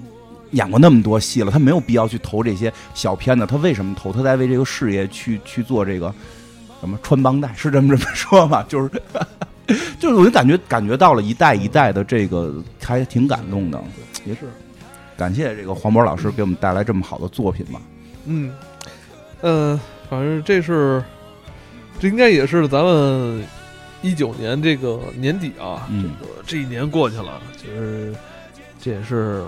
[0.53, 4.13] 演过那么多戏了，他没有必要去投这些小片子，他为什么投？
[4.13, 6.13] 他在为这个事业去去做这个
[6.81, 8.65] 什么穿帮带，是这么这么说吗？
[8.67, 8.91] 就是
[10.01, 13.79] 就是我就感觉感觉到了一代一代的这个，还挺感动的，
[14.25, 14.41] 也是
[15.17, 17.81] 感谢这个黄渤老师给我们带来这么好的作品吧。
[18.25, 18.51] 嗯，
[19.43, 19.79] 呃，
[20.09, 21.03] 反正这是，
[22.01, 23.45] 这应该也是咱们
[24.01, 28.15] 一九年这个年底啊，嗯这个这一年过去了，就是
[28.81, 29.45] 这也是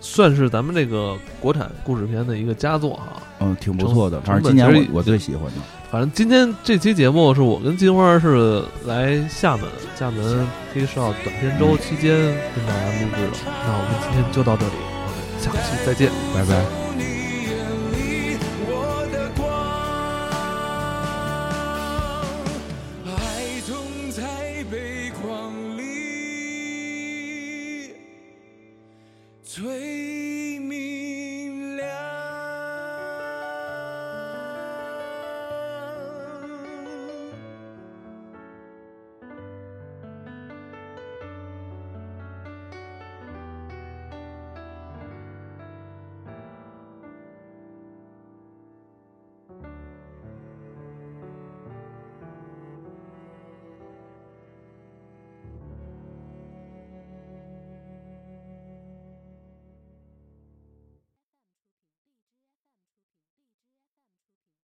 [0.00, 3.22] 算是咱们这个国产故事片的一个佳作哈。
[3.38, 5.79] 嗯，挺不错的，反正今年我我最喜欢的。
[5.90, 9.66] 反正今天这期节目是我跟金花是来厦门，
[9.98, 12.16] 厦门黑哨短片周期间
[12.54, 13.38] 跟大家录制的。
[13.44, 16.08] 那我们今天就到这里，我们下期再见。
[16.32, 16.89] 拜拜。